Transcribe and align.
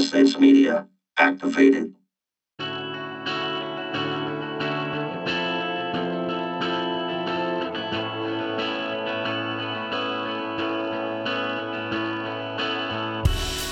States 0.00 0.38
Media 0.38 0.86
activated. 1.16 1.94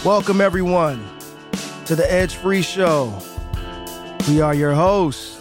Welcome, 0.05 0.43
everyone, 0.43 1.03
to 1.87 1.97
the 1.97 2.05
Edge 2.07 2.35
Free 2.35 2.61
Show. 2.61 3.19
We 4.29 4.41
are 4.41 4.55
your 4.55 4.75
hosts, 4.75 5.41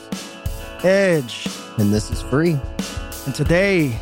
Edge. 0.84 1.48
And 1.78 1.94
this 1.94 2.12
is 2.12 2.22
free. 2.22 2.58
And 3.26 3.36
today, 3.36 4.00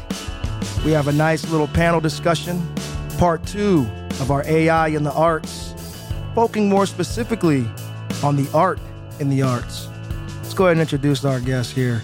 we 0.86 0.92
have 0.92 1.08
a 1.08 1.14
nice 1.14 1.50
little 1.50 1.68
panel 1.68 2.00
discussion, 2.00 2.62
part 3.18 3.46
two 3.46 3.88
of 4.20 4.30
our 4.30 4.46
AI 4.46 4.90
in 4.90 5.04
the 5.04 5.14
arts, 5.14 5.71
focusing 6.34 6.70
more 6.70 6.86
specifically 6.86 7.68
on 8.24 8.36
the 8.36 8.50
art 8.54 8.80
in 9.20 9.30
the 9.30 9.42
arts. 9.42 9.88
Let's 10.38 10.54
go 10.54 10.66
ahead 10.66 10.74
and 10.74 10.82
introduce 10.82 11.26
our 11.26 11.40
guest 11.40 11.74
here. 11.74 12.02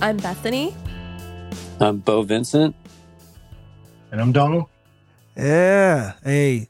I'm 0.00 0.16
Bethany. 0.16 0.74
I'm 1.80 1.98
Beau 1.98 2.22
Vincent. 2.22 2.74
And 4.10 4.20
I'm 4.20 4.32
Donald. 4.32 4.66
Yeah. 5.36 6.14
Hey, 6.24 6.68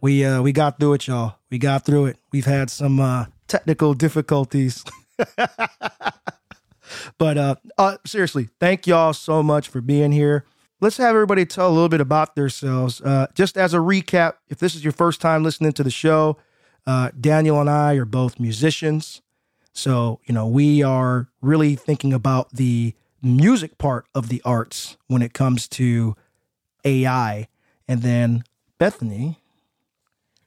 we 0.00 0.24
uh 0.24 0.42
we 0.42 0.52
got 0.52 0.78
through 0.78 0.94
it, 0.94 1.06
y'all. 1.06 1.36
We 1.50 1.58
got 1.58 1.84
through 1.84 2.06
it. 2.06 2.18
We've 2.32 2.44
had 2.44 2.70
some 2.70 3.00
uh 3.00 3.26
technical 3.46 3.94
difficulties. 3.94 4.84
but 7.18 7.38
uh, 7.38 7.54
uh 7.76 7.96
seriously, 8.06 8.48
thank 8.60 8.86
y'all 8.86 9.12
so 9.12 9.42
much 9.42 9.68
for 9.68 9.80
being 9.80 10.12
here. 10.12 10.44
Let's 10.80 10.96
have 10.98 11.10
everybody 11.14 11.44
tell 11.44 11.68
a 11.68 11.74
little 11.74 11.88
bit 11.88 12.00
about 12.00 12.34
themselves. 12.36 13.00
Uh 13.00 13.26
just 13.34 13.56
as 13.56 13.74
a 13.74 13.78
recap, 13.78 14.34
if 14.48 14.58
this 14.58 14.74
is 14.74 14.84
your 14.84 14.92
first 14.92 15.20
time 15.20 15.42
listening 15.42 15.72
to 15.72 15.82
the 15.84 15.90
show, 15.90 16.38
uh 16.86 17.10
Daniel 17.18 17.60
and 17.60 17.70
I 17.70 17.94
are 17.94 18.04
both 18.04 18.38
musicians. 18.40 19.22
So, 19.72 20.20
you 20.26 20.34
know, 20.34 20.46
we 20.46 20.82
are 20.82 21.28
really 21.40 21.76
thinking 21.76 22.12
about 22.12 22.50
the 22.52 22.94
music 23.22 23.78
part 23.78 24.06
of 24.14 24.28
the 24.28 24.42
arts 24.44 24.96
when 25.06 25.22
it 25.22 25.32
comes 25.34 25.68
to 25.68 26.16
AI. 26.84 27.48
And 27.86 28.02
then 28.02 28.44
Bethany, 28.78 29.40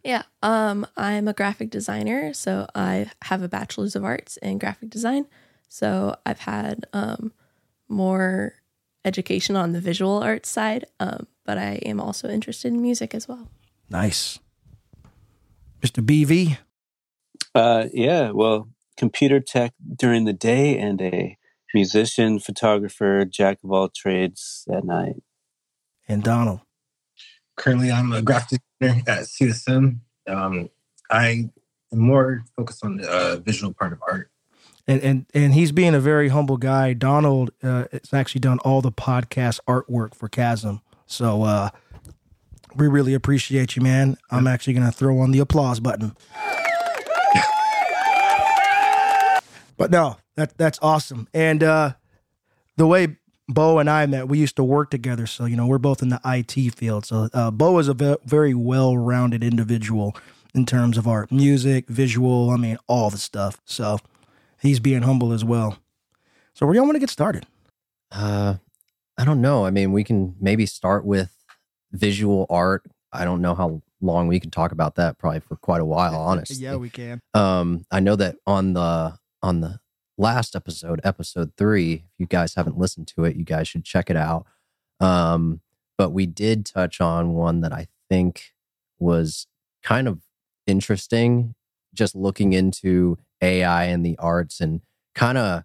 Yeah, 0.03 0.23
um, 0.41 0.88
I'm 0.97 1.28
a 1.28 1.34
graphic 1.34 1.69
designer, 1.69 2.34
so 2.34 2.67
I 2.75 3.11
have 3.23 3.41
a 3.44 3.47
bachelor's 3.47 3.95
of 3.95 4.03
arts 4.03 4.38
in 4.38 4.58
graphic 4.58 4.89
design. 4.89 5.28
So 5.69 6.16
I've 6.25 6.39
had 6.39 6.86
um, 6.94 7.34
more 7.88 8.56
education 9.05 9.55
on 9.55 9.71
the 9.71 9.81
visual 9.81 10.21
arts 10.21 10.49
side, 10.49 10.85
um, 10.99 11.27
but 11.45 11.57
I 11.57 11.75
am 11.85 11.99
also 11.99 12.30
interested 12.30 12.71
in 12.73 12.81
music 12.81 13.13
as 13.16 13.27
well. 13.27 13.47
nice. 13.89 14.39
Mr. 15.81 16.05
BV, 16.05 16.57
Uh, 17.55 17.88
yeah, 17.91 18.29
well, 18.29 18.69
computer 18.97 19.39
tech 19.39 19.73
during 19.95 20.25
the 20.25 20.33
day 20.33 20.77
and 20.77 21.02
a 21.02 21.38
musician, 21.73 22.39
photographer, 22.39 23.25
jack 23.25 23.57
of 23.63 23.72
all 23.72 23.89
trades 23.89 24.66
at 24.72 24.83
night. 24.85 25.23
and 26.07 26.23
Donald. 26.23 26.59
Currently, 27.57 27.91
I'm 27.91 28.11
a 28.13 28.22
graphic 28.22 28.59
designer 28.79 29.02
at 29.07 29.23
CSM. 29.23 29.99
Um, 30.27 30.69
I 31.09 31.49
am 31.91 31.99
more 31.99 32.44
focused 32.55 32.83
on 32.85 32.97
the 32.97 33.09
uh, 33.09 33.35
visual 33.38 33.73
part 33.73 33.94
of 33.94 33.99
art. 34.07 34.29
And 34.88 35.02
and 35.02 35.26
and 35.34 35.54
he's 35.54 35.72
being 35.72 35.94
a 35.94 36.00
very 36.00 36.30
humble 36.30 36.58
guy. 36.58 36.94
Donald 36.94 37.52
uh, 37.64 37.86
has 37.92 38.14
actually 38.14 38.42
done 38.42 38.60
all 38.60 38.82
the 38.82 38.92
podcast 38.92 39.60
artwork 39.68 40.16
for 40.16 40.28
Chasm, 40.28 40.82
so 41.06 41.44
uh, 41.44 41.70
we 42.76 42.88
really 42.88 43.14
appreciate 43.14 43.76
you, 43.76 43.82
man. 43.82 44.18
I'm 44.32 44.48
actually 44.48 44.74
gonna 44.74 44.92
throw 44.92 45.20
on 45.20 45.32
the 45.32 45.40
applause 45.40 45.80
button. 45.80 46.16
but 49.78 49.92
no, 49.92 50.18
that 50.36 50.58
that's 50.58 50.80
awesome. 50.82 51.28
And 51.34 51.64
uh, 51.64 51.94
the 52.78 52.88
way 52.88 53.18
Beau 53.47 53.80
and 53.80 53.90
I 53.90 54.06
met, 54.06 54.28
we 54.28 54.40
used 54.40 54.56
to 54.56 54.64
work 54.64 54.90
together, 54.90 55.28
so 55.28 55.46
you 55.46 55.56
know 55.56 55.68
we're 55.68 55.78
both 55.78 56.02
in 56.02 56.09
the 56.09 56.22
IT 56.25 56.75
field. 56.75 57.06
So 57.06 57.30
uh, 57.34 57.52
Beau 57.52 57.78
is 57.80 57.88
a 57.88 57.94
ve- 57.94 58.18
very 58.25 58.53
well-rounded 58.53 59.44
individual 59.44 60.16
in 60.53 60.66
terms 60.66 60.97
of 60.97 61.08
art, 61.08 61.31
music, 61.31 61.88
visual. 61.88 62.50
I 62.50 62.58
mean, 62.58 62.78
all 62.88 63.09
the 63.09 63.18
stuff. 63.18 63.59
So 63.66 64.00
he's 64.61 64.79
being 64.79 65.01
humble 65.01 65.31
as 65.33 65.44
well. 65.44 65.77
So 66.53 66.66
where 66.66 66.75
y'all 66.75 66.85
want 66.85 66.95
to 66.95 66.99
get 66.99 67.09
started? 67.09 67.45
Uh, 68.11 68.55
I 69.17 69.25
don't 69.25 69.41
know. 69.41 69.66
I 69.66 69.72
mean, 69.72 69.91
we 69.91 70.03
can 70.03 70.35
maybe 70.39 70.66
start 70.66 71.05
with 71.05 71.31
visual 71.91 72.45
art. 72.49 72.83
I 73.11 73.25
don't 73.25 73.41
know 73.41 73.55
how 73.55 73.81
long 74.01 74.27
we 74.27 74.39
can 74.39 74.51
talk 74.51 74.72
about 74.72 74.95
that. 74.95 75.17
Probably 75.17 75.39
for 75.39 75.55
quite 75.55 75.81
a 75.81 75.85
while, 75.85 76.16
honestly. 76.19 76.57
yeah, 76.57 76.75
we 76.75 76.89
can. 76.89 77.22
Um, 77.33 77.85
I 77.91 77.99
know 77.99 78.16
that 78.16 78.35
on 78.45 78.73
the 78.73 79.17
on 79.41 79.61
the 79.61 79.79
last 80.17 80.55
episode, 80.55 81.01
episode 81.03 81.53
three, 81.57 81.93
if 81.93 82.19
you 82.19 82.25
guys 82.25 82.55
haven't 82.55 82.78
listened 82.78 83.07
to 83.07 83.25
it, 83.25 83.35
you 83.35 83.43
guys 83.43 83.67
should 83.67 83.83
check 83.83 84.09
it 84.09 84.17
out. 84.17 84.45
Um, 84.99 85.61
but 85.97 86.11
we 86.11 86.25
did 86.25 86.66
touch 86.66 87.01
on 87.01 87.33
one 87.33 87.61
that 87.61 87.72
I 87.73 87.88
think 88.09 88.53
was 88.99 89.47
kind 89.83 90.07
of 90.07 90.19
interesting, 90.67 91.55
just 91.93 92.16
looking 92.16 92.53
into 92.53 93.17
AI 93.41 93.85
and 93.85 94.06
the 94.06 94.18
arts 94.19 94.59
and 94.62 94.81
kind 95.16 95.38
of 95.38 95.63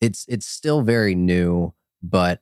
it's 0.00 0.24
it's 0.28 0.46
still 0.46 0.82
very 0.82 1.14
new, 1.14 1.74
but 2.02 2.40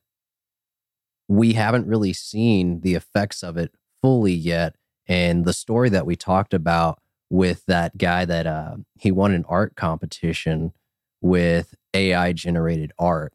we 1.28 1.52
haven't 1.54 1.86
really 1.86 2.12
seen 2.12 2.80
the 2.80 2.94
effects 2.94 3.42
of 3.42 3.56
it 3.56 3.72
fully 4.00 4.32
yet. 4.32 4.76
And 5.06 5.44
the 5.44 5.52
story 5.52 5.88
that 5.91 6.06
we 6.06 6.16
talked 6.16 6.54
about 6.54 7.00
with 7.30 7.66
that 7.66 7.98
guy 7.98 8.24
that 8.24 8.46
uh, 8.46 8.76
he 8.98 9.10
won 9.10 9.32
an 9.32 9.44
art 9.48 9.76
competition 9.76 10.72
with 11.20 11.75
AI 11.94 12.32
generated 12.32 12.92
art. 12.98 13.34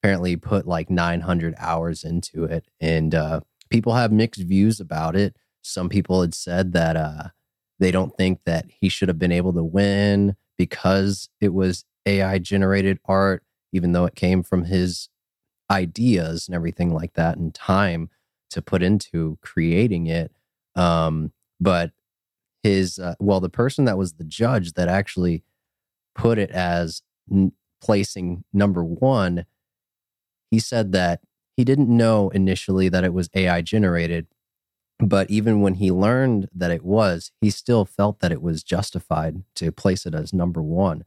Apparently, 0.00 0.36
put 0.36 0.66
like 0.66 0.90
900 0.90 1.54
hours 1.58 2.02
into 2.02 2.44
it, 2.44 2.66
and 2.80 3.14
uh, 3.14 3.40
people 3.70 3.94
have 3.94 4.10
mixed 4.10 4.42
views 4.42 4.80
about 4.80 5.14
it. 5.14 5.36
Some 5.62 5.88
people 5.88 6.20
had 6.20 6.34
said 6.34 6.72
that 6.72 6.96
uh, 6.96 7.28
they 7.78 7.92
don't 7.92 8.16
think 8.16 8.40
that 8.44 8.66
he 8.68 8.88
should 8.88 9.08
have 9.08 9.18
been 9.18 9.32
able 9.32 9.52
to 9.52 9.62
win 9.62 10.36
because 10.62 11.28
it 11.40 11.52
was 11.52 11.84
AI 12.06 12.38
generated 12.38 13.00
art, 13.06 13.42
even 13.72 13.90
though 13.90 14.04
it 14.04 14.14
came 14.14 14.44
from 14.44 14.66
his 14.66 15.08
ideas 15.68 16.46
and 16.46 16.54
everything 16.54 16.94
like 16.94 17.14
that 17.14 17.36
and 17.36 17.52
time 17.52 18.08
to 18.48 18.62
put 18.62 18.80
into 18.80 19.38
creating 19.42 20.06
it. 20.06 20.30
Um, 20.76 21.32
but 21.58 21.90
his, 22.62 23.00
uh, 23.00 23.16
well, 23.18 23.40
the 23.40 23.48
person 23.48 23.86
that 23.86 23.98
was 23.98 24.12
the 24.12 24.24
judge 24.24 24.74
that 24.74 24.86
actually 24.86 25.42
put 26.14 26.38
it 26.38 26.52
as 26.52 27.02
n- 27.28 27.50
placing 27.80 28.44
number 28.52 28.84
one, 28.84 29.46
he 30.52 30.60
said 30.60 30.92
that 30.92 31.22
he 31.56 31.64
didn't 31.64 31.88
know 31.88 32.28
initially 32.28 32.88
that 32.88 33.02
it 33.02 33.12
was 33.12 33.28
AI 33.34 33.62
generated. 33.62 34.28
But 35.02 35.28
even 35.30 35.60
when 35.60 35.74
he 35.74 35.90
learned 35.90 36.48
that 36.54 36.70
it 36.70 36.84
was, 36.84 37.32
he 37.40 37.50
still 37.50 37.84
felt 37.84 38.20
that 38.20 38.30
it 38.30 38.40
was 38.40 38.62
justified 38.62 39.42
to 39.56 39.72
place 39.72 40.06
it 40.06 40.14
as 40.14 40.32
number 40.32 40.62
one. 40.62 41.04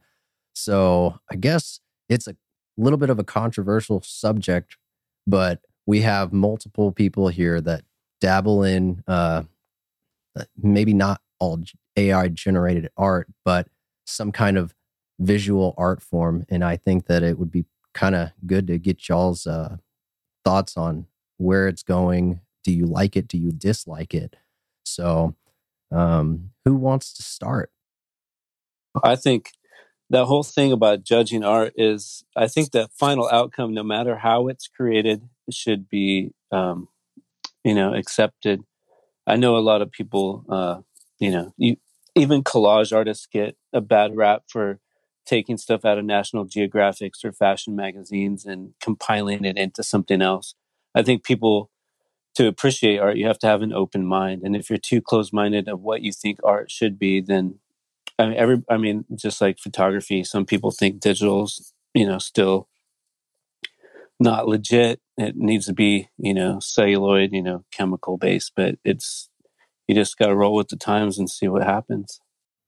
So 0.52 1.18
I 1.30 1.36
guess 1.36 1.80
it's 2.08 2.28
a 2.28 2.36
little 2.76 2.98
bit 2.98 3.08
of 3.08 3.18
a 3.18 3.24
controversial 3.24 4.02
subject, 4.02 4.76
but 5.26 5.60
we 5.86 6.02
have 6.02 6.32
multiple 6.32 6.92
people 6.92 7.28
here 7.28 7.60
that 7.62 7.84
dabble 8.20 8.62
in 8.64 9.02
uh, 9.08 9.44
maybe 10.62 10.92
not 10.92 11.22
all 11.38 11.60
AI 11.96 12.28
generated 12.28 12.90
art, 12.98 13.28
but 13.44 13.68
some 14.04 14.30
kind 14.30 14.58
of 14.58 14.74
visual 15.18 15.74
art 15.78 16.02
form. 16.02 16.44
And 16.50 16.62
I 16.62 16.76
think 16.76 17.06
that 17.06 17.22
it 17.22 17.38
would 17.38 17.50
be 17.50 17.64
kind 17.94 18.14
of 18.14 18.30
good 18.46 18.66
to 18.66 18.78
get 18.78 19.08
y'all's 19.08 19.46
uh, 19.46 19.78
thoughts 20.44 20.76
on 20.76 21.06
where 21.38 21.66
it's 21.66 21.82
going. 21.82 22.40
Do 22.66 22.72
you 22.72 22.86
like 22.86 23.16
it? 23.16 23.28
Do 23.28 23.38
you 23.38 23.52
dislike 23.52 24.12
it? 24.12 24.34
So, 24.84 25.36
um, 25.92 26.50
who 26.64 26.74
wants 26.74 27.12
to 27.12 27.22
start? 27.22 27.70
I 29.04 29.14
think 29.14 29.52
the 30.10 30.26
whole 30.26 30.42
thing 30.42 30.72
about 30.72 31.04
judging 31.04 31.44
art 31.44 31.74
is 31.76 32.24
I 32.36 32.48
think 32.48 32.72
the 32.72 32.88
final 32.98 33.28
outcome, 33.30 33.72
no 33.72 33.84
matter 33.84 34.16
how 34.16 34.48
it's 34.48 34.66
created, 34.66 35.22
should 35.48 35.88
be, 35.88 36.32
um, 36.50 36.88
you 37.62 37.72
know, 37.72 37.94
accepted. 37.94 38.62
I 39.28 39.36
know 39.36 39.56
a 39.56 39.58
lot 39.58 39.80
of 39.80 39.92
people, 39.92 40.44
uh, 40.48 40.80
you 41.20 41.30
know, 41.30 41.54
you, 41.56 41.76
even 42.16 42.42
collage 42.42 42.92
artists 42.92 43.28
get 43.32 43.56
a 43.72 43.80
bad 43.80 44.16
rap 44.16 44.42
for 44.48 44.80
taking 45.24 45.56
stuff 45.56 45.84
out 45.84 45.98
of 45.98 46.04
National 46.04 46.46
Geographics 46.46 47.24
or 47.24 47.32
fashion 47.32 47.76
magazines 47.76 48.44
and 48.44 48.74
compiling 48.80 49.44
it 49.44 49.56
into 49.56 49.84
something 49.84 50.20
else. 50.20 50.56
I 50.96 51.04
think 51.04 51.22
people, 51.22 51.70
to 52.36 52.46
appreciate 52.46 52.98
art, 52.98 53.16
you 53.16 53.26
have 53.26 53.38
to 53.40 53.46
have 53.46 53.62
an 53.62 53.72
open 53.72 54.04
mind. 54.06 54.42
And 54.42 54.54
if 54.54 54.68
you're 54.70 54.78
too 54.78 55.00
close 55.00 55.32
minded 55.32 55.68
of 55.68 55.80
what 55.80 56.02
you 56.02 56.12
think 56.12 56.38
art 56.44 56.70
should 56.70 56.98
be, 56.98 57.20
then 57.20 57.58
I 58.18 58.26
mean, 58.26 58.36
every, 58.36 58.62
I 58.68 58.76
mean, 58.76 59.04
just 59.14 59.40
like 59.40 59.58
photography, 59.58 60.24
some 60.24 60.46
people 60.46 60.70
think 60.70 61.00
digital's, 61.00 61.72
you 61.94 62.06
know, 62.06 62.18
still 62.18 62.68
not 64.18 64.48
legit. 64.48 65.00
It 65.18 65.36
needs 65.36 65.66
to 65.66 65.74
be, 65.74 66.08
you 66.18 66.34
know, 66.34 66.58
celluloid, 66.60 67.30
you 67.32 67.42
know, 67.42 67.64
chemical 67.70 68.16
based, 68.16 68.52
but 68.56 68.76
it's, 68.84 69.28
you 69.86 69.94
just 69.94 70.18
got 70.18 70.28
to 70.28 70.36
roll 70.36 70.54
with 70.54 70.68
the 70.68 70.76
times 70.76 71.18
and 71.18 71.30
see 71.30 71.48
what 71.48 71.62
happens. 71.62 72.20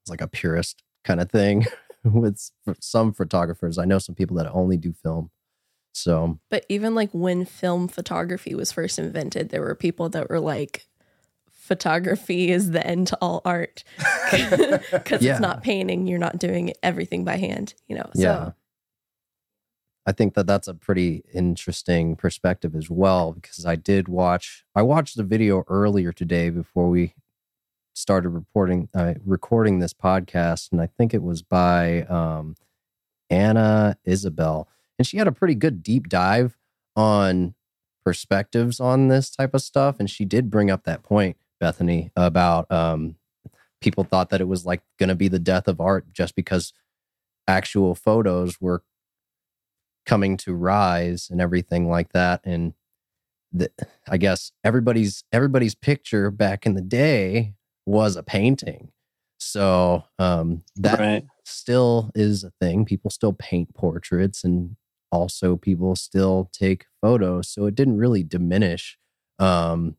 It's 0.02 0.10
like 0.10 0.20
a 0.20 0.28
purist 0.28 0.82
kind 1.04 1.20
of 1.20 1.30
thing 1.30 1.66
with 2.04 2.50
some 2.80 3.12
photographers. 3.12 3.78
I 3.78 3.84
know 3.84 3.98
some 3.98 4.14
people 4.14 4.36
that 4.36 4.50
only 4.52 4.76
do 4.76 4.92
film. 4.92 5.30
So, 5.92 6.38
But 6.50 6.64
even 6.68 6.94
like 6.94 7.10
when 7.12 7.44
film 7.44 7.88
photography 7.88 8.54
was 8.54 8.70
first 8.72 8.98
invented, 8.98 9.48
there 9.48 9.60
were 9.62 9.74
people 9.74 10.08
that 10.10 10.28
were 10.30 10.40
like, 10.40 10.86
photography 11.50 12.50
is 12.50 12.70
the 12.70 12.86
end 12.86 13.08
to 13.08 13.18
all 13.20 13.42
art 13.44 13.84
because 14.30 15.20
Yeah. 15.22 15.32
it's 15.32 15.40
not 15.40 15.62
painting. 15.62 16.06
You're 16.06 16.18
not 16.18 16.38
doing 16.38 16.72
everything 16.82 17.24
by 17.24 17.36
hand, 17.36 17.74
you 17.88 17.96
know? 17.96 18.08
So, 18.14 18.22
yeah. 18.22 18.50
I 20.06 20.12
think 20.12 20.32
that 20.34 20.46
that's 20.46 20.68
a 20.68 20.72
pretty 20.74 21.22
interesting 21.34 22.16
perspective 22.16 22.74
as 22.74 22.88
well 22.88 23.32
because 23.32 23.66
I 23.66 23.76
did 23.76 24.08
watch 24.08 24.64
I 24.74 24.80
watched 24.80 25.16
the 25.18 25.22
video 25.22 25.64
earlier 25.68 26.12
today 26.12 26.48
before 26.48 26.88
we 26.88 27.14
started 27.92 28.30
reporting 28.30 28.88
uh, 28.94 29.14
recording 29.26 29.80
this 29.80 29.92
podcast 29.92 30.72
and 30.72 30.80
I 30.80 30.86
think 30.86 31.12
it 31.12 31.22
was 31.22 31.42
by 31.42 32.04
um, 32.04 32.54
Anna 33.28 33.98
Isabel 34.04 34.66
and 34.98 35.06
she 35.06 35.18
had 35.18 35.28
a 35.28 35.32
pretty 35.32 35.54
good 35.54 35.82
deep 35.82 36.08
dive 36.08 36.56
on 36.96 37.54
perspectives 38.04 38.80
on 38.80 39.08
this 39.08 39.30
type 39.30 39.54
of 39.54 39.62
stuff 39.62 39.96
and 39.98 40.10
she 40.10 40.24
did 40.24 40.50
bring 40.50 40.70
up 40.70 40.84
that 40.84 41.02
point 41.02 41.36
Bethany 41.60 42.10
about 42.16 42.70
um, 42.70 43.16
people 43.80 44.04
thought 44.04 44.30
that 44.30 44.40
it 44.40 44.48
was 44.48 44.64
like 44.64 44.82
going 44.98 45.08
to 45.08 45.14
be 45.14 45.28
the 45.28 45.38
death 45.38 45.68
of 45.68 45.80
art 45.80 46.12
just 46.12 46.34
because 46.34 46.72
actual 47.46 47.94
photos 47.94 48.60
were 48.60 48.82
coming 50.06 50.36
to 50.38 50.54
rise 50.54 51.28
and 51.30 51.40
everything 51.40 51.88
like 51.88 52.12
that 52.12 52.40
and 52.44 52.72
the, 53.52 53.70
i 54.08 54.16
guess 54.16 54.52
everybody's 54.64 55.24
everybody's 55.32 55.74
picture 55.74 56.30
back 56.30 56.66
in 56.66 56.74
the 56.74 56.82
day 56.82 57.54
was 57.86 58.16
a 58.16 58.22
painting 58.22 58.90
so 59.38 60.04
um 60.18 60.62
that 60.76 60.98
right. 60.98 61.24
still 61.44 62.10
is 62.14 62.44
a 62.44 62.52
thing 62.60 62.84
people 62.84 63.10
still 63.10 63.32
paint 63.32 63.74
portraits 63.74 64.44
and 64.44 64.76
also 65.10 65.56
people 65.56 65.96
still 65.96 66.50
take 66.52 66.86
photos 67.00 67.48
so 67.48 67.66
it 67.66 67.74
didn't 67.74 67.96
really 67.96 68.22
diminish 68.22 68.98
um 69.38 69.96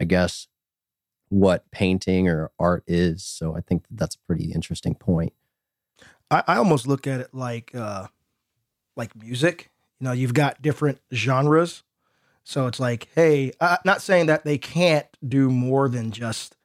i 0.00 0.04
guess 0.04 0.48
what 1.28 1.70
painting 1.70 2.28
or 2.28 2.50
art 2.58 2.84
is 2.86 3.24
so 3.24 3.56
i 3.56 3.60
think 3.60 3.82
that 3.84 3.96
that's 3.96 4.16
a 4.16 4.26
pretty 4.26 4.52
interesting 4.52 4.94
point 4.94 5.32
I, 6.30 6.42
I 6.46 6.56
almost 6.56 6.86
look 6.86 7.06
at 7.06 7.20
it 7.20 7.34
like 7.34 7.74
uh 7.74 8.08
like 8.96 9.14
music. 9.16 9.70
You 10.00 10.06
know, 10.06 10.12
you've 10.12 10.34
got 10.34 10.62
different 10.62 11.00
genres. 11.12 11.82
So 12.44 12.66
it's 12.66 12.80
like, 12.80 13.08
hey, 13.14 13.52
uh, 13.60 13.76
not 13.84 14.02
saying 14.02 14.26
that 14.26 14.44
they 14.44 14.58
can't 14.58 15.06
do 15.26 15.48
more 15.48 15.88
than 15.88 16.10
just 16.10 16.56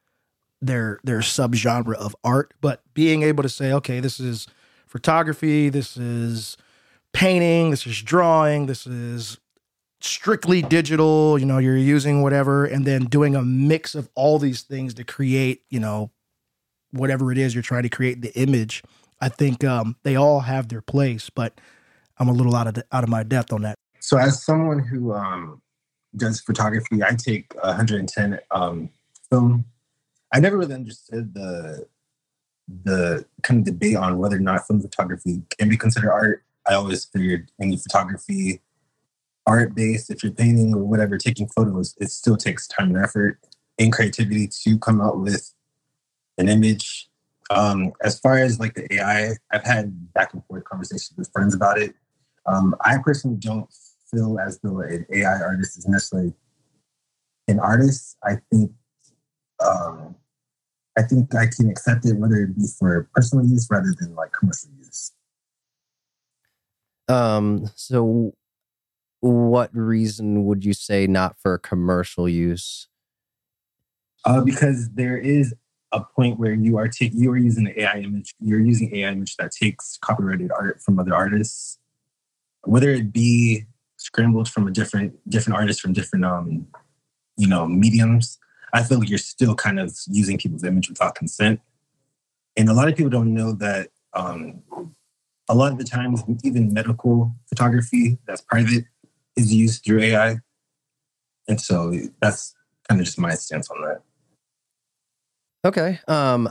their 0.59 0.99
their 1.03 1.19
subgenre 1.19 1.93
of 1.93 2.15
art, 2.23 2.53
but 2.61 2.81
being 2.95 3.21
able 3.21 3.43
to 3.43 3.49
say, 3.49 3.71
okay, 3.73 3.99
this 3.99 4.19
is 4.19 4.47
photography, 4.87 5.69
this 5.69 5.95
is 5.97 6.57
painting, 7.17 7.71
this 7.71 7.87
is 7.87 7.99
drawing, 8.03 8.67
this 8.67 8.85
is 8.85 9.39
strictly 10.01 10.61
digital, 10.61 11.39
you 11.39 11.47
know, 11.47 11.57
you're 11.57 11.75
using 11.75 12.21
whatever 12.21 12.63
and 12.63 12.85
then 12.85 13.05
doing 13.05 13.35
a 13.35 13.41
mix 13.41 13.95
of 13.95 14.07
all 14.13 14.37
these 14.37 14.61
things 14.61 14.93
to 14.93 15.03
create, 15.03 15.63
you 15.71 15.79
know, 15.79 16.11
whatever 16.91 17.31
it 17.31 17.39
is 17.39 17.55
you're 17.55 17.63
trying 17.63 17.81
to 17.81 17.89
create 17.89 18.21
the 18.21 18.31
image. 18.39 18.83
I 19.19 19.29
think 19.29 19.63
um, 19.63 19.95
they 20.03 20.15
all 20.15 20.41
have 20.41 20.67
their 20.67 20.83
place, 20.83 21.31
but 21.31 21.59
I'm 22.19 22.29
a 22.29 22.33
little 22.33 22.55
out 22.55 22.67
of 22.67 22.83
out 22.91 23.03
of 23.03 23.09
my 23.09 23.23
depth 23.23 23.51
on 23.51 23.63
that. 23.63 23.73
So, 23.99 24.17
as 24.17 24.43
someone 24.43 24.77
who 24.77 25.11
um, 25.11 25.59
does 26.15 26.39
photography, 26.39 27.01
I 27.03 27.15
take 27.15 27.51
110 27.55 28.39
um, 28.51 28.91
film. 29.31 29.65
I 30.31 30.39
never 30.39 30.55
really 30.55 30.75
understood 30.75 31.33
the 31.33 31.87
the 32.83 33.25
kind 33.41 33.59
of 33.59 33.65
debate 33.65 33.95
on 33.95 34.19
whether 34.19 34.35
or 34.35 34.39
not 34.39 34.67
film 34.67 34.81
photography 34.81 35.41
can 35.57 35.67
be 35.67 35.77
considered 35.77 36.11
art. 36.11 36.43
I 36.67 36.75
always 36.75 37.05
figured 37.05 37.51
any 37.61 37.77
photography, 37.77 38.61
art 39.45 39.73
based, 39.73 40.09
if 40.11 40.23
you're 40.23 40.33
painting 40.33 40.73
or 40.73 40.83
whatever, 40.83 41.17
taking 41.17 41.47
photos, 41.47 41.95
it 41.99 42.11
still 42.11 42.37
takes 42.37 42.67
time 42.67 42.95
and 42.95 43.03
effort 43.03 43.39
and 43.79 43.93
creativity 43.93 44.47
to 44.63 44.77
come 44.79 45.01
out 45.01 45.19
with 45.19 45.53
an 46.37 46.49
image. 46.49 47.09
Um, 47.49 47.93
as 48.03 48.19
far 48.19 48.37
as 48.37 48.59
like 48.59 48.73
the 48.73 48.93
AI, 48.93 49.31
I've 49.51 49.63
had 49.63 50.13
back 50.13 50.33
and 50.33 50.43
forth 50.45 50.65
conversations 50.65 51.13
with 51.17 51.31
friends 51.31 51.55
about 51.55 51.77
it. 51.77 51.95
Um, 52.45 52.75
I 52.83 52.97
personally 53.03 53.37
don't 53.37 53.69
feel 54.11 54.37
as 54.39 54.59
though 54.59 54.81
an 54.81 55.05
AI 55.11 55.39
artist 55.41 55.77
is 55.77 55.87
necessarily 55.87 56.33
an 57.47 57.59
artist. 57.59 58.17
I 58.23 58.37
think 58.51 58.71
um, 59.65 60.15
I 60.97 61.03
think 61.03 61.33
I 61.35 61.47
can 61.47 61.69
accept 61.69 62.05
it 62.05 62.17
whether 62.17 62.35
it 62.35 62.55
be 62.55 62.65
for 62.77 63.09
personal 63.13 63.45
use 63.45 63.67
rather 63.69 63.93
than 63.99 64.15
like 64.15 64.31
commercial 64.37 64.69
use. 64.77 65.13
Um, 67.07 67.69
so 67.75 68.33
what 69.21 69.75
reason 69.75 70.45
would 70.45 70.65
you 70.65 70.73
say 70.73 71.07
not 71.07 71.37
for 71.39 71.57
commercial 71.57 72.27
use? 72.27 72.87
Uh, 74.25 74.41
because 74.41 74.89
there 74.93 75.17
is 75.17 75.53
a 75.93 76.03
point 76.03 76.37
where 76.37 76.53
you 76.53 76.77
are 76.77 76.87
taking 76.87 77.19
you 77.19 77.31
are 77.31 77.37
using 77.37 77.63
the 77.63 77.81
AI 77.81 77.99
image, 77.99 78.35
you're 78.39 78.59
using 78.59 78.93
AI 78.95 79.11
image 79.11 79.35
that 79.37 79.51
takes 79.51 79.97
copyrighted 80.01 80.51
art 80.51 80.81
from 80.81 80.99
other 80.99 81.15
artists, 81.15 81.79
whether 82.63 82.89
it 82.89 83.13
be 83.13 83.65
scrambled 83.95 84.49
from 84.49 84.67
a 84.67 84.71
different 84.71 85.13
different 85.29 85.57
artists 85.57 85.81
from 85.81 85.93
different 85.93 86.25
um 86.25 86.67
you 87.37 87.47
know 87.47 87.65
mediums. 87.67 88.37
I 88.73 88.83
feel 88.83 88.99
like 88.99 89.09
you're 89.09 89.17
still 89.17 89.55
kind 89.55 89.79
of 89.79 89.95
using 90.07 90.37
people's 90.37 90.65
image 90.65 90.89
without 90.89 91.15
consent, 91.15 91.61
and 92.57 92.67
a 92.69 92.73
lot 92.73 92.89
of 92.89 92.95
people 92.95 93.09
don't 93.09 93.33
know 93.33 93.53
that. 93.53 93.89
Um, 94.13 94.63
a 95.49 95.55
lot 95.55 95.71
of 95.71 95.77
the 95.77 95.83
times, 95.83 96.23
even 96.43 96.73
medical 96.73 97.33
photography 97.47 98.17
that's 98.27 98.41
private 98.41 98.85
is 99.35 99.53
used 99.53 99.85
through 99.85 100.01
AI, 100.01 100.37
and 101.47 101.59
so 101.59 101.93
that's 102.21 102.53
kind 102.87 102.99
of 102.99 103.05
just 103.05 103.19
my 103.19 103.33
stance 103.33 103.69
on 103.69 103.81
that. 103.81 104.01
Okay. 105.65 105.99
Um, 106.07 106.49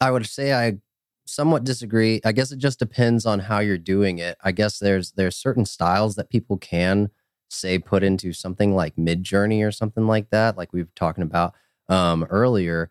I 0.00 0.10
would 0.10 0.26
say 0.26 0.52
I 0.52 0.78
somewhat 1.26 1.64
disagree. 1.64 2.20
I 2.24 2.32
guess 2.32 2.52
it 2.52 2.58
just 2.58 2.78
depends 2.78 3.24
on 3.26 3.38
how 3.40 3.60
you're 3.60 3.78
doing 3.78 4.18
it. 4.18 4.36
I 4.42 4.52
guess 4.52 4.78
there's 4.78 5.12
there's 5.12 5.36
certain 5.36 5.64
styles 5.64 6.16
that 6.16 6.30
people 6.30 6.56
can 6.56 7.10
say 7.48 7.78
put 7.78 8.02
into 8.02 8.32
something 8.32 8.74
like 8.74 8.96
Midjourney 8.96 9.66
or 9.66 9.70
something 9.70 10.06
like 10.06 10.30
that, 10.30 10.56
like 10.56 10.72
we 10.72 10.82
were 10.82 10.88
talking 10.96 11.22
about 11.22 11.54
um, 11.88 12.24
earlier. 12.24 12.90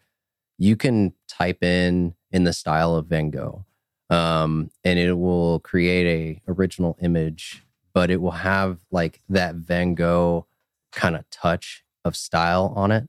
You 0.57 0.75
can 0.75 1.13
type 1.27 1.63
in 1.63 2.13
in 2.31 2.43
the 2.43 2.53
style 2.53 2.95
of 2.95 3.07
Van 3.07 3.31
Gogh, 3.31 3.65
um, 4.11 4.71
and 4.83 4.99
it 4.99 5.13
will 5.13 5.59
create 5.61 6.41
a 6.47 6.51
original 6.51 6.97
image, 7.01 7.63
but 7.93 8.11
it 8.11 8.21
will 8.21 8.31
have 8.31 8.79
like 8.91 9.21
that 9.29 9.55
Van 9.55 9.95
Gogh 9.95 10.47
kind 10.91 11.15
of 11.15 11.29
touch 11.31 11.83
of 12.05 12.15
style 12.15 12.73
on 12.75 12.91
it 12.91 13.07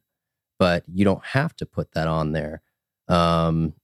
but 0.63 0.85
you 0.87 1.05
don't 1.05 1.25
have 1.25 1.57
to 1.57 1.67
put 1.67 1.91
that 1.91 2.07
on 2.07 2.31
there. 2.31 2.63
Um, 3.09 3.75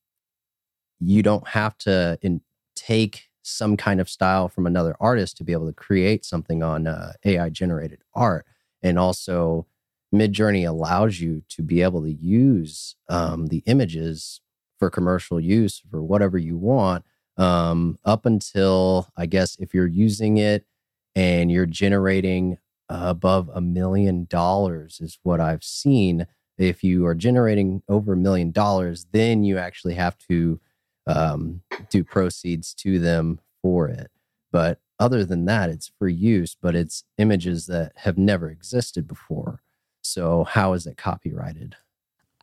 you 1.00 1.24
don't 1.24 1.48
have 1.48 1.76
to 1.78 2.20
in, 2.22 2.40
take 2.76 3.30
some 3.42 3.76
kind 3.76 4.00
of 4.00 4.08
style 4.08 4.48
from 4.48 4.64
another 4.64 4.94
artist 5.00 5.36
to 5.38 5.44
be 5.44 5.52
able 5.52 5.66
to 5.66 5.72
create 5.72 6.24
something 6.24 6.62
on 6.62 6.86
uh, 6.86 7.14
AI 7.24 7.48
generated 7.50 8.00
art. 8.14 8.46
And 8.80 8.96
also, 8.96 9.66
Midjourney 10.14 10.68
allows 10.68 11.18
you 11.18 11.42
to 11.48 11.62
be 11.62 11.82
able 11.82 12.02
to 12.02 12.12
use 12.12 12.94
um, 13.08 13.48
the 13.48 13.64
images 13.66 14.40
for 14.78 14.90
commercial 14.90 15.40
use 15.40 15.82
for 15.90 16.02
whatever 16.02 16.38
you 16.38 16.56
want. 16.56 17.04
Um, 17.36 17.98
up 18.04 18.26
until 18.26 19.08
I 19.16 19.26
guess 19.26 19.56
if 19.60 19.72
you're 19.72 19.86
using 19.86 20.38
it 20.38 20.66
and 21.14 21.52
you're 21.52 21.66
generating 21.66 22.58
above 22.88 23.50
a 23.52 23.60
million 23.60 24.26
dollars, 24.28 24.98
is 25.00 25.18
what 25.22 25.40
I've 25.40 25.62
seen 25.62 26.26
if 26.58 26.82
you 26.82 27.06
are 27.06 27.14
generating 27.14 27.82
over 27.88 28.14
a 28.14 28.16
million 28.16 28.50
dollars, 28.50 29.06
then 29.12 29.44
you 29.44 29.58
actually 29.58 29.94
have 29.94 30.18
to 30.28 30.60
um, 31.06 31.62
do 31.88 32.02
proceeds 32.02 32.74
to 32.74 32.98
them 32.98 33.40
for 33.62 33.88
it. 33.88 34.10
But 34.50 34.80
other 34.98 35.24
than 35.24 35.44
that, 35.44 35.70
it's 35.70 35.92
free 35.98 36.14
use, 36.14 36.56
but 36.60 36.74
it's 36.74 37.04
images 37.16 37.66
that 37.66 37.92
have 37.96 38.18
never 38.18 38.50
existed 38.50 39.06
before. 39.06 39.62
So, 40.02 40.44
how 40.44 40.72
is 40.72 40.86
it 40.86 40.96
copyrighted? 40.96 41.76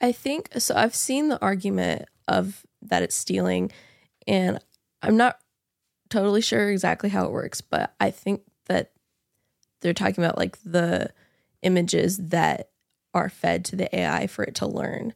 I 0.01 0.11
think 0.11 0.49
so. 0.57 0.75
I've 0.75 0.95
seen 0.95 1.29
the 1.29 1.41
argument 1.41 2.05
of 2.27 2.65
that 2.81 3.03
it's 3.03 3.15
stealing, 3.15 3.71
and 4.27 4.59
I'm 5.01 5.17
not 5.17 5.39
totally 6.09 6.41
sure 6.41 6.69
exactly 6.69 7.09
how 7.09 7.25
it 7.25 7.31
works, 7.31 7.61
but 7.61 7.93
I 7.99 8.11
think 8.11 8.41
that 8.65 8.91
they're 9.81 9.93
talking 9.93 10.23
about 10.23 10.37
like 10.37 10.57
the 10.63 11.11
images 11.61 12.17
that 12.17 12.69
are 13.13 13.29
fed 13.29 13.65
to 13.65 13.75
the 13.75 13.93
AI 13.95 14.27
for 14.27 14.43
it 14.43 14.55
to 14.55 14.67
learn 14.67 15.13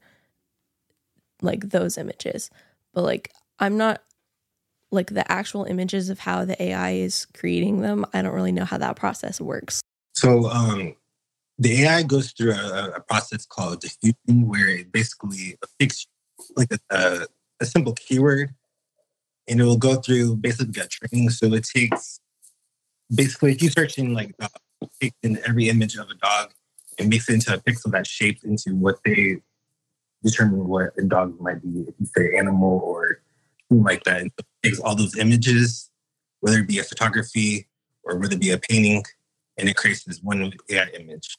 like 1.42 1.70
those 1.70 1.98
images. 1.98 2.50
But 2.94 3.04
like 3.04 3.32
I'm 3.60 3.78
not 3.78 4.02
like 4.92 5.14
the 5.14 5.30
actual 5.32 5.66
images 5.66 6.10
of 6.10 6.20
how 6.20 6.46
the 6.46 6.62
AI 6.62 6.92
is 6.92 7.28
creating 7.34 7.82
them. 7.82 8.06
I 8.14 8.22
don't 8.22 8.34
really 8.34 8.52
know 8.52 8.66
how 8.66 8.78
that 8.78 8.96
process 8.96 9.40
works. 9.40 9.82
So 10.16 10.50
um, 10.50 10.96
the 11.60 11.84
AI 11.84 12.04
goes 12.04 12.32
through 12.32 12.54
a, 12.54 12.94
a 12.96 13.02
process 13.02 13.46
called 13.46 13.82
diffusion, 13.82 14.48
where 14.48 14.70
it 14.70 14.92
basically 14.92 15.58
picks 15.78 16.08
like 16.56 16.72
a, 16.72 16.80
a, 16.90 17.28
a 17.60 17.66
simple 17.66 17.94
keyword, 17.94 18.56
and 19.48 19.60
it 19.60 19.64
will 19.66 19.78
go 19.78 19.96
through 19.96 20.38
basically 20.38 20.82
a 20.82 20.88
training. 20.88 21.30
So 21.30 21.48
it 21.54 21.66
takes 21.66 22.22
basically 23.14 23.52
if 23.52 23.62
you 23.62 23.70
search 23.70 23.98
in 23.98 24.14
like 24.14 24.34
uh, 24.40 24.48
in 25.22 25.38
every 25.46 25.68
image 25.68 25.98
of 25.98 26.10
a 26.10 26.16
dog, 26.16 26.54
it 26.98 27.08
makes 27.08 27.30
it 27.30 27.34
into 27.34 27.54
a 27.54 27.58
pixel 27.58 27.92
that's 27.92 28.10
shaped 28.10 28.46
into 28.46 28.74
what 28.76 29.00
they 29.04 29.38
determine 30.24 30.66
what 30.68 30.92
a 30.98 31.04
dog 31.04 31.40
might 31.42 31.62
be. 31.62 31.82
If 31.82 31.96
you 32.00 32.06
say 32.06 32.38
animal 32.38 32.80
or 32.84 33.20
something 33.68 33.84
like 33.84 34.06
that, 34.06 34.22
and 34.22 34.32
so 34.40 34.46
takes 34.64 34.80
all 34.80 34.96
those 34.96 35.18
images, 35.18 35.90
whether 36.40 36.60
it 36.60 36.68
be 36.68 36.80
a 36.80 36.84
photography 36.84 37.68
or 38.04 38.18
whether 38.18 38.36
it 38.36 38.42
be 38.42 38.52
a 38.52 38.58
painting, 38.58 39.04
and 39.58 39.68
it 39.68 39.76
creates 39.76 40.06
this 40.06 40.22
one 40.24 40.54
AI 40.70 40.88
image. 40.98 41.38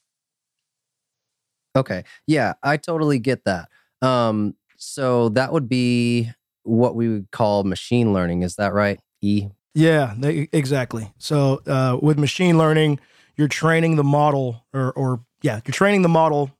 Okay. 1.77 2.05
Yeah, 2.27 2.55
I 2.63 2.77
totally 2.77 3.19
get 3.19 3.45
that. 3.45 3.69
Um, 4.03 4.55
so 4.77 5.29
that 5.31 5.53
would 5.53 5.69
be 5.69 6.31
what 6.63 6.95
we 6.95 7.09
would 7.09 7.31
call 7.31 7.65
machine 7.65 8.13
learning. 8.13 8.43
Is 8.43 8.57
that 8.57 8.73
right? 8.73 9.01
E. 9.21 9.49
Yeah, 9.75 10.15
they, 10.19 10.49
exactly. 10.53 11.13
So 11.19 11.63
uh, 11.67 11.99
with 12.01 12.19
machine 12.19 12.59
learning, 12.59 12.99
you're 13.37 13.49
training 13.49 13.97
the 13.97 14.05
model, 14.05 14.65
or, 14.75 14.93
or 14.93 15.21
yeah, 15.43 15.61
you're 15.65 15.73
training 15.73 16.03
the 16.03 16.09
model, 16.09 16.51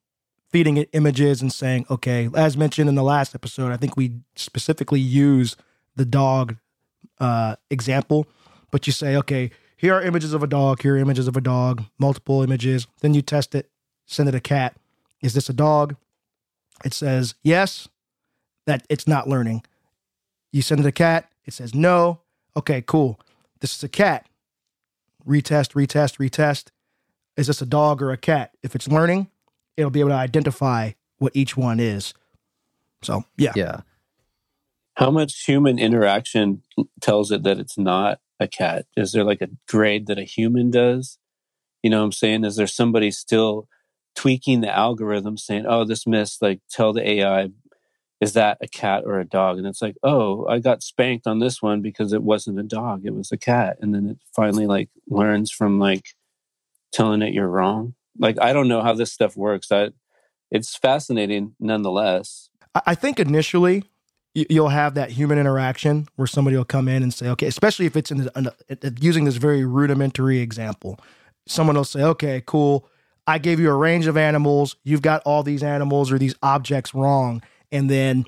feeding 0.51 0.77
it 0.77 0.89
images 0.93 1.43
and 1.43 1.53
saying, 1.53 1.87
okay, 1.91 2.29
as 2.35 2.57
mentioned 2.57 2.89
in 2.89 2.95
the 2.95 3.03
last 3.03 3.35
episode, 3.35 3.73
I 3.73 3.77
think 3.77 3.97
we 3.97 4.13
specifically 4.37 5.01
use 5.01 5.57
the 5.97 6.05
dog 6.05 6.57
uh, 7.19 7.57
example, 7.71 8.27
but 8.71 8.87
you 8.87 8.93
say, 8.93 9.17
okay, 9.17 9.51
here 9.77 9.95
are 9.95 10.03
images 10.03 10.33
of 10.33 10.43
a 10.43 10.47
dog, 10.47 10.83
here 10.83 10.95
are 10.95 10.99
images 10.99 11.27
of 11.29 11.37
a 11.37 11.41
dog, 11.41 11.85
multiple 11.99 12.43
images. 12.43 12.87
Then 13.01 13.15
you 13.15 13.23
test 13.23 13.55
it, 13.55 13.71
send 14.07 14.29
it 14.29 14.35
a 14.35 14.41
cat. 14.41 14.77
Is 15.23 15.35
this 15.35 15.49
a 15.49 15.53
dog? 15.53 15.97
It 16.85 16.95
says 16.95 17.35
yes, 17.43 17.89
that 18.67 18.87
it's 18.89 19.07
not 19.07 19.29
learning. 19.29 19.63
You 20.53 20.63
send 20.63 20.81
it 20.81 20.87
a 20.87 20.93
cat, 20.93 21.31
it 21.45 21.55
says 21.55 21.75
no. 21.75 22.21
Okay, 22.57 22.83
cool. 22.87 23.21
This 23.61 23.77
is 23.77 23.85
a 23.85 23.89
cat. 23.89 24.27
Retest, 25.27 25.73
retest, 25.73 26.17
retest. 26.19 26.69
Is 27.37 27.47
this 27.47 27.63
a 27.63 27.67
dog 27.67 28.03
or 28.03 28.11
a 28.11 28.17
cat? 28.17 28.53
If 28.63 28.75
it's 28.75 28.89
learning, 28.89 29.29
it'll 29.77 29.91
be 29.91 30.01
able 30.01 30.11
to 30.11 30.17
identify 30.17 30.93
what 31.19 31.37
each 31.37 31.57
one 31.57 31.79
is. 31.79 32.15
So, 33.03 33.25
yeah. 33.37 33.53
Yeah. 33.55 33.81
How 34.95 35.11
much 35.11 35.45
human 35.45 35.79
interaction 35.79 36.63
tells 37.01 37.31
it 37.31 37.43
that 37.45 37.59
it's 37.59 37.79
not 37.79 38.21
a 38.39 38.49
cat? 38.49 38.87
Is 38.97 39.13
there 39.13 39.25
like 39.25 39.41
a 39.41 39.51
grade 39.69 40.07
that 40.09 40.19
a 40.19 40.25
human 40.25 40.71
does? 40.71 41.19
You 41.83 41.91
know 41.91 42.01
what 42.01 42.07
I'm 42.07 42.13
saying? 42.13 42.45
Is 42.45 42.57
there 42.57 42.67
somebody 42.67 43.11
still 43.11 43.69
tweaking 44.17 44.61
the 44.61 44.75
algorithm 44.75 45.37
saying, 45.37 45.67
oh, 45.67 45.85
this 45.85 46.07
missed, 46.07 46.43
like 46.43 46.61
tell 46.71 46.93
the 46.93 47.09
AI, 47.09 47.51
is 48.21 48.35
that 48.35 48.59
a 48.61 48.69
cat 48.69 49.05
or 49.07 49.19
a 49.19 49.25
dog? 49.25 49.59
And 49.59 49.67
it's 49.67 49.81
like, 49.81 49.97
oh, 50.03 50.47
I 50.47 50.59
got 50.59 50.83
spanked 50.83 51.27
on 51.27 51.39
this 51.39 51.63
one 51.63 51.81
because 51.81 52.13
it 52.13 52.23
wasn't 52.23 52.61
a 52.61 52.65
dog, 52.65 53.03
it 53.05 53.15
was 53.15 53.33
a 53.33 53.39
cat. 53.39 53.79
And 53.81 53.95
then 53.95 54.07
it 54.07 54.19
finally 54.35 54.67
like 54.67 54.91
learns 55.09 55.51
from 55.51 55.79
like 55.79 56.05
telling 56.93 57.23
it 57.23 57.33
you're 57.33 57.49
wrong. 57.49 57.95
Like, 58.19 58.37
I 58.41 58.53
don't 58.53 58.69
know 58.69 58.83
how 58.83 58.93
this 58.93 59.13
stuff 59.13 59.37
works. 59.37 59.73
I, 59.73 59.91
it's 60.51 60.77
fascinating 60.77 61.55
nonetheless. 61.59 62.51
I 62.87 62.95
think 62.95 63.19
initially 63.19 63.85
you'll 64.35 64.69
have 64.69 64.95
that 64.95 65.11
human 65.11 65.39
interaction 65.39 66.07
where 66.17 66.27
somebody 66.27 66.57
will 66.57 66.65
come 66.65 66.89
in 66.89 67.03
and 67.03 67.13
say, 67.13 67.29
okay, 67.29 67.47
especially 67.47 67.87
if 67.87 67.97
it's 67.97 68.11
in 68.11 68.31
in 68.37 68.97
using 69.01 69.25
this 69.25 69.37
very 69.37 69.65
rudimentary 69.65 70.39
example. 70.39 70.99
Someone 71.47 71.77
will 71.77 71.85
say, 71.85 72.03
okay, 72.03 72.43
cool. 72.47 72.89
I 73.31 73.39
gave 73.39 73.61
you 73.61 73.71
a 73.71 73.77
range 73.77 74.09
of 74.09 74.17
animals. 74.17 74.75
You've 74.83 75.03
got 75.03 75.23
all 75.25 75.45
these 75.45 75.63
animals 75.63 76.11
or 76.11 76.19
these 76.19 76.35
objects 76.43 76.93
wrong. 76.97 77.45
And 77.71 77.89
then 77.89 78.27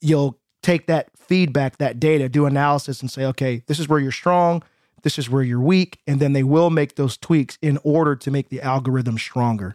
you'll 0.00 0.38
take 0.62 0.86
that 0.86 1.08
feedback, 1.16 1.78
that 1.78 1.98
data, 1.98 2.28
do 2.28 2.46
analysis 2.46 3.00
and 3.00 3.10
say, 3.10 3.24
okay, 3.24 3.64
this 3.66 3.80
is 3.80 3.88
where 3.88 3.98
you're 3.98 4.12
strong. 4.12 4.62
This 5.02 5.18
is 5.18 5.28
where 5.28 5.42
you're 5.42 5.60
weak. 5.60 5.98
And 6.06 6.20
then 6.20 6.32
they 6.32 6.44
will 6.44 6.70
make 6.70 6.94
those 6.94 7.16
tweaks 7.16 7.58
in 7.60 7.80
order 7.82 8.14
to 8.14 8.30
make 8.30 8.50
the 8.50 8.62
algorithm 8.62 9.18
stronger. 9.18 9.74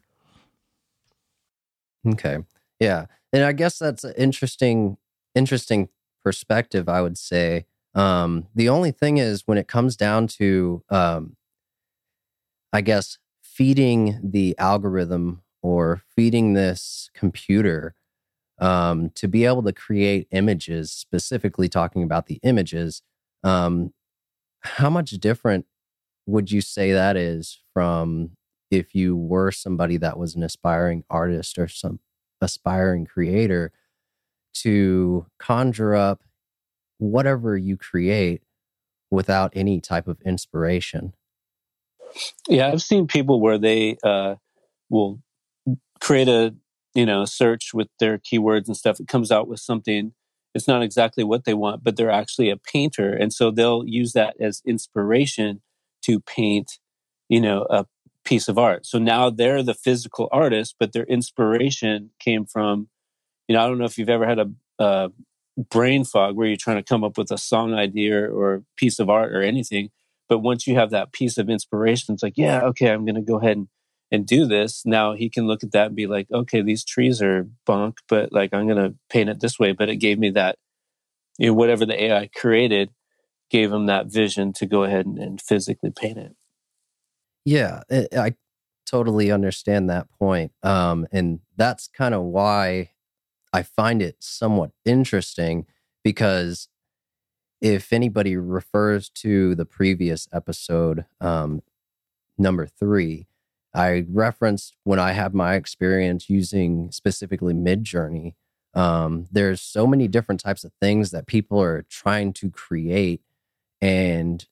Okay. 2.07 2.37
Yeah. 2.79 3.07
And 3.33 3.43
I 3.43 3.51
guess 3.51 3.77
that's 3.77 4.05
an 4.05 4.13
interesting, 4.17 4.95
interesting 5.33 5.89
perspective, 6.23 6.87
I 6.87 7.01
would 7.01 7.17
say. 7.17 7.65
Um, 7.93 8.47
the 8.55 8.69
only 8.69 8.91
thing 8.91 9.17
is 9.17 9.43
when 9.45 9.57
it 9.57 9.67
comes 9.67 9.97
down 9.97 10.27
to, 10.27 10.81
um, 10.89 11.35
I 12.71 12.79
guess, 12.79 13.17
feeding 13.55 14.19
the 14.21 14.53
algorithm 14.57 15.41
or 15.63 16.01
feeding 16.13 16.53
this 16.53 17.09
computer 17.13 17.95
um, 18.59 19.09
to 19.15 19.29
be 19.29 19.45
able 19.45 19.63
to 19.63 19.71
create 19.71 20.27
images, 20.31 20.91
specifically 20.91 21.69
talking 21.69 22.03
about 22.03 22.27
the 22.27 22.39
images, 22.43 23.01
um, 23.43 23.93
how 24.61 24.89
much 24.89 25.11
different 25.11 25.65
would 26.25 26.51
you 26.51 26.59
say 26.59 26.91
that 26.91 27.15
is 27.15 27.61
from 27.73 28.31
if 28.71 28.93
you 28.93 29.15
were 29.15 29.51
somebody 29.51 29.95
that 29.95 30.17
was 30.17 30.35
an 30.35 30.43
aspiring 30.43 31.05
artist 31.09 31.57
or 31.57 31.67
some 31.67 31.99
aspiring 32.41 33.05
creator 33.05 33.71
to 34.53 35.27
conjure 35.39 35.95
up 35.95 36.21
whatever 36.97 37.57
you 37.57 37.77
create 37.77 38.41
without 39.09 39.53
any 39.55 39.79
type 39.79 40.07
of 40.09 40.19
inspiration? 40.25 41.13
Yeah, 42.47 42.67
I've 42.67 42.81
seen 42.81 43.07
people 43.07 43.41
where 43.41 43.57
they 43.57 43.97
uh, 44.03 44.35
will 44.89 45.19
create 45.99 46.27
a 46.27 46.55
you 46.93 47.05
know 47.05 47.25
search 47.25 47.71
with 47.73 47.87
their 47.99 48.17
keywords 48.17 48.67
and 48.67 48.77
stuff. 48.77 48.99
It 48.99 49.07
comes 49.07 49.31
out 49.31 49.47
with 49.47 49.59
something. 49.59 50.13
It's 50.53 50.67
not 50.67 50.83
exactly 50.83 51.23
what 51.23 51.43
they 51.43 51.53
want, 51.53 51.83
but 51.83 51.97
they're 51.97 52.11
actually 52.11 52.49
a 52.49 52.57
painter, 52.57 53.11
and 53.11 53.33
so 53.33 53.51
they'll 53.51 53.83
use 53.85 54.13
that 54.13 54.35
as 54.39 54.61
inspiration 54.65 55.61
to 56.03 56.19
paint, 56.21 56.79
you 57.29 57.41
know, 57.41 57.65
a 57.69 57.85
piece 58.23 58.47
of 58.47 58.57
art. 58.57 58.85
So 58.85 58.97
now 58.99 59.29
they're 59.29 59.63
the 59.63 59.73
physical 59.73 60.29
artist, 60.31 60.75
but 60.79 60.93
their 60.93 61.03
inspiration 61.03 62.11
came 62.19 62.45
from, 62.45 62.89
you 63.47 63.55
know, 63.55 63.63
I 63.63 63.67
don't 63.67 63.77
know 63.77 63.85
if 63.85 63.97
you've 63.97 64.09
ever 64.09 64.25
had 64.25 64.39
a, 64.39 65.09
brain 65.69 66.03
fog 66.03 66.35
where 66.35 66.47
you're 66.47 66.57
trying 66.57 66.75
to 66.75 66.83
come 66.83 67.03
up 67.03 67.17
with 67.17 67.31
a 67.31 67.37
song 67.37 67.73
idea 67.73 68.29
or 68.29 68.63
piece 68.75 68.99
of 68.99 69.09
art 69.09 69.33
or 69.33 69.41
anything 69.41 69.89
but 70.27 70.39
once 70.39 70.65
you 70.67 70.75
have 70.75 70.91
that 70.91 71.11
piece 71.11 71.37
of 71.37 71.49
inspiration, 71.49 72.13
it's 72.13 72.23
like, 72.23 72.37
yeah, 72.37 72.61
okay, 72.61 72.89
I'm 72.89 73.05
going 73.05 73.15
to 73.15 73.21
go 73.21 73.39
ahead 73.39 73.57
and, 73.57 73.67
and 74.11 74.25
do 74.25 74.45
this. 74.45 74.85
Now 74.85 75.13
he 75.13 75.29
can 75.29 75.47
look 75.47 75.63
at 75.63 75.71
that 75.71 75.87
and 75.87 75.95
be 75.95 76.07
like, 76.07 76.27
okay, 76.31 76.61
these 76.61 76.83
trees 76.83 77.21
are 77.21 77.47
bunk, 77.65 77.97
but 78.07 78.31
like 78.31 78.53
I'm 78.53 78.67
going 78.67 78.83
to 78.83 78.95
paint 79.09 79.29
it 79.29 79.39
this 79.39 79.59
way. 79.59 79.71
But 79.71 79.89
it 79.89 79.97
gave 79.97 80.17
me 80.17 80.31
that, 80.31 80.57
you 81.37 81.47
know, 81.47 81.53
whatever 81.53 81.85
the 81.85 82.03
AI 82.03 82.29
created 82.35 82.91
gave 83.49 83.71
him 83.71 83.85
that 83.85 84.07
vision 84.07 84.53
to 84.53 84.65
go 84.65 84.83
ahead 84.83 85.05
and, 85.05 85.19
and 85.19 85.41
physically 85.41 85.91
paint 85.91 86.17
it. 86.17 86.35
Yeah, 87.43 87.83
I, 87.91 88.07
I 88.17 88.35
totally 88.85 89.31
understand 89.31 89.89
that 89.89 90.07
point. 90.17 90.51
Um, 90.63 91.07
and 91.11 91.39
that's 91.55 91.87
kind 91.87 92.15
of 92.15 92.23
why 92.23 92.91
I 93.53 93.63
find 93.63 94.01
it 94.01 94.17
somewhat 94.19 94.71
interesting 94.83 95.65
because 96.03 96.67
if 97.61 97.93
anybody 97.93 98.37
refers 98.37 99.09
to 99.09 99.55
the 99.55 99.65
previous 99.65 100.27
episode, 100.33 101.05
um, 101.21 101.61
number 102.37 102.65
three, 102.65 103.27
I 103.73 104.05
referenced 104.09 104.75
when 104.83 104.99
I 104.99 105.11
have 105.11 105.33
my 105.33 105.55
experience 105.55 106.29
using 106.29 106.91
specifically 106.91 107.53
Midjourney. 107.53 108.35
Um, 108.73 109.27
there's 109.31 109.61
so 109.61 109.87
many 109.87 110.07
different 110.07 110.41
types 110.41 110.63
of 110.63 110.71
things 110.81 111.11
that 111.11 111.27
people 111.27 111.61
are 111.61 111.85
trying 111.89 112.33
to 112.33 112.49
create, 112.49 113.21
and 113.81 114.45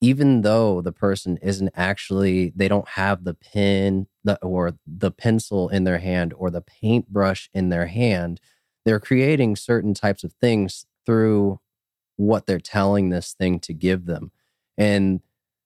even 0.00 0.42
though 0.42 0.80
the 0.80 0.92
person 0.92 1.38
isn't 1.42 1.70
actually, 1.74 2.52
they 2.54 2.68
don't 2.68 2.88
have 2.90 3.24
the 3.24 3.34
pen 3.34 4.06
the, 4.22 4.42
or 4.44 4.74
the 4.86 5.10
pencil 5.10 5.68
in 5.68 5.84
their 5.84 5.98
hand 5.98 6.32
or 6.36 6.50
the 6.50 6.60
paintbrush 6.60 7.50
in 7.52 7.68
their 7.68 7.86
hand, 7.86 8.40
they're 8.84 9.00
creating 9.00 9.56
certain 9.56 9.94
types 9.94 10.22
of 10.22 10.32
things 10.34 10.86
through 11.04 11.58
what 12.18 12.46
they're 12.46 12.58
telling 12.58 13.08
this 13.08 13.32
thing 13.32 13.58
to 13.60 13.72
give 13.72 14.04
them. 14.04 14.30
And 14.76 15.20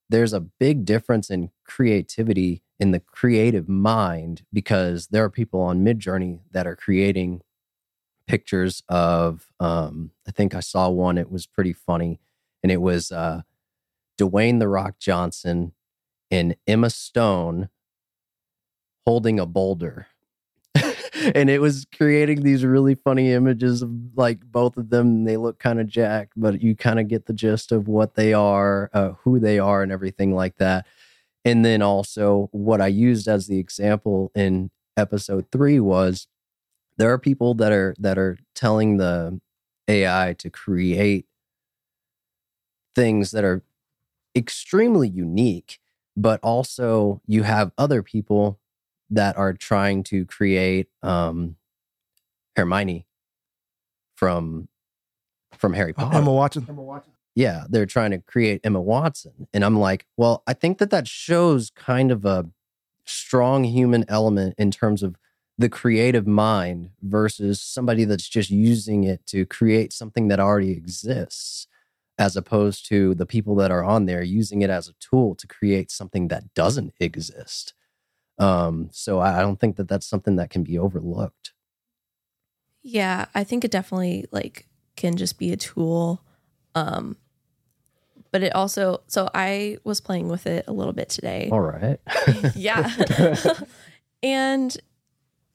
there's 0.09 0.33
a 0.33 0.41
big 0.41 0.85
difference 0.85 1.31
in 1.31 1.51
creativity 1.65 2.63
in 2.79 2.91
the 2.91 3.01
creative 3.01 3.69
mind 3.69 4.43
because 4.53 5.09
there 5.09 5.25
are 5.25 5.31
people 5.31 5.61
on 5.61 5.85
Midjourney 5.85 6.41
that 6.53 6.67
are 6.67 6.77
creating 6.77 7.43
pictures 8.27 8.83
of. 8.89 9.53
Um, 9.59 10.11
I 10.29 10.31
think 10.31 10.55
I 10.55 10.61
saw 10.61 10.89
one. 10.89 11.19
It 11.19 11.31
was 11.31 11.47
pretty 11.47 11.73
funny, 11.73 12.21
and 12.63 12.71
it 12.71 12.81
was 12.81 13.11
uh, 13.11 13.43
Dwayne 14.19 14.59
the 14.59 14.69
Rock 14.69 14.99
Johnson 14.99 15.73
and 16.31 16.57
Emma 16.67 16.91
Stone 16.91 17.69
holding 19.07 19.41
a 19.41 19.47
boulder 19.47 20.07
and 21.35 21.51
it 21.51 21.61
was 21.61 21.87
creating 21.97 22.43
these 22.43 22.65
really 22.65 22.95
funny 22.95 23.33
images 23.33 23.83
of 23.83 23.91
like 24.17 24.41
both 24.45 24.77
of 24.77 24.91
them. 24.91 25.25
They 25.25 25.37
look 25.37 25.59
kind 25.59 25.81
of 25.81 25.87
jacked, 25.87 26.33
but 26.37 26.63
you 26.63 26.75
kind 26.77 27.01
of 27.01 27.09
get 27.09 27.27
the 27.27 27.33
gist 27.33 27.73
of 27.73 27.89
what 27.89 28.15
they 28.15 28.33
are, 28.33 28.91
uh, 28.93 29.13
who 29.23 29.39
they 29.39 29.59
are, 29.59 29.83
and 29.83 29.93
everything 29.93 30.35
like 30.35 30.57
that. 30.57 30.87
And 31.45 31.65
then 31.65 31.83
also, 31.83 32.49
what 32.53 32.81
I 32.81 32.87
used 32.87 33.27
as 33.29 33.47
the 33.47 33.59
example 33.59 34.31
in 34.35 34.71
episode 34.97 35.47
three 35.51 35.81
was 35.81 36.27
there 36.99 37.13
are 37.13 37.19
people 37.19 37.55
that 37.55 37.73
are 37.73 37.95
that 37.99 38.19
are 38.19 38.39
telling 38.55 38.97
the 38.99 39.41
AI 39.89 40.35
to 40.39 40.51
create 40.51 41.27
things 42.95 43.31
that 43.33 43.45
are 43.45 43.63
extremely 44.37 45.09
unique, 45.09 45.79
but 46.17 46.41
also 46.43 47.21
you 47.27 47.43
have 47.43 47.73
other 47.77 48.03
people 48.03 48.59
that 49.13 49.37
are 49.37 49.53
trying 49.53 50.03
to 50.05 50.25
create 50.25 50.89
um, 51.03 51.57
Hermione 52.57 53.07
from 54.17 54.69
from 55.57 55.75
Harry 55.75 55.93
Potter. 55.93 56.17
Emma 56.17 56.33
Watson. 56.33 56.67
Yeah, 57.35 57.65
they're 57.69 57.87
trying 57.87 58.11
to 58.11 58.19
create 58.19 58.61
Emma 58.65 58.81
Watson, 58.81 59.47
and 59.55 59.65
I'm 59.65 59.79
like, 59.79 60.07
well, 60.17 60.43
I 60.47 60.55
think 60.55 60.79
that 60.79 60.91
that 60.91 61.07
shows 61.07 61.71
kind 61.71 62.11
of 62.11 62.25
a 62.25 62.47
strong 63.05 63.65
human 63.65 64.05
element 64.09 64.55
in 64.59 64.71
terms 64.71 65.03
of 65.03 65.17
the 65.59 65.69
creative 65.69 66.27
mind 66.27 66.91
versus 67.03 67.61
somebody 67.61 68.05
that's 68.05 68.29
just 68.29 68.51
using 68.51 69.05
it 69.05 69.25
to 69.27 69.45
create 69.47 69.93
something 69.93 70.29
that 70.29 70.41
already 70.41 70.73
exists 70.73 71.67
as 72.19 72.37
opposed 72.37 72.87
to 72.89 73.15
the 73.15 73.27
people 73.27 73.55
that 73.57 73.71
are 73.71 73.85
on 73.85 74.07
there 74.07 74.23
using 74.23 74.63
it 74.63 74.71
as 74.71 74.89
a 74.89 74.95
tool 75.01 75.35
to 75.35 75.47
create 75.47 75.91
something 75.91 76.29
that 76.29 76.55
doesn't 76.55 76.95
exist 77.01 77.75
um 78.39 78.89
so 78.93 79.21
i 79.21 79.41
don't 79.41 79.61
think 79.61 79.77
that 79.77 79.89
that's 79.89 80.07
something 80.07 80.37
that 80.37 80.51
can 80.51 80.63
be 80.63 80.79
overlooked 80.79 81.53
Yeah, 82.85 83.27
I 83.33 83.45
think 83.45 83.65
it 83.65 83.71
definitely 83.71 84.27
like 84.33 84.67
can 84.97 85.17
just 85.17 85.39
be 85.39 85.53
a 85.53 85.57
tool. 85.57 86.21
Um 86.75 87.17
but 88.33 88.43
it 88.43 88.53
also 88.55 89.03
so 89.07 89.29
I 89.35 89.79
was 89.85 90.01
playing 90.01 90.29
with 90.29 90.47
it 90.49 90.65
a 90.67 90.73
little 90.73 90.93
bit 90.93 91.09
today. 91.09 91.49
all 91.53 91.61
right 91.61 92.01
yeah. 92.57 92.91
and 94.23 94.77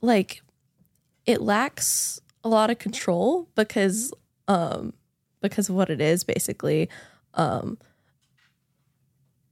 like 0.01 0.41
it 1.25 1.41
lacks 1.41 2.21
a 2.43 2.47
lot 2.49 2.69
of 2.69 2.79
control 2.79 3.49
because 3.55 4.13
um 4.47 4.93
because 5.41 5.67
of 5.69 5.75
what 5.75 5.89
it 5.89 5.99
is 5.99 6.23
basically. 6.23 6.87
Um 7.33 7.77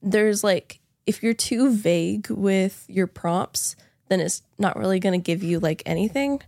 there's 0.02 0.44
like 0.44 0.80
if 1.06 1.22
you're 1.24 1.34
too 1.34 1.72
vague 1.72 2.30
with 2.30 2.86
your 2.88 3.08
prompts, 3.08 3.76
then 4.10 4.20
it's 4.20 4.42
not 4.58 4.78
really 4.78 5.00
going 5.00 5.20
to 5.20 5.24
give 5.24 5.44
you 5.44 5.60
like 5.60 5.84
anything. 5.86 6.42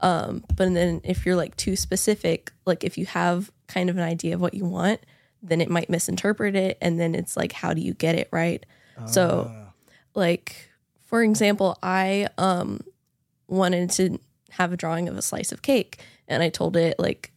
Um 0.00 0.44
but 0.56 0.72
then 0.74 1.00
if 1.04 1.26
you're 1.26 1.36
like 1.36 1.56
too 1.56 1.74
specific, 1.76 2.52
like 2.66 2.84
if 2.84 2.96
you 2.98 3.06
have 3.06 3.50
kind 3.66 3.90
of 3.90 3.96
an 3.96 4.02
idea 4.02 4.34
of 4.34 4.40
what 4.40 4.54
you 4.54 4.64
want, 4.64 5.00
then 5.42 5.60
it 5.60 5.68
might 5.70 5.90
misinterpret 5.90 6.54
it 6.56 6.78
and 6.80 6.98
then 6.98 7.14
it's 7.14 7.36
like 7.36 7.52
how 7.52 7.74
do 7.74 7.80
you 7.80 7.94
get 7.94 8.14
it 8.14 8.28
right? 8.32 8.64
So 9.06 9.50
Ah. 9.54 9.72
like 10.14 10.70
for 11.06 11.22
example 11.22 11.78
i 11.82 12.28
um 12.36 12.80
wanted 13.46 13.88
to 13.90 14.18
have 14.50 14.72
a 14.72 14.76
drawing 14.76 15.08
of 15.08 15.16
a 15.16 15.22
slice 15.22 15.52
of 15.52 15.62
cake 15.62 16.00
and 16.26 16.42
i 16.42 16.48
told 16.48 16.76
it 16.76 16.98
like 16.98 17.32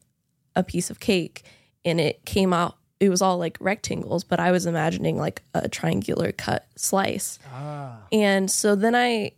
a 0.55 0.63
piece 0.63 0.89
of 0.89 0.99
cake 0.99 1.43
and 1.85 1.99
it 2.01 2.25
came 2.25 2.51
out 2.53 2.75
it 3.01 3.09
was 3.09 3.21
all 3.21 3.37
like 3.37 3.57
rectangles 3.59 4.23
but 4.23 4.39
i 4.39 4.51
was 4.51 4.65
imagining 4.65 5.17
like 5.17 5.41
a 5.55 5.67
triangular 5.67 6.31
cut 6.31 6.67
slice 6.75 7.39
Ah. 7.51 7.97
and 8.11 8.49
so 8.49 8.75
then 8.75 8.95
i 8.95 9.31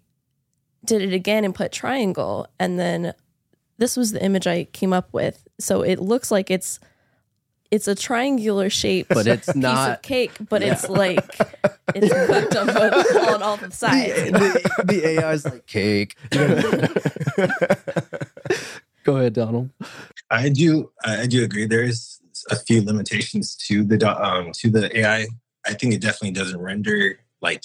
did 0.85 1.01
it 1.01 1.13
again 1.13 1.45
and 1.45 1.55
put 1.55 1.71
triangle 1.71 2.45
and 2.59 2.77
then 2.77 3.13
this 3.77 3.95
was 3.97 4.11
the 4.11 4.23
image 4.23 4.45
i 4.47 4.65
came 4.65 4.91
up 4.91 5.07
with 5.13 5.47
so 5.59 5.81
it 5.81 5.99
looks 5.99 6.29
like 6.29 6.51
it's 6.51 6.79
it's 7.71 7.87
a 7.87 7.95
triangular 7.95 8.69
shape 8.69 9.07
but 9.09 9.25
it's 9.25 9.47
piece 9.47 9.55
not 9.55 9.91
of 9.91 10.01
cake 10.01 10.31
but 10.49 10.61
it's 10.61 10.87
like 10.89 11.37
it's 11.95 12.13
cooked 12.27 12.55
on 12.55 12.67
both 12.67 13.15
on 13.29 13.41
all 13.41 13.57
the 13.57 13.71
sides 13.71 14.13
the, 14.25 14.71
the, 14.77 14.83
the 14.93 15.07
ai 15.07 15.33
is 15.33 15.45
like 15.45 15.65
cake 15.65 16.15
go 19.03 19.17
ahead 19.17 19.33
donald 19.33 19.69
I 20.29 20.49
do. 20.49 20.89
I 21.05 21.27
do 21.27 21.43
agree. 21.43 21.67
There 21.67 21.83
is 21.83 22.12
a 22.49 22.55
few 22.55 22.83
limitations 22.83 23.55
to 23.55 23.83
the 23.83 24.23
um, 24.23 24.51
to 24.53 24.69
the 24.69 24.95
AI. 24.99 25.27
I 25.65 25.73
think 25.73 25.93
it 25.93 26.01
definitely 26.01 26.31
doesn't 26.31 26.59
render 26.59 27.19
like 27.41 27.63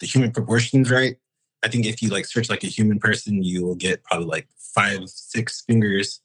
the 0.00 0.06
human 0.06 0.32
proportions 0.32 0.90
right. 0.90 1.16
I 1.62 1.68
think 1.68 1.86
if 1.86 2.02
you 2.02 2.08
like 2.08 2.26
search 2.26 2.50
like 2.50 2.64
a 2.64 2.68
human 2.68 2.98
person, 2.98 3.42
you 3.42 3.64
will 3.64 3.76
get 3.76 4.02
probably 4.04 4.26
like 4.26 4.48
five, 4.74 5.08
six 5.08 5.62
fingers 5.62 6.20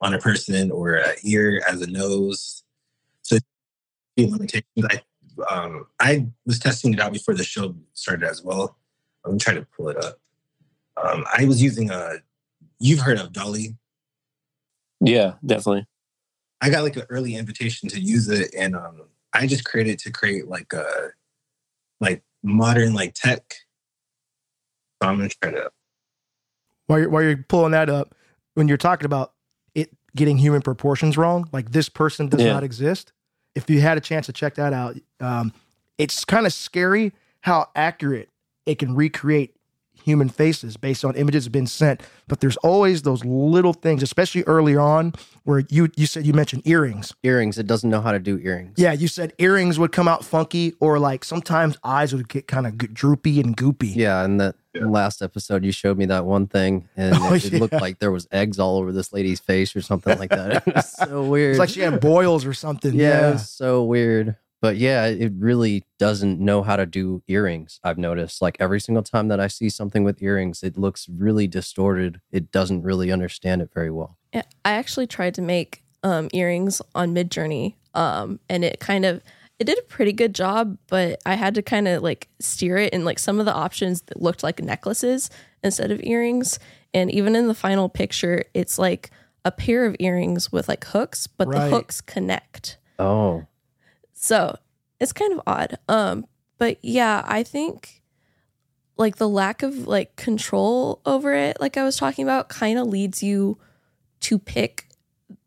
on 0.00 0.14
a 0.14 0.18
person 0.18 0.70
or 0.70 0.94
an 0.94 1.16
ear 1.24 1.62
as 1.68 1.82
a 1.82 1.86
nose. 1.86 2.62
So 3.22 3.38
limitations. 4.16 4.86
I 4.88 5.02
um, 5.50 5.86
I 6.00 6.26
was 6.46 6.58
testing 6.58 6.94
it 6.94 7.00
out 7.00 7.12
before 7.12 7.34
the 7.34 7.44
show 7.44 7.74
started 7.94 8.28
as 8.28 8.42
well. 8.42 8.76
I'm 9.24 9.38
trying 9.38 9.56
to 9.56 9.66
pull 9.76 9.88
it 9.88 10.02
up. 10.02 10.18
Um, 10.96 11.24
I 11.36 11.44
was 11.44 11.62
using 11.62 11.90
a. 11.90 12.16
You've 12.80 13.00
heard 13.00 13.18
of 13.18 13.32
DALL-E? 13.32 13.74
Yeah, 15.00 15.34
definitely. 15.44 15.86
I 16.60 16.70
got 16.70 16.82
like 16.82 16.96
an 16.96 17.04
early 17.08 17.34
invitation 17.36 17.88
to 17.90 18.00
use 18.00 18.28
it, 18.28 18.52
and 18.56 18.74
um, 18.74 19.02
I 19.32 19.46
just 19.46 19.64
created 19.64 19.98
to 20.00 20.10
create 20.10 20.48
like 20.48 20.72
a 20.72 21.10
like 22.00 22.22
modern 22.42 22.94
like 22.94 23.14
tech. 23.14 23.42
So 25.02 25.08
I'm 25.08 25.16
gonna 25.18 25.28
try 25.28 25.52
to. 25.52 25.70
while 26.86 26.98
you're, 27.00 27.08
while 27.10 27.22
you're 27.22 27.44
pulling 27.48 27.72
that 27.72 27.88
up, 27.88 28.14
when 28.54 28.66
you're 28.68 28.76
talking 28.76 29.06
about 29.06 29.32
it 29.74 29.90
getting 30.16 30.38
human 30.38 30.62
proportions 30.62 31.16
wrong, 31.16 31.48
like 31.52 31.70
this 31.70 31.88
person 31.88 32.28
does 32.28 32.42
Yeah. 32.42 32.52
not 32.54 32.64
exist. 32.64 33.12
If 33.54 33.70
you 33.70 33.80
had 33.80 33.96
a 33.98 34.00
chance 34.00 34.26
to 34.26 34.32
check 34.32 34.54
that 34.56 34.72
out, 34.72 34.96
um, 35.20 35.52
it's 35.96 36.24
kind 36.24 36.46
of 36.46 36.52
scary 36.52 37.12
how 37.42 37.68
accurate 37.76 38.28
it 38.66 38.78
can 38.78 38.94
recreate 38.94 39.54
human 40.04 40.28
faces 40.28 40.76
based 40.76 41.04
on 41.04 41.14
images 41.16 41.44
that 41.44 41.48
have 41.48 41.52
been 41.52 41.66
sent. 41.66 42.02
But 42.26 42.40
there's 42.40 42.56
always 42.58 43.02
those 43.02 43.24
little 43.24 43.72
things, 43.72 44.02
especially 44.02 44.42
early 44.44 44.76
on, 44.76 45.12
where 45.44 45.64
you 45.70 45.88
you 45.96 46.06
said 46.06 46.26
you 46.26 46.32
mentioned 46.32 46.62
earrings. 46.66 47.14
earrings 47.22 47.58
it 47.58 47.66
doesn't 47.66 47.88
know 47.90 48.00
how 48.00 48.12
to 48.12 48.18
do 48.18 48.38
earrings 48.38 48.74
Yeah, 48.76 48.92
you 48.92 49.08
said 49.08 49.32
earrings 49.38 49.78
would 49.78 49.92
come 49.92 50.08
out 50.08 50.24
funky, 50.24 50.74
or 50.80 50.98
like 50.98 51.24
sometimes 51.24 51.76
eyes 51.82 52.14
would 52.14 52.28
get 52.28 52.46
kind 52.46 52.66
of 52.66 52.76
droopy 52.76 53.40
and 53.40 53.56
goopy. 53.56 53.94
Yeah, 53.96 54.24
and 54.24 54.40
that 54.40 54.54
Yeah. 54.74 54.84
last 54.86 55.22
episode 55.22 55.64
you 55.64 55.72
showed 55.72 55.96
me 55.96 56.06
that 56.06 56.24
one 56.26 56.46
thing, 56.46 56.88
and 56.96 57.14
Oh, 57.18 57.34
it, 57.34 57.46
it 57.52 57.60
looked 57.60 57.72
like 57.80 57.98
there 57.98 58.12
was 58.12 58.28
eggs 58.30 58.58
all 58.58 58.76
over 58.78 58.92
this 58.92 59.12
lady's 59.12 59.40
face 59.40 59.74
or 59.74 59.80
something 59.80 60.18
like 60.18 60.30
that. 60.30 60.62
It 60.66 60.74
was 60.74 60.92
so 60.92 61.22
weird. 61.24 61.50
It's 61.52 61.58
like 61.58 61.70
she 61.70 61.80
had 61.80 62.00
boils 62.00 62.44
or 62.44 62.52
something. 62.52 62.94
yeah, 62.94 63.08
Yeah. 63.20 63.28
it 63.28 63.32
was 63.32 63.48
so 63.48 63.84
weird. 63.84 64.36
But 64.60 64.76
yeah, 64.76 65.06
it 65.06 65.32
really 65.38 65.84
doesn't 65.98 66.40
know 66.40 66.62
how 66.62 66.76
to 66.76 66.84
do 66.86 67.22
earrings. 67.28 67.78
I've 67.84 67.98
noticed. 67.98 68.42
Like 68.42 68.56
every 68.58 68.80
single 68.80 69.04
time 69.04 69.28
that 69.28 69.38
I 69.38 69.46
see 69.46 69.68
something 69.70 70.02
with 70.02 70.20
earrings, 70.22 70.62
it 70.62 70.76
looks 70.76 71.08
really 71.08 71.46
distorted. 71.46 72.20
It 72.32 72.50
doesn't 72.50 72.82
really 72.82 73.12
understand 73.12 73.62
it 73.62 73.70
very 73.72 73.90
well. 73.90 74.16
Yeah, 74.34 74.42
I 74.64 74.72
actually 74.72 75.06
tried 75.06 75.34
to 75.34 75.42
make 75.42 75.84
um, 76.02 76.28
earrings 76.32 76.82
on 76.94 77.14
Midjourney, 77.14 77.74
um, 77.94 78.40
and 78.48 78.64
it 78.64 78.80
kind 78.80 79.04
of 79.04 79.22
it 79.58 79.64
did 79.64 79.78
a 79.78 79.82
pretty 79.82 80.12
good 80.12 80.34
job, 80.34 80.78
but 80.86 81.20
I 81.26 81.34
had 81.34 81.56
to 81.56 81.62
kind 81.62 81.88
of 81.88 82.02
like 82.02 82.28
steer 82.40 82.76
it, 82.76 82.92
and 82.92 83.04
like 83.04 83.18
some 83.18 83.40
of 83.40 83.46
the 83.46 83.54
options 83.54 84.02
that 84.02 84.22
looked 84.22 84.42
like 84.42 84.62
necklaces 84.62 85.30
instead 85.64 85.90
of 85.90 86.00
earrings, 86.02 86.58
and 86.94 87.10
even 87.10 87.34
in 87.34 87.48
the 87.48 87.54
final 87.54 87.88
picture, 87.88 88.44
it's 88.54 88.78
like 88.78 89.10
a 89.44 89.50
pair 89.50 89.86
of 89.86 89.96
earrings 89.98 90.52
with 90.52 90.68
like 90.68 90.84
hooks, 90.84 91.26
but 91.26 91.48
Right. 91.48 91.70
the 91.70 91.76
hooks 91.76 92.00
connect. 92.00 92.78
Oh, 93.00 93.46
So 94.20 94.58
it's 95.00 95.12
kind 95.12 95.32
of 95.32 95.40
odd. 95.46 95.78
Um, 95.88 96.26
but 96.58 96.78
yeah, 96.82 97.22
I 97.26 97.42
think 97.42 98.02
like 98.96 99.16
the 99.16 99.28
lack 99.28 99.62
of 99.62 99.86
like 99.86 100.16
control 100.16 101.00
over 101.06 101.32
it, 101.34 101.60
like 101.60 101.76
I 101.76 101.84
was 101.84 101.96
talking 101.96 102.24
about, 102.24 102.48
kind 102.48 102.78
of 102.78 102.86
leads 102.88 103.22
you 103.22 103.58
to 104.20 104.38
pick 104.38 104.86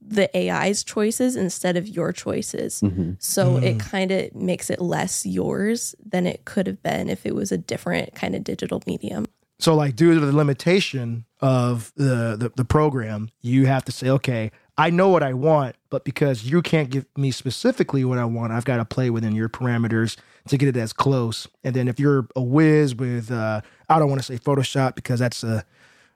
the 0.01 0.29
AI's 0.35 0.83
choices 0.83 1.35
instead 1.35 1.75
of 1.77 1.87
your 1.87 2.11
choices. 2.13 2.81
mhm. 2.81 3.15
So 3.21 3.57
it 3.57 3.77
Mm. 3.77 3.79
kind 3.79 4.11
of 4.11 4.35
makes 4.35 4.69
it 4.69 4.81
less 4.81 5.25
yours 5.25 5.95
than 6.03 6.25
it 6.25 6.45
could 6.45 6.67
have 6.67 6.81
been 6.81 7.09
if 7.09 7.25
it 7.25 7.35
was 7.35 7.51
a 7.51 7.57
different 7.57 8.15
kind 8.15 8.35
of 8.35 8.43
digital 8.43 8.81
medium. 8.87 9.25
So, 9.59 9.75
like, 9.75 9.95
due 9.95 10.13
to 10.15 10.19
the 10.19 10.31
limitation 10.35 11.25
of 11.39 11.91
the, 11.95 12.35
the 12.37 12.51
the 12.55 12.65
program, 12.65 13.29
you 13.41 13.67
have 13.67 13.85
to 13.85 13.91
say, 13.91 14.09
okay, 14.09 14.51
I 14.77 14.89
know 14.89 15.09
what 15.09 15.21
I 15.21 15.33
want, 15.33 15.75
but 15.89 16.03
because 16.05 16.43
you 16.45 16.61
can't 16.61 16.89
give 16.89 17.05
me 17.17 17.31
specifically 17.31 18.03
what 18.05 18.17
I 18.17 18.25
want, 18.25 18.53
I've 18.53 18.65
got 18.65 18.77
to 18.77 18.85
play 18.85 19.09
within 19.09 19.35
your 19.35 19.49
parameters 19.49 20.17
to 20.47 20.57
get 20.57 20.69
it 20.69 20.77
as 20.77 20.93
close. 20.93 21.47
And 21.63 21.75
then 21.75 21.87
if 21.87 21.99
you're 21.99 22.27
a 22.35 22.41
whiz 22.41 22.95
with, 22.95 23.31
uh, 23.31 23.61
I 23.89 23.99
don't 23.99 24.09
want 24.09 24.21
to 24.21 24.25
say 24.25 24.37
Photoshop 24.39 24.95
because 24.95 25.19
that's 25.19 25.43
a 25.43 25.63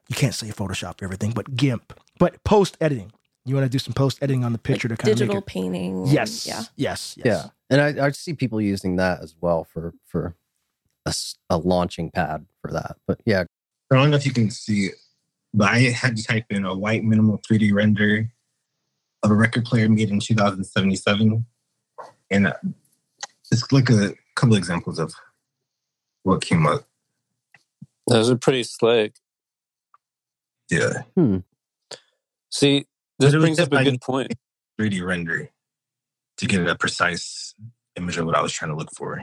you 0.07 0.15
can't 0.15 0.33
say 0.33 0.47
Photoshop 0.47 0.99
for 0.99 1.05
everything, 1.05 1.31
but 1.31 1.55
GIMP, 1.55 1.99
but 2.19 2.43
post 2.43 2.77
editing. 2.79 3.11
You 3.47 3.53
want 3.55 3.65
to 3.65 3.69
do 3.69 3.77
some 3.77 3.93
post 3.93 4.19
editing 4.21 4.43
on 4.43 4.53
the 4.53 4.57
picture 4.57 4.87
Like 4.87 4.97
to 4.99 5.03
kind 5.03 5.11
of 5.13 5.17
digital 5.19 5.35
make 5.35 5.43
it. 5.43 5.45
painting. 5.47 5.97
and- 6.03 6.07
Yes. 6.11 6.47
Yeah. 6.47 6.63
Yes. 6.75 7.15
Yes. 7.17 7.25
yeah. 7.25 7.49
And 7.69 7.99
I, 7.99 8.05
I 8.07 8.11
see 8.11 8.33
people 8.33 8.59
using 8.61 8.95
that 8.95 9.21
as 9.21 9.35
well 9.39 9.63
for 9.63 9.93
for 10.07 10.35
a, 11.05 11.09
s- 11.09 11.35
a 11.49 11.57
launching 11.57 12.09
pad 12.11 12.45
for 12.61 12.71
that. 12.71 12.97
But 13.07 13.19
yeah, 13.25 13.43
I 13.91 13.95
don't 13.95 14.09
know 14.11 14.17
if 14.17 14.25
you 14.25 14.31
can 14.33 14.49
see, 14.49 14.89
but 15.53 15.69
I 15.69 15.79
had 15.91 16.17
to 16.17 16.23
type 16.23 16.45
in 16.49 16.65
a 16.65 16.73
white 16.75 17.03
minimal 17.03 17.39
3D 17.39 17.71
render 17.73 18.29
of 19.25 19.31
a 19.31 19.35
record 19.35 19.65
player 19.65 19.89
made 19.89 20.09
in 20.09 20.19
2077, 20.19 21.45
and 22.31 22.47
uh, 22.47 22.53
just 23.51 23.71
like 23.73 23.89
a 23.89 24.13
couple 24.35 24.55
examples 24.55 24.99
of 24.99 25.13
what 26.23 26.41
came 26.41 26.65
up. 26.65 26.85
Those 28.07 28.29
are 28.29 28.37
pretty 28.37 28.63
slick. 28.63 29.15
Yeah, 30.69 31.03
See, 32.55 32.85
this 33.19 33.31
But 33.31 33.33
it 33.33 33.37
was 33.37 33.43
brings 33.43 33.59
up 33.59 33.73
a 33.73 33.83
good 33.83 34.01
point. 34.01 34.33
3D 34.79 35.05
render 35.05 35.49
to 36.37 36.45
get 36.45 36.67
a 36.67 36.75
precise 36.75 37.53
image 37.97 38.17
of 38.17 38.25
what 38.25 38.35
I 38.35 38.41
was 38.41 38.53
trying 38.53 38.71
to 38.71 38.77
look 38.77 38.91
for. 38.95 39.21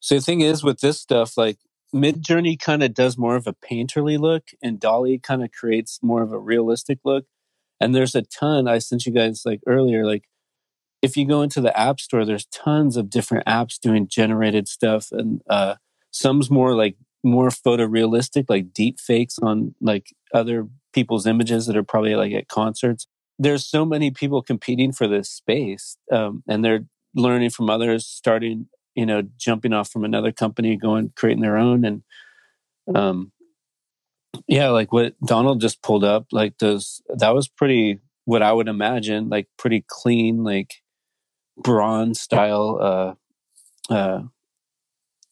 So 0.00 0.16
the 0.16 0.20
thing 0.20 0.40
is 0.40 0.62
with 0.62 0.80
this 0.80 1.00
stuff, 1.00 1.36
like 1.36 1.58
Midjourney 1.94 2.58
kind 2.58 2.82
of 2.82 2.92
does 2.92 3.16
more 3.16 3.36
of 3.36 3.46
a 3.46 3.54
painterly 3.54 4.18
look, 4.18 4.48
and 4.62 4.78
DALL-E 4.78 5.18
kind 5.18 5.42
of 5.42 5.52
creates 5.52 6.00
more 6.02 6.22
of 6.22 6.32
a 6.32 6.38
realistic 6.38 6.98
look. 7.04 7.26
And 7.80 7.94
there's 7.94 8.14
a 8.14 8.22
ton 8.22 8.66
I 8.68 8.78
sent 8.78 9.06
you 9.06 9.12
guys 9.12 9.42
like 9.44 9.60
earlier. 9.66 10.04
Like 10.04 10.24
if 11.02 11.16
you 11.16 11.26
go 11.26 11.42
into 11.42 11.60
the 11.60 11.78
app 11.78 12.00
store, 12.00 12.24
there's 12.24 12.46
tons 12.46 12.96
of 12.96 13.10
different 13.10 13.46
apps 13.46 13.78
doing 13.78 14.08
generated 14.08 14.68
stuff, 14.68 15.08
and 15.12 15.40
uh, 15.48 15.76
some's 16.10 16.50
more 16.50 16.74
like 16.74 16.96
more 17.22 17.48
photorealistic, 17.48 18.46
like 18.48 18.72
deep 18.72 18.98
fakes 18.98 19.38
on 19.40 19.74
like 19.80 20.06
other 20.34 20.66
people's 20.92 21.26
images 21.26 21.66
that 21.66 21.76
are 21.76 21.84
probably 21.84 22.16
like 22.16 22.32
at 22.32 22.48
concerts. 22.48 23.06
There's 23.38 23.64
so 23.64 23.84
many 23.84 24.10
people 24.10 24.42
competing 24.42 24.92
for 24.92 25.06
this 25.06 25.30
space, 25.30 25.96
um, 26.10 26.42
and 26.48 26.64
they're 26.64 26.84
learning 27.14 27.50
from 27.50 27.70
others, 27.70 28.06
starting 28.06 28.66
you 28.98 29.06
know 29.06 29.22
jumping 29.38 29.72
off 29.72 29.90
from 29.90 30.04
another 30.04 30.32
company 30.32 30.76
going 30.76 31.12
creating 31.14 31.42
their 31.42 31.56
own 31.56 31.84
and 31.84 32.02
um 32.96 33.30
yeah 34.46 34.68
like 34.68 34.92
what 34.92 35.14
donald 35.24 35.60
just 35.60 35.82
pulled 35.82 36.04
up 36.04 36.26
like 36.32 36.56
those 36.58 37.02
that 37.08 37.34
was 37.34 37.48
pretty 37.48 37.98
what 38.24 38.42
i 38.42 38.52
would 38.52 38.68
imagine 38.68 39.28
like 39.28 39.48
pretty 39.56 39.84
clean 39.86 40.44
like 40.44 40.74
bronze 41.56 42.20
style 42.20 42.78
uh 43.90 43.92
uh 43.92 44.22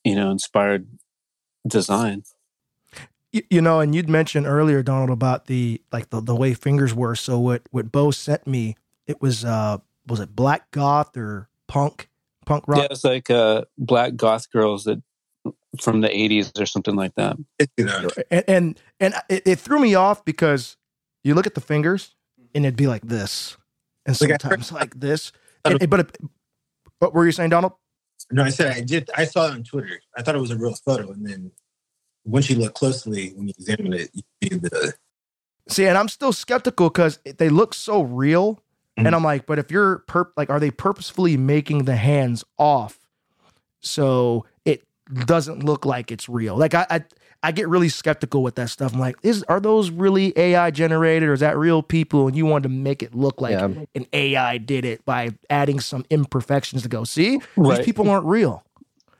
you 0.05 0.15
know 0.15 0.31
inspired 0.31 0.87
design 1.67 2.23
you, 3.37 3.43
you 3.51 3.61
know, 3.61 3.81
and 3.81 3.95
you'd 3.95 4.09
mentioned 4.09 4.47
earlier, 4.47 4.83
Donald, 4.83 5.11
about 5.11 5.45
the 5.47 5.83
like 5.93 6.09
the, 6.09 6.23
the 6.23 6.35
way 6.35 6.55
fingers 6.55 6.95
were. 6.95 7.15
So 7.15 7.39
what 7.39 7.63
what 7.71 7.93
Beau 7.93 8.11
sent 8.11 8.47
me, 8.47 8.77
it 9.07 9.21
was 9.21 9.45
uh 9.45 9.79
was 10.07 10.21
it 10.21 10.35
black 10.35 10.71
goth 10.71 11.17
or 11.17 11.49
punk 11.67 12.09
punk 12.47 12.65
rock? 12.67 12.79
yeah 12.79 12.89
it's 12.91 13.05
like 13.05 13.29
uh 13.29 13.65
black 13.77 14.17
goth 14.17 14.51
girls 14.51 14.85
that 14.85 15.03
from 15.83 16.01
the 16.01 16.09
80s 16.09 16.59
or 16.61 16.67
something 16.67 16.95
like 16.97 17.15
that 17.17 17.37
It, 17.59 17.71
you 17.77 17.85
know, 17.85 18.09
And 18.31 18.45
and, 18.49 18.81
and 19.01 19.15
it, 19.29 19.43
it 19.47 19.59
threw 19.59 19.79
me 19.81 19.95
off 19.95 20.25
because 20.25 20.77
you 21.25 21.35
look 21.35 21.47
at 21.47 21.55
the 21.55 21.61
fingers 21.61 22.15
and 22.55 22.65
it'd 22.65 22.77
be 22.77 22.87
like 22.87 23.03
this, 23.07 23.57
and 24.07 24.17
sometimes 24.17 24.73
like 24.73 24.99
this. 25.01 25.33
And- 25.65 25.81
and- 25.83 25.91
but 25.91 26.01
it, 26.01 26.17
what 27.01 27.13
were 27.13 27.27
you 27.27 27.33
saying, 27.33 27.51
Donald? 27.51 27.73
no, 28.31 28.43
I 28.45 28.51
said 28.51 28.73
I 28.73 28.81
did. 28.81 29.11
I 29.17 29.25
saw 29.25 29.49
it 29.49 29.53
on 29.53 29.63
Twitter. 29.65 30.01
I 30.17 30.23
thought 30.23 30.35
it 30.37 30.41
was 30.41 30.51
a 30.53 30.57
real 30.57 30.75
photo, 30.75 31.11
and 31.11 31.27
then 31.27 31.51
once 32.25 32.49
you 32.49 32.57
look 32.57 32.75
closely, 32.75 33.31
when 33.37 33.49
you 33.49 33.55
examine 33.59 33.93
it, 33.93 34.11
you 34.15 34.23
see 34.43 34.57
the 34.57 34.95
See, 35.69 35.87
and 35.87 35.99
I'm 35.99 36.09
still 36.09 36.33
skeptical 36.33 36.89
because 36.89 37.19
they 37.25 37.49
look 37.49 37.75
so 37.75 38.03
real, 38.03 38.55
Mhm. 38.99 39.07
and 39.07 39.15
I'm 39.17 39.25
like, 39.25 39.45
but 39.47 39.59
if 39.59 39.71
you're 39.73 40.05
perp, 40.09 40.29
like, 40.37 40.49
are 40.51 40.61
they 40.61 40.71
purposefully 40.71 41.37
making 41.37 41.85
the 41.85 41.97
hands 41.97 42.45
off 42.59 43.01
so 43.81 44.45
it 44.47 44.56
doesn't 45.13 45.63
look 45.65 45.85
like 45.85 46.11
it's 46.11 46.29
real? 46.29 46.57
Like, 46.57 46.75
I, 46.75 46.87
I, 46.91 47.05
I 47.43 47.53
get 47.53 47.69
really 47.69 47.89
skeptical 47.89 48.43
with 48.43 48.57
that 48.57 48.71
stuff. 48.71 48.93
I'm 48.95 49.01
like, 49.01 49.17
is 49.23 49.43
are 49.45 49.61
those 49.61 49.91
really 49.91 50.33
AI 50.37 50.71
generated, 50.71 51.29
or 51.29 51.33
is 51.33 51.41
that 51.41 51.57
real 51.57 51.83
people? 51.83 52.27
And 52.27 52.37
you 52.37 52.47
want 52.47 52.65
to 52.65 52.69
make 52.69 53.03
it 53.03 53.15
look 53.15 53.41
like 53.41 53.53
Yeah. 53.53 53.69
an 53.95 54.07
AI 54.13 54.59
did 54.59 54.85
it 54.85 55.05
by 55.05 55.31
adding 55.51 55.81
some 55.81 56.05
imperfections 56.11 56.83
to 56.83 56.89
go. 56.89 57.05
See, 57.05 57.41
Right. 57.57 57.79
these 57.79 57.85
people 57.87 58.09
aren't 58.11 58.27
real. 58.27 58.65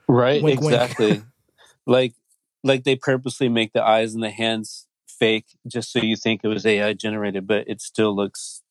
right 0.07 0.41
Wink, 0.41 0.61
wink. 0.61 0.73
exactly 0.73 1.23
like 1.85 2.13
like 2.63 2.83
they 2.83 2.95
purposely 2.95 3.49
make 3.49 3.73
the 3.73 3.83
eyes 3.83 4.13
and 4.13 4.23
the 4.23 4.29
hands 4.31 4.87
fake 5.07 5.45
just 5.67 5.91
so 5.91 5.99
you 5.99 6.15
think 6.15 6.41
it 6.43 6.47
was 6.47 6.65
ai 6.65 6.93
generated 6.93 7.47
but 7.47 7.67
it 7.67 7.81
still 7.81 8.15
looks 8.15 8.61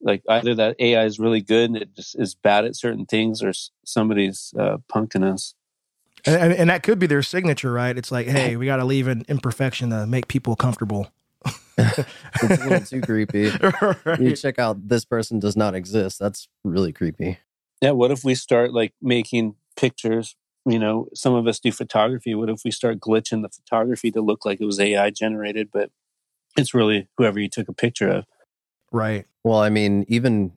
like 0.00 0.22
either 0.28 0.54
that 0.54 0.74
ai 0.80 1.04
is 1.04 1.18
really 1.20 1.40
good 1.40 1.70
and 1.70 1.76
it 1.76 1.94
just 1.94 2.18
is 2.18 2.34
bad 2.34 2.64
at 2.64 2.74
certain 2.76 3.06
things 3.06 3.42
or 3.42 3.52
somebody's 3.84 4.52
uh, 4.58 4.78
punking 4.92 5.22
us 5.22 5.54
And, 6.24 6.36
and, 6.36 6.52
and 6.52 6.70
that 6.70 6.82
could 6.82 6.98
be 6.98 7.06
their 7.06 7.22
signature, 7.22 7.72
right? 7.72 7.96
It's 7.96 8.12
like, 8.12 8.26
hey, 8.26 8.56
we 8.56 8.66
got 8.66 8.76
to 8.76 8.84
leave 8.84 9.08
an 9.08 9.24
imperfection 9.28 9.90
to 9.90 10.06
make 10.06 10.28
people 10.28 10.56
comfortable. 10.56 11.10
It's 12.42 12.62
a 12.62 12.68
little 12.68 12.80
too 12.86 13.00
creepy. 13.00 13.50
You 14.22 14.36
check 14.36 14.58
out 14.58 14.88
this 14.88 15.06
person 15.06 15.38
does 15.38 15.56
not 15.56 15.74
exist. 15.74 16.18
That's 16.18 16.46
really 16.62 16.92
creepy. 16.92 17.38
yeah 17.80 17.92
what 17.92 18.10
if 18.10 18.22
we 18.22 18.34
start 18.34 18.74
like 18.74 18.92
making 19.00 19.54
pictures 19.76 20.36
you 20.66 20.78
know 20.78 21.08
some 21.14 21.32
of 21.34 21.46
us 21.46 21.58
do 21.58 21.72
photography 21.72 22.34
what 22.34 22.50
if 22.50 22.60
we 22.66 22.70
start 22.70 23.00
glitching 23.00 23.40
the 23.40 23.48
photography 23.48 24.10
to 24.10 24.20
look 24.20 24.44
like 24.44 24.60
it 24.60 24.66
was 24.66 24.78
ai 24.78 25.08
generated 25.08 25.70
but 25.72 25.90
it's 26.58 26.74
really 26.74 27.08
whoever 27.16 27.38
you 27.40 27.48
took 27.48 27.66
a 27.68 27.72
picture 27.72 28.08
of 28.10 28.26
Right. 28.92 29.26
Well, 29.44 29.58
I 29.60 29.70
mean, 29.70 30.04
even 30.08 30.52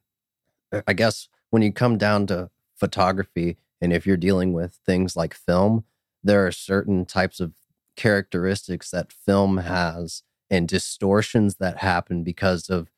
I 0.88 0.93
guess 0.93 1.30
when 1.52 1.62
you 1.62 1.71
come 1.71 1.97
down 1.97 2.28
to 2.28 2.49
photography, 2.76 3.58
and 3.84 3.91
if 3.91 4.08
you're 4.08 4.15
dealing 4.15 4.54
with 4.54 4.80
things 4.86 5.17
like 5.17 5.34
film, 5.34 5.84
there 6.24 6.48
are 6.48 6.54
certain 6.54 7.06
types 7.06 7.41
of 7.41 7.52
characteristics 7.98 8.89
that 8.91 9.12
film 9.12 9.58
has 9.58 10.24
and 10.50 10.69
distortions 10.69 11.56
that 11.56 11.80
happen 11.80 12.24
because 12.24 12.69
of 12.69 12.89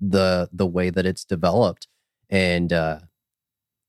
the 0.00 0.48
the 0.50 0.66
way 0.66 0.88
that 0.88 1.04
it's 1.04 1.26
developed. 1.26 1.88
And 2.30 2.72
uh, 2.72 3.00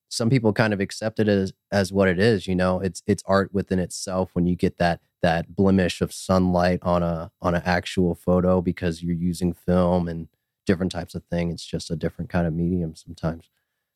some 0.10 0.30
people 0.30 0.52
kind 0.52 0.74
of 0.74 0.82
accept 0.82 1.22
it 1.22 1.30
as 1.30 1.54
as 1.72 1.94
what 1.94 2.10
it 2.10 2.20
is. 2.20 2.48
You 2.48 2.56
know, 2.56 2.82
it's 2.82 3.02
it's 3.08 3.24
art 3.26 3.54
within 3.54 3.80
itself 3.80 4.32
when 4.34 4.46
you 4.46 4.58
get 4.58 4.78
that 4.78 5.00
that 5.22 5.56
blemish 5.56 6.02
of 6.02 6.12
sunlight 6.12 6.80
on 6.82 7.02
a 7.02 7.32
on 7.42 7.56
an 7.56 7.62
actual 7.64 8.14
photo 8.14 8.62
because 8.62 9.02
you're 9.02 9.16
using 9.16 9.54
film 9.54 10.10
and 10.10 10.28
different 10.66 10.92
types 10.92 11.16
of 11.16 11.24
thing. 11.32 11.50
It's 11.50 11.66
just 11.66 11.90
a 11.90 11.96
different 11.96 12.30
kind 12.30 12.46
of 12.46 12.54
medium 12.54 12.94
sometimes. 12.94 13.50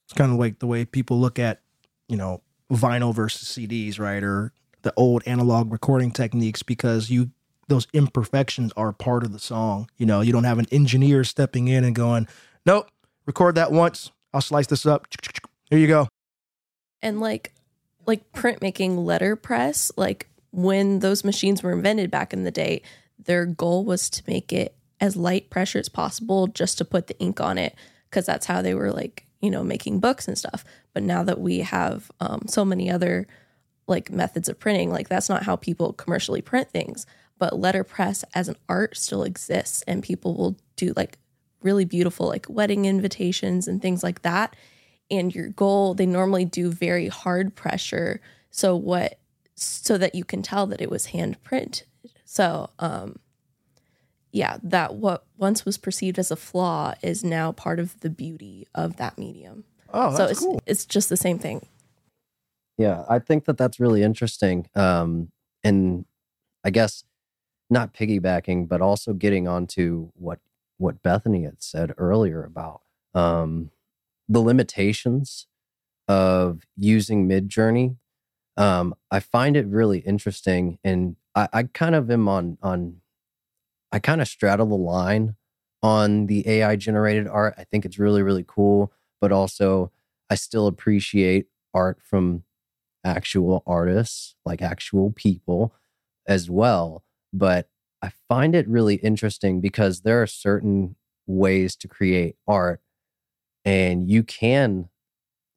It's 0.06 0.14
kind 0.14 0.32
of 0.32 0.40
like 0.40 0.60
the 0.60 0.68
way 0.68 0.86
people 0.86 1.20
look 1.20 1.38
at, 1.38 1.62
you 2.08 2.18
know, 2.18 2.42
vinyl 2.72 3.14
versus 3.14 3.48
CDs, 3.48 4.00
right? 4.00 4.24
Or 4.24 4.52
the 4.82 4.94
old 4.96 5.24
analog 5.26 5.72
recording 5.72 6.12
techniques 6.12 6.64
because 6.64 7.10
you 7.10 7.32
those 7.68 7.88
imperfections 7.94 8.72
are 8.78 8.94
part 8.94 9.24
of 9.24 9.34
the 9.34 9.40
song. 9.40 9.90
You 9.98 10.06
know, 10.06 10.22
you 10.22 10.32
don't 10.32 10.44
have 10.44 10.60
an 10.60 10.68
engineer 10.72 11.24
stepping 11.24 11.68
in 11.68 11.84
and 11.84 11.96
going, 11.96 12.28
"Nope, 12.66 12.90
record 13.26 13.56
that 13.56 13.72
once. 13.72 14.12
I'll 14.34 14.42
slice 14.42 14.68
this 14.68 14.86
up. 14.86 15.08
Here 15.70 15.80
you 15.80 15.88
go." 15.88 16.08
and 17.06 17.20
like 17.20 17.54
like 18.06 18.32
printmaking 18.34 19.06
letterpress 19.06 19.92
like 19.96 20.28
when 20.52 21.00
those 21.00 21.24
machines 21.24 21.62
were 21.62 21.72
invented 21.72 22.10
back 22.10 22.34
in 22.34 22.44
the 22.44 22.52
day 22.52 22.82
their 23.20 23.46
goal 23.46 23.86
was 23.86 24.10
to 24.10 24.24
make 24.28 24.52
it 24.52 24.76
as 25.00 25.16
light 25.16 25.50
pressure 25.50 25.80
as 25.80 25.88
possible 25.88 26.48
just 26.48 26.78
to 26.78 26.84
put 26.84 27.08
the 27.08 27.20
ink 27.20 27.40
on 27.40 27.58
it 27.58 27.76
because 28.10 28.26
that's 28.26 28.48
how 28.48 28.62
they 28.62 28.74
were 28.74 28.92
like 28.92 29.26
you 29.46 29.52
know 29.52 29.64
making 29.64 30.00
books 30.00 30.28
and 30.28 30.38
stuff. 30.38 30.66
But 30.94 31.04
now 31.04 31.24
that 31.24 31.40
we 31.40 31.60
have 31.60 32.12
um, 32.20 32.46
so 32.48 32.66
many 32.66 32.90
other 32.90 33.28
like 33.88 34.12
methods 34.12 34.50
of 34.50 34.60
printing 34.60 34.90
like 34.90 35.08
that's 35.08 35.30
not 35.30 35.44
how 35.44 35.56
people 35.56 35.94
commercially 35.94 36.42
print 36.42 36.70
things. 36.72 37.06
But 37.38 37.60
letterpress 37.60 38.24
as 38.34 38.48
an 38.50 38.56
art 38.68 38.98
still 38.98 39.24
exists 39.24 39.84
and 39.84 40.02
people 40.02 40.36
will 40.36 40.58
do 40.76 40.94
like 40.96 41.20
really 41.62 41.86
beautiful 41.86 42.28
like 42.28 42.48
wedding 42.50 42.86
invitations 42.86 43.68
and 43.68 43.82
things 43.82 44.04
like 44.04 44.24
that. 44.24 44.56
And 45.12 45.34
your 45.34 45.50
goal 45.50 45.94
they 45.94 46.08
normally 46.08 46.46
do 46.46 46.72
very 46.72 47.08
hard 47.08 47.56
pressure 47.56 48.20
so 48.50 48.76
what 48.76 49.20
so 49.54 49.98
that 49.98 50.16
you 50.16 50.26
can 50.26 50.42
tell 50.42 50.66
that 50.68 50.82
it 50.82 50.90
was 50.90 51.08
hand 51.08 51.42
printed. 51.44 51.84
So 52.24 52.72
um 52.80 53.20
yeah 54.36 54.58
that 54.62 54.96
what 54.96 55.26
once 55.38 55.66
was 55.66 55.78
perceived 55.78 56.20
as 56.20 56.30
a 56.32 56.36
flaw 56.36 56.94
is 57.02 57.24
now 57.24 57.52
part 57.52 57.80
of 57.80 58.00
the 58.02 58.10
beauty 58.10 58.68
of 58.76 58.98
that 58.98 59.18
medium 59.18 59.64
Oh, 59.94 60.12
so 60.12 60.18
that's 60.18 60.32
it's 60.32 60.40
cool. 60.42 60.62
it's 60.66 60.86
just 60.86 61.08
the 61.10 61.18
same 61.18 61.40
thing 61.40 61.60
Yeah, 62.78 63.06
I 63.08 63.20
think 63.20 63.46
that 63.46 63.58
that's 63.58 63.80
really 63.80 64.04
interesting. 64.04 64.68
Um, 64.76 65.32
and 65.64 66.04
I 66.66 66.70
guess 66.72 67.06
not 67.70 67.94
piggybacking, 67.94 68.68
but 68.68 68.82
also 68.82 69.14
getting 69.14 69.48
onto 69.48 70.12
what 70.16 70.40
what 70.78 71.02
Bethany 71.02 71.44
had 71.44 71.64
said 71.64 71.94
earlier 71.98 72.44
about 72.44 72.82
um, 73.14 73.72
the 74.28 74.42
limitations 74.42 75.48
of 76.10 76.68
using 76.76 77.30
Midjourney. 77.30 77.96
Um, 78.58 78.94
I 79.10 79.22
find 79.22 79.56
it 79.56 79.66
really 79.68 80.00
interesting, 80.00 80.78
and 80.84 81.16
I, 81.34 81.48
I 81.54 81.64
kind 81.64 81.96
of 81.96 82.12
am 82.12 82.28
on 82.28 82.58
on. 82.62 82.98
I 83.96 84.00
kind 84.00 84.22
of 84.22 84.28
straddle 84.28 84.68
the 84.68 84.76
line 84.76 85.38
on 85.82 86.28
the 86.28 86.46
AI 86.50 86.76
generated 86.76 87.30
art. 87.30 87.56
I 87.58 87.64
think 87.64 87.86
it's 87.86 87.98
really 87.98 88.22
really 88.24 88.44
cool, 88.46 88.92
but 89.22 89.32
also 89.32 89.92
I 90.30 90.36
still 90.36 90.68
appreciate 90.68 91.48
art 91.74 92.00
from 92.04 92.44
actual 93.06 93.64
artists, 93.68 94.36
like 94.46 94.62
actual 94.62 95.12
people 95.12 95.74
as 96.28 96.50
well. 96.50 97.04
But 97.34 97.70
I 98.02 98.12
find 98.28 98.56
it 98.56 98.68
really 98.68 98.96
interesting 98.96 99.62
because 99.62 100.02
there 100.02 100.22
are 100.22 100.28
certain 100.28 100.98
ways 101.28 101.78
to 101.78 101.88
create 101.88 102.36
art 102.48 102.82
and 103.66 104.10
you 104.10 104.24
can 104.24 104.90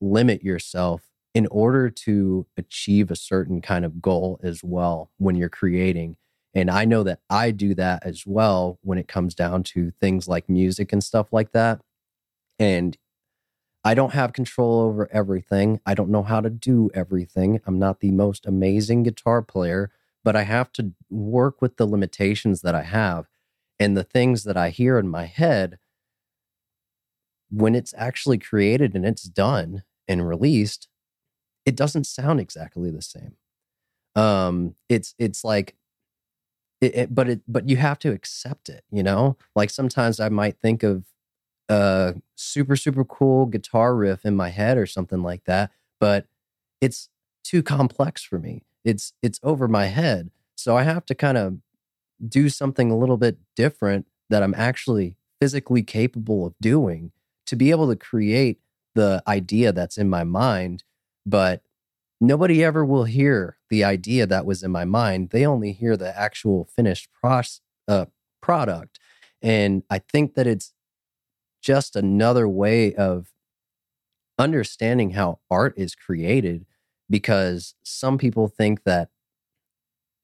limit 0.00 0.42
yourself 0.44 1.02
in 1.34 1.46
order 1.48 1.90
to 1.90 2.46
achieve 2.56 3.10
a 3.10 3.16
certain 3.16 3.60
kind 3.60 3.84
of 3.84 4.02
goal 4.02 4.40
as 4.42 4.62
well 4.64 5.10
when 5.18 5.36
you're 5.36 5.48
creating. 5.48 6.16
And 6.58 6.72
I 6.72 6.86
know 6.86 7.04
that 7.04 7.20
I 7.30 7.52
do 7.52 7.72
that 7.76 8.04
as 8.04 8.24
well 8.26 8.80
when 8.82 8.98
it 8.98 9.06
comes 9.06 9.32
down 9.36 9.62
to 9.74 9.92
things 10.00 10.26
like 10.26 10.48
music 10.48 10.92
and 10.92 11.04
stuff 11.04 11.32
like 11.32 11.52
that. 11.52 11.80
And 12.58 12.98
I 13.84 13.94
don't 13.94 14.12
have 14.12 14.32
control 14.32 14.80
over 14.80 15.08
everything. 15.12 15.80
I 15.86 15.94
don't 15.94 16.10
know 16.10 16.24
how 16.24 16.40
to 16.40 16.50
do 16.50 16.90
everything. 16.92 17.60
I'm 17.64 17.78
not 17.78 18.00
the 18.00 18.10
most 18.10 18.44
amazing 18.44 19.04
guitar 19.04 19.40
player, 19.40 19.92
but 20.24 20.34
I 20.34 20.42
have 20.42 20.72
to 20.72 20.94
work 21.08 21.62
with 21.62 21.76
the 21.76 21.86
limitations 21.86 22.62
that 22.62 22.74
I 22.74 22.82
have 22.82 23.28
and 23.78 23.96
the 23.96 24.02
things 24.02 24.42
that 24.42 24.56
I 24.56 24.70
hear 24.70 24.98
in 24.98 25.08
my 25.08 25.26
head 25.26 25.78
when 27.50 27.76
it's 27.76 27.94
actually 27.96 28.38
created 28.38 28.96
and 28.96 29.06
it's 29.06 29.22
done 29.22 29.84
and 30.08 30.26
released 30.26 30.88
it 31.64 31.76
doesn't 31.76 32.04
sound 32.04 32.40
exactly 32.40 32.90
the 32.90 33.00
same 33.00 33.36
um 34.16 34.74
it's 34.90 35.14
it's 35.18 35.44
like 35.44 35.74
it, 36.80 36.94
it, 36.94 37.14
but 37.14 37.28
it 37.28 37.40
but 37.48 37.68
you 37.68 37.76
have 37.76 37.98
to 38.00 38.12
accept 38.12 38.68
it 38.68 38.84
you 38.90 39.02
know? 39.02 39.36
Like 39.56 39.70
sometimes 39.70 40.20
i 40.20 40.28
might 40.28 40.58
think 40.60 40.82
of 40.82 41.04
a 41.68 42.14
super 42.34 42.76
super 42.76 43.04
cool 43.04 43.46
guitar 43.46 43.94
riff 43.94 44.24
in 44.24 44.34
my 44.36 44.48
head 44.48 44.78
or 44.78 44.86
something 44.86 45.22
like 45.22 45.44
that 45.44 45.70
but 46.00 46.26
it's 46.80 47.08
too 47.44 47.62
complex 47.62 48.22
for 48.22 48.38
me. 48.38 48.62
It's 48.84 49.12
it's 49.22 49.40
over 49.42 49.68
my 49.68 49.86
head 49.86 50.30
so 50.54 50.76
i 50.76 50.82
have 50.82 51.04
to 51.06 51.14
kind 51.14 51.36
of 51.36 51.58
do 52.26 52.48
something 52.48 52.90
a 52.90 52.96
little 52.96 53.16
bit 53.16 53.38
different 53.54 54.06
that 54.30 54.42
i'm 54.42 54.54
actually 54.54 55.16
physically 55.40 55.82
capable 55.82 56.46
of 56.46 56.54
doing 56.60 57.12
to 57.46 57.56
be 57.56 57.70
able 57.70 57.88
to 57.88 57.96
create 57.96 58.60
the 58.94 59.22
idea 59.26 59.72
that's 59.72 59.96
in 59.96 60.10
my 60.10 60.24
mind, 60.24 60.84
but 61.24 61.62
nobody 62.20 62.64
ever 62.64 62.84
will 62.84 63.04
hear 63.04 63.58
the 63.70 63.84
idea 63.84 64.26
that 64.26 64.46
was 64.46 64.62
in 64.62 64.70
my 64.70 64.84
mind. 64.84 65.30
They 65.30 65.46
only 65.46 65.72
hear 65.72 65.96
the 65.96 66.16
actual 66.18 66.68
finished 66.74 67.08
pros- 67.12 67.60
uh, 67.86 68.06
product. 68.40 68.98
And 69.42 69.82
I 69.90 69.98
think 69.98 70.34
that 70.34 70.46
it's 70.46 70.72
just 71.62 71.96
another 71.96 72.48
way 72.48 72.94
of 72.94 73.28
understanding 74.38 75.10
how 75.10 75.40
art 75.50 75.74
is 75.76 75.94
created 75.94 76.64
because 77.10 77.74
some 77.82 78.18
people 78.18 78.48
think 78.48 78.84
that 78.84 79.08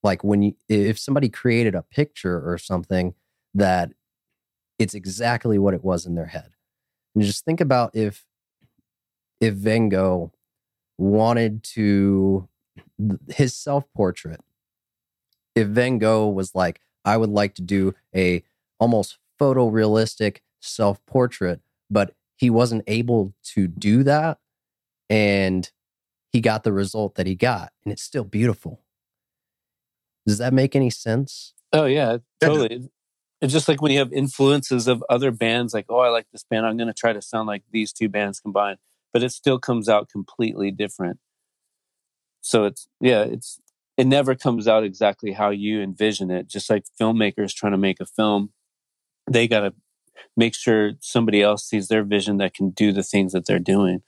like 0.02 0.22
when 0.22 0.42
you 0.42 0.54
if 0.68 0.98
somebody 0.98 1.28
created 1.28 1.74
a 1.74 1.82
picture 1.82 2.40
or 2.48 2.58
something 2.58 3.14
that 3.54 3.90
it's 4.78 4.94
exactly 4.94 5.58
what 5.58 5.74
it 5.74 5.82
was 5.82 6.06
in 6.06 6.14
their 6.14 6.26
head 6.26 6.52
and 7.14 7.24
just 7.24 7.44
think 7.44 7.60
about 7.60 7.94
if 7.96 8.24
if 9.40 9.54
Van 9.54 9.88
Gogh 9.88 10.32
wanted 10.98 11.62
to 11.62 12.48
his 13.28 13.54
self 13.54 13.84
portrait. 13.94 14.40
If 15.54 15.68
Van 15.68 15.98
Gogh 15.98 16.28
was 16.28 16.54
like, 16.54 16.80
I 17.04 17.16
would 17.16 17.30
like 17.30 17.54
to 17.56 17.62
do 17.62 17.94
a 18.14 18.42
almost 18.80 19.18
photorealistic 19.40 20.38
self 20.60 21.04
portrait, 21.06 21.60
but 21.90 22.14
he 22.36 22.50
wasn't 22.50 22.84
able 22.86 23.34
to 23.54 23.68
do 23.68 24.02
that, 24.04 24.38
and 25.08 25.70
he 26.32 26.40
got 26.40 26.64
the 26.64 26.72
result 26.72 27.14
that 27.14 27.26
he 27.26 27.34
got, 27.34 27.72
and 27.84 27.92
it's 27.92 28.02
still 28.02 28.24
beautiful. 28.24 28.80
Does 30.26 30.38
that 30.38 30.52
make 30.52 30.74
any 30.74 30.90
sense? 30.90 31.54
Oh 31.72 31.84
yeah, 31.84 32.18
totally. 32.40 32.88
It's 33.40 33.52
just 33.52 33.68
like 33.68 33.82
when 33.82 33.92
you 33.92 33.98
have 33.98 34.12
influences 34.12 34.88
of 34.88 35.04
other 35.10 35.30
bands, 35.30 35.74
like, 35.74 35.86
oh, 35.90 35.98
I 35.98 36.08
like 36.08 36.26
this 36.32 36.44
band. 36.48 36.64
I'm 36.64 36.78
going 36.78 36.88
to 36.88 36.94
try 36.94 37.12
to 37.12 37.20
sound 37.20 37.46
like 37.46 37.62
these 37.70 37.92
two 37.92 38.08
bands 38.08 38.40
combined, 38.40 38.78
but 39.14 39.22
it 39.22 39.30
still 39.30 39.60
comes 39.60 39.88
out 39.88 40.10
completely 40.10 40.72
different. 40.72 41.18
So 42.42 42.64
it's, 42.64 42.88
yeah, 43.00 43.22
it's, 43.22 43.60
it 43.96 44.08
never 44.08 44.34
comes 44.34 44.66
out 44.66 44.82
exactly 44.82 45.32
how 45.32 45.50
you 45.50 45.80
envision 45.80 46.32
it. 46.32 46.48
Just 46.48 46.68
like 46.68 46.84
filmmakers 47.00 47.54
trying 47.54 47.72
to 47.72 47.78
make 47.78 48.00
a 48.00 48.06
film, 48.06 48.50
they 49.30 49.46
got 49.46 49.60
to 49.60 49.72
make 50.36 50.54
sure 50.54 50.92
somebody 51.00 51.40
else 51.40 51.64
sees 51.64 51.86
their 51.86 52.02
vision 52.02 52.38
that 52.38 52.54
can 52.54 52.70
do 52.70 52.92
the 52.92 53.04
things 53.04 53.32
that 53.32 53.46
they're 53.46 53.60
doing. 53.60 54.02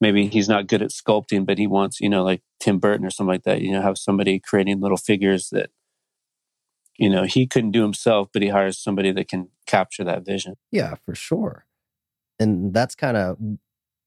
Maybe 0.00 0.26
he's 0.26 0.48
not 0.48 0.66
good 0.66 0.80
at 0.80 0.90
sculpting, 0.90 1.44
but 1.44 1.58
he 1.58 1.66
wants, 1.66 2.00
you 2.00 2.08
know, 2.08 2.24
like 2.24 2.40
Tim 2.58 2.78
Burton 2.78 3.04
or 3.04 3.10
something 3.10 3.32
like 3.32 3.44
that, 3.44 3.60
you 3.60 3.70
know, 3.70 3.82
have 3.82 3.98
somebody 3.98 4.40
creating 4.40 4.80
little 4.80 4.96
figures 4.96 5.50
that 5.50 5.70
you 6.96 7.08
know 7.08 7.24
he 7.24 7.46
couldn't 7.46 7.70
do 7.70 7.82
himself 7.82 8.28
but 8.30 8.42
he 8.42 8.48
hires 8.48 8.78
somebody 8.78 9.10
that 9.10 9.26
can 9.26 9.48
capture 9.66 10.04
that 10.04 10.24
vision 10.24 10.56
yeah 10.70 10.96
for 11.06 11.14
sure 11.14 11.64
and 12.38 12.74
that's 12.74 12.94
kind 12.94 13.16
of 13.16 13.38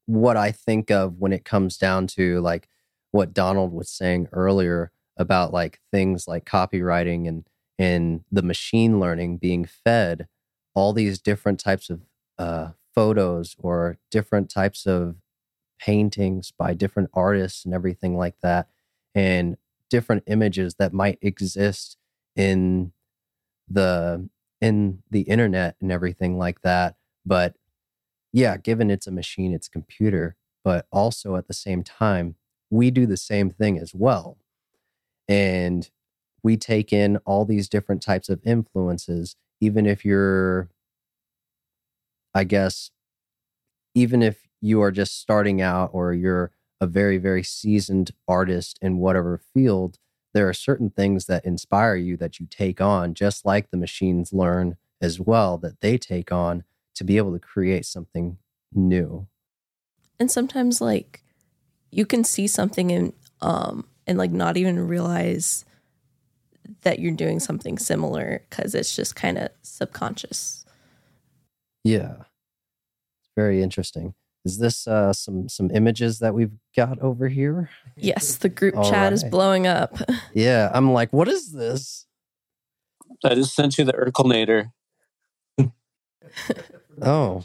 what 0.06 0.38
i 0.38 0.52
think 0.52 0.92
of 0.92 1.18
when 1.20 1.34
it 1.34 1.46
comes 1.46 1.78
down 1.78 2.08
to 2.08 2.40
like 2.42 2.68
what 3.12 3.34
donald 3.34 3.72
was 3.72 3.90
saying 3.90 4.28
earlier 4.32 4.92
about 5.18 5.54
like 5.54 5.80
things 5.92 6.28
like 6.28 6.46
copyrighting 6.46 7.28
and 7.28 7.46
and 7.80 8.24
the 8.32 8.42
machine 8.42 9.00
learning 9.00 9.38
being 9.38 9.66
fed 9.66 10.28
all 10.76 10.94
these 10.94 11.20
different 11.20 11.60
types 11.60 11.90
of 11.90 12.02
uh, 12.38 12.70
photos 12.94 13.56
or 13.60 13.98
different 14.12 14.50
types 14.50 14.86
of 14.86 15.16
paintings 15.80 16.52
by 16.52 16.74
different 16.74 17.10
artists 17.14 17.66
and 17.66 17.74
everything 17.74 18.16
like 18.18 18.36
that 18.42 18.68
and 19.14 19.58
different 19.90 20.24
images 20.28 20.76
that 20.76 20.94
might 20.94 21.20
exist 21.22 21.98
in 22.36 22.92
the 23.68 24.30
in 24.62 25.00
the 25.12 25.22
internet 25.22 25.76
and 25.82 25.92
everything 25.92 26.38
like 26.38 26.62
that 26.62 26.96
but 27.26 27.56
yeah 28.34 28.58
given 28.58 28.92
it's 28.92 29.08
a 29.08 29.12
machine 29.12 29.54
it's 29.54 29.68
a 29.68 29.72
computer 29.72 30.36
but 30.64 30.86
also 30.92 31.36
at 31.36 31.48
the 31.48 31.54
same 31.54 31.84
time 31.84 32.36
we 32.74 32.90
do 32.90 33.06
the 33.06 33.18
same 33.18 33.52
thing 33.52 33.78
as 33.78 33.94
well. 33.94 34.38
And 35.28 35.90
we 36.42 36.58
take 36.58 36.92
in 36.92 37.18
all 37.18 37.46
these 37.46 37.70
different 37.70 38.02
types 38.02 38.30
of 38.30 38.42
influences 38.44 39.36
even 39.62 39.86
if 39.86 40.04
you're 40.04 40.70
i 42.36 42.44
guess 42.44 42.92
even 43.96 44.22
if 44.22 44.50
you 44.60 44.82
are 44.82 44.92
just 44.92 45.18
starting 45.22 45.62
out 45.62 45.90
or 45.94 46.14
you're 46.14 46.52
a 46.82 46.88
very 46.88 47.18
very 47.18 47.44
seasoned 47.44 48.12
artist 48.28 48.78
in 48.82 48.98
whatever 48.98 49.40
field 49.54 50.00
there 50.34 50.50
are 50.50 50.54
certain 50.54 50.90
things 50.90 51.28
that 51.28 51.46
inspire 51.46 51.96
you 51.96 52.18
that 52.18 52.40
you 52.40 52.48
take 52.50 52.82
on, 52.82 53.14
just 53.14 53.46
like 53.46 53.70
the 53.70 53.78
machines 53.78 54.34
learn 54.34 54.78
as 55.00 55.20
well, 55.20 55.58
that 55.60 55.80
they 55.82 55.98
take 55.98 56.32
on 56.32 56.64
to 56.96 57.04
be 57.04 57.18
able 57.18 57.34
to 57.34 57.40
create 57.40 57.86
something 57.86 58.38
new. 58.74 59.28
And 60.20 60.30
sometimes, 60.32 60.82
like, 60.82 61.24
you 61.92 62.06
can 62.06 62.24
see 62.24 62.48
something 62.48 62.92
and 62.92 63.14
um 63.42 63.86
and 64.08 64.18
like 64.18 64.32
not 64.32 64.58
even 64.58 64.88
realize 64.88 65.66
that 66.82 67.00
you're 67.00 67.14
doing 67.16 67.40
something 67.40 67.78
similar 67.78 68.42
because 68.50 68.74
it's 68.74 68.96
just 68.96 69.16
kind 69.16 69.38
of 69.38 69.50
subconscious. 69.62 70.66
Yeah. 71.84 72.16
Very 73.36 73.62
interesting. 73.62 74.14
Is 74.46 74.58
this 74.58 74.88
uh, 74.88 75.14
some 75.14 75.48
some 75.48 75.72
images 75.72 76.20
that 76.20 76.34
we've 76.34 76.52
got 76.76 77.00
over 77.00 77.30
here? 77.30 77.70
Yes, 77.96 78.36
the 78.36 78.50
group 78.50 78.76
All 78.76 78.84
chat 78.84 79.04
right. 79.04 79.14
is 79.14 79.24
blowing 79.24 79.68
up. 79.68 79.98
Yeah, 80.34 80.72
I'm 80.74 80.92
like, 80.92 81.14
what 81.14 81.28
is 81.28 81.52
this? 81.52 82.08
I 83.24 83.36
just 83.36 83.56
sent 83.56 83.78
you 83.78 83.86
the 83.86 83.94
Urkelnator. 83.94 84.72
oh, 87.06 87.44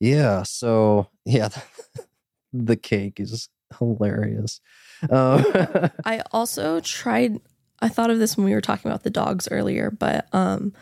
yeah. 0.00 0.42
So 0.42 1.08
yeah, 1.24 1.48
the 2.52 2.76
cake 2.76 3.20
is 3.20 3.48
hilarious. 3.78 4.60
Um, 5.10 5.44
I 6.04 6.22
also 6.32 6.80
tried. 6.80 7.40
I 7.80 7.88
thought 7.88 8.10
of 8.10 8.18
this 8.18 8.36
when 8.36 8.44
we 8.44 8.54
were 8.54 8.60
talking 8.60 8.90
about 8.90 9.04
the 9.04 9.10
dogs 9.10 9.46
earlier, 9.50 9.90
but 9.90 10.26
um, 10.32 10.72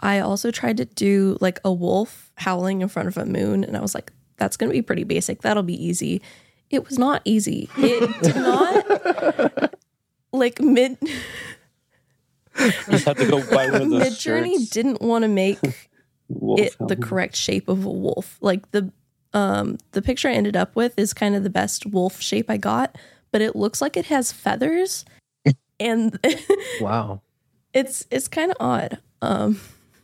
I 0.00 0.18
also 0.18 0.50
tried 0.50 0.78
to 0.78 0.84
do 0.84 1.38
like 1.40 1.60
a 1.64 1.72
wolf 1.72 2.32
howling 2.36 2.80
in 2.80 2.88
front 2.88 3.08
of 3.08 3.16
a 3.16 3.24
moon, 3.24 3.62
and 3.62 3.76
I 3.76 3.80
was 3.80 3.94
like, 3.94 4.12
that's 4.36 4.56
going 4.56 4.68
to 4.68 4.74
be 4.74 4.82
pretty 4.82 5.04
basic. 5.04 5.42
That'll 5.42 5.62
be 5.62 5.84
easy. 5.84 6.22
It 6.70 6.88
was 6.88 6.98
not 6.98 7.22
easy. 7.24 7.68
It 7.76 8.22
did 8.22 8.36
not 8.36 9.74
like 10.32 10.60
mid. 10.60 10.98
just 12.56 13.04
have 13.04 13.16
to 13.18 13.26
go 13.26 13.40
buy 13.48 13.70
one 13.70 13.82
of 13.82 13.90
those. 13.90 14.02
Midjourney 14.02 14.70
didn't 14.70 15.00
want 15.00 15.22
to 15.22 15.28
make 15.28 15.58
it 16.58 16.76
the 16.80 16.96
correct 16.96 17.36
shape 17.36 17.68
of 17.68 17.84
a 17.84 17.90
wolf. 17.90 18.38
Like 18.40 18.70
the 18.70 18.92
um 19.32 19.78
the 19.92 20.02
picture 20.02 20.28
I 20.28 20.32
ended 20.32 20.56
up 20.56 20.74
with 20.74 20.98
is 20.98 21.12
kind 21.12 21.34
of 21.34 21.42
the 21.42 21.50
best 21.50 21.86
wolf 21.86 22.20
shape 22.20 22.50
I 22.50 22.56
got, 22.56 22.96
but 23.32 23.40
it 23.40 23.56
looks 23.56 23.80
like 23.80 23.96
it 23.96 24.06
has 24.06 24.32
feathers, 24.32 25.04
and 25.80 26.18
wow, 26.80 27.22
it's 27.72 28.06
it's 28.10 28.28
kind 28.28 28.50
of 28.50 28.56
odd. 28.60 28.98
Um, 29.22 29.60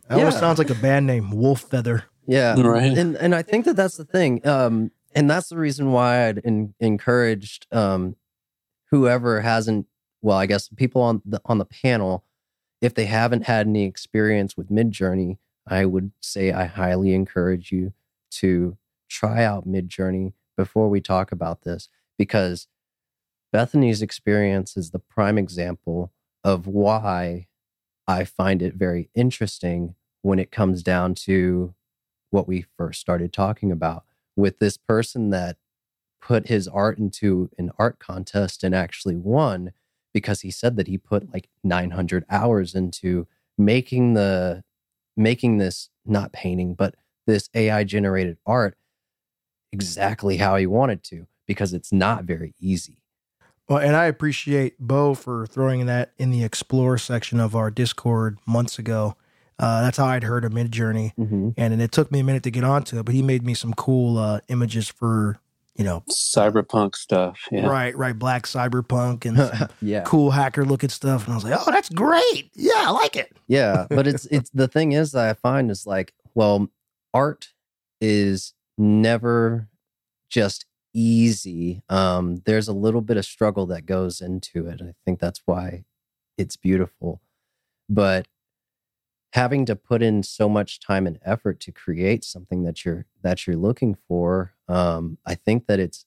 that 0.07 0.19
almost 0.19 0.39
sounds 0.39 0.57
like 0.57 0.69
a 0.69 0.75
band 0.75 1.07
name, 1.07 1.31
Wolf 1.31 1.61
Feather. 1.61 2.05
Yeah, 2.27 2.59
right. 2.61 2.97
And 2.97 3.15
and 3.15 3.33
I 3.33 3.41
think 3.41 3.65
that 3.65 3.75
that's 3.75 3.97
the 3.97 4.05
thing. 4.05 4.45
Um, 4.47 4.91
and 5.15 5.29
that's 5.29 5.49
the 5.49 5.57
reason 5.57 5.91
why 5.91 6.27
I'd 6.27 6.39
in, 6.39 6.73
encouraged 6.79 7.67
um, 7.71 8.15
whoever 8.91 9.41
hasn't. 9.41 9.87
Well, 10.21 10.37
I 10.37 10.45
guess 10.45 10.69
people 10.69 11.01
on 11.01 11.21
the 11.25 11.41
on 11.45 11.57
the 11.57 11.65
panel, 11.65 12.23
if 12.81 12.93
they 12.93 13.05
haven't 13.05 13.43
had 13.43 13.67
any 13.67 13.85
experience 13.85 14.55
with 14.57 14.69
Midjourney, 14.69 15.37
I 15.67 15.85
would 15.85 16.11
say 16.21 16.51
I 16.51 16.65
highly 16.65 17.13
encourage 17.13 17.71
you 17.71 17.93
to 18.31 18.77
try 19.09 19.43
out 19.43 19.67
Midjourney 19.67 20.33
before 20.55 20.89
we 20.89 21.01
talk 21.01 21.31
about 21.31 21.61
this 21.61 21.89
because 22.17 22.67
Bethany's 23.51 24.01
experience 24.01 24.75
is 24.75 24.91
the 24.91 24.99
prime 24.99 25.37
example 25.37 26.11
of 26.43 26.67
why 26.67 27.47
I 28.07 28.23
find 28.23 28.61
it 28.61 28.75
very 28.75 29.09
interesting 29.13 29.95
when 30.21 30.39
it 30.39 30.51
comes 30.51 30.83
down 30.83 31.15
to 31.15 31.73
what 32.29 32.47
we 32.47 32.65
first 32.77 32.99
started 32.99 33.31
talking 33.31 33.71
about 33.71 34.03
with 34.35 34.59
this 34.59 34.77
person 34.77 35.29
that 35.29 35.57
put 36.21 36.47
his 36.47 36.67
art 36.67 36.97
into 36.97 37.49
an 37.57 37.71
art 37.77 37.99
contest 37.99 38.63
and 38.63 38.73
actually 38.75 39.15
won 39.15 39.71
because 40.13 40.41
he 40.41 40.51
said 40.51 40.75
that 40.77 40.87
he 40.87 40.97
put 40.97 41.31
like 41.31 41.47
900 41.63 42.25
hours 42.29 42.75
into 42.75 43.27
making 43.57 44.13
the 44.13 44.63
making 45.17 45.57
this 45.57 45.89
not 46.05 46.31
painting 46.31 46.73
but 46.75 46.95
this 47.25 47.49
AI 47.53 47.83
generated 47.83 48.37
art 48.45 48.77
exactly 49.71 50.37
how 50.37 50.55
he 50.55 50.65
wanted 50.65 51.03
to 51.03 51.27
because 51.45 51.73
it's 51.73 51.91
not 51.91 52.23
very 52.23 52.53
easy. 52.59 52.97
Well, 53.67 53.79
and 53.79 53.95
I 53.95 54.05
appreciate 54.05 54.79
Beau 54.79 55.13
for 55.13 55.45
throwing 55.45 55.85
that 55.87 56.13
in 56.17 56.31
the 56.31 56.43
explore 56.43 56.97
section 56.97 57.39
of 57.39 57.55
our 57.55 57.69
Discord 57.69 58.37
months 58.45 58.79
ago. 58.79 59.15
Uh, 59.59 59.81
that's 59.81 59.97
how 59.97 60.05
I'd 60.05 60.23
heard 60.23 60.45
of 60.45 60.53
Midjourney, 60.53 61.13
Mm-hmm. 61.15 61.49
and, 61.57 61.73
and 61.73 61.81
it 61.81 61.91
took 61.91 62.11
me 62.11 62.19
a 62.19 62.23
minute 62.23 62.43
to 62.43 62.51
get 62.51 62.63
onto 62.63 62.99
it, 62.99 63.03
but 63.03 63.13
he 63.15 63.21
made 63.21 63.43
me 63.43 63.53
some 63.53 63.73
cool 63.73 64.17
uh, 64.17 64.39
images 64.47 64.87
for 64.87 65.39
you 65.77 65.83
know, 65.83 66.03
Cyberpunk 66.09 66.95
stuff. 66.95 67.39
Yeah. 67.51 67.67
right, 67.67 67.95
right, 67.95 68.17
black 68.17 68.45
cyberpunk 68.45 69.25
and 69.25 69.69
yeah. 69.81 70.01
cool 70.01 70.31
hacker 70.31 70.65
looking 70.65 70.89
stuff, 70.89 71.25
and 71.25 71.33
I 71.33 71.35
was 71.35 71.43
like, 71.43 71.53
oh, 71.59 71.71
that's 71.71 71.89
great. 71.89 72.49
Yeah, 72.55 72.73
I 72.75 72.89
like 72.91 73.15
it. 73.15 73.31
yeah 73.47 73.85
but 73.89 74.07
it's 74.07 74.25
it's 74.31 74.49
the 74.51 74.67
thing 74.67 74.91
is 74.91 75.11
that 75.13 75.29
i 75.29 75.33
find 75.33 75.71
is 75.71 75.85
like 75.85 76.13
well 76.35 76.67
art 77.13 77.49
is 78.01 78.53
never 78.77 79.69
just 80.29 80.65
easy 80.93 81.81
um 81.89 82.41
there's 82.45 82.67
a 82.67 82.73
little 82.73 83.01
bit 83.01 83.17
of 83.17 83.25
struggle 83.25 83.65
that 83.67 83.85
goes 83.85 84.19
into 84.21 84.67
it 84.67 84.81
i 84.81 84.93
think 85.05 85.19
that's 85.19 85.41
why 85.45 85.83
it's 86.37 86.55
beautiful 86.57 87.21
but 87.89 88.27
having 89.33 89.65
to 89.65 89.75
put 89.75 90.01
in 90.01 90.23
so 90.23 90.47
much 90.47 90.79
time 90.79 91.05
and 91.05 91.19
effort 91.23 91.59
to 91.59 91.71
create 91.71 92.23
something 92.23 92.63
that 92.63 92.85
you're 92.85 93.05
that 93.21 93.45
you're 93.45 93.57
looking 93.57 93.95
for 94.07 94.53
um 94.67 95.17
i 95.25 95.35
think 95.35 95.67
that 95.67 95.79
it's 95.79 96.05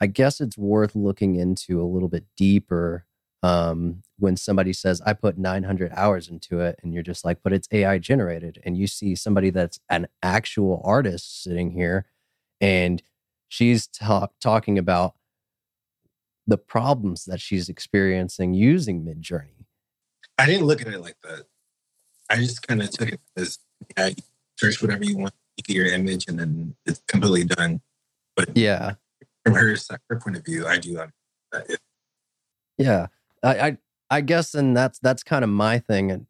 i 0.00 0.06
guess 0.06 0.40
it's 0.40 0.58
worth 0.58 0.94
looking 0.94 1.36
into 1.36 1.80
a 1.80 1.86
little 1.86 2.08
bit 2.08 2.24
deeper 2.36 3.04
um, 3.40 4.02
when 4.18 4.36
somebody 4.36 4.72
says 4.72 5.00
i 5.06 5.12
put 5.12 5.38
900 5.38 5.92
hours 5.94 6.28
into 6.28 6.60
it 6.60 6.78
and 6.82 6.92
you're 6.92 7.04
just 7.04 7.24
like 7.24 7.38
but 7.42 7.52
it's 7.52 7.68
ai 7.70 7.98
generated 7.98 8.60
and 8.64 8.76
you 8.76 8.88
see 8.88 9.14
somebody 9.14 9.50
that's 9.50 9.78
an 9.88 10.08
actual 10.22 10.82
artist 10.84 11.42
sitting 11.42 11.70
here 11.70 12.06
and 12.60 13.02
she's 13.46 13.86
ta- 13.86 14.28
talking 14.40 14.76
about 14.76 15.14
the 16.48 16.58
problems 16.58 17.26
that 17.26 17.40
she's 17.40 17.68
experiencing 17.68 18.54
using 18.54 19.04
midjourney 19.04 19.58
I 20.38 20.46
didn't 20.46 20.66
look 20.66 20.80
at 20.80 20.88
it 20.88 21.00
like 21.00 21.16
that. 21.24 21.44
I 22.30 22.36
just 22.36 22.66
kind 22.66 22.82
of 22.82 22.90
took 22.90 23.10
it 23.10 23.20
as 23.36 23.58
yeah, 23.96 24.10
search 24.56 24.80
whatever 24.80 25.04
you 25.04 25.16
want, 25.18 25.34
you 25.56 25.64
get 25.64 25.76
your 25.76 25.86
image, 25.86 26.26
and 26.28 26.38
then 26.38 26.76
it's 26.86 27.02
completely 27.08 27.44
done. 27.44 27.80
But 28.36 28.56
yeah 28.56 28.94
from 29.48 29.54
her 29.54 29.76
her 30.08 30.20
point 30.20 30.36
of 30.36 30.44
view, 30.44 30.66
I 30.66 30.78
do 30.78 30.90
understand 30.90 31.12
that. 31.52 31.78
Yeah, 32.76 33.06
I, 33.42 33.58
I, 33.58 33.78
I 34.10 34.20
guess, 34.20 34.54
and 34.54 34.76
that's 34.76 34.98
that's 34.98 35.22
kind 35.22 35.42
of 35.42 35.50
my 35.50 35.78
thing, 35.78 36.10
and 36.10 36.26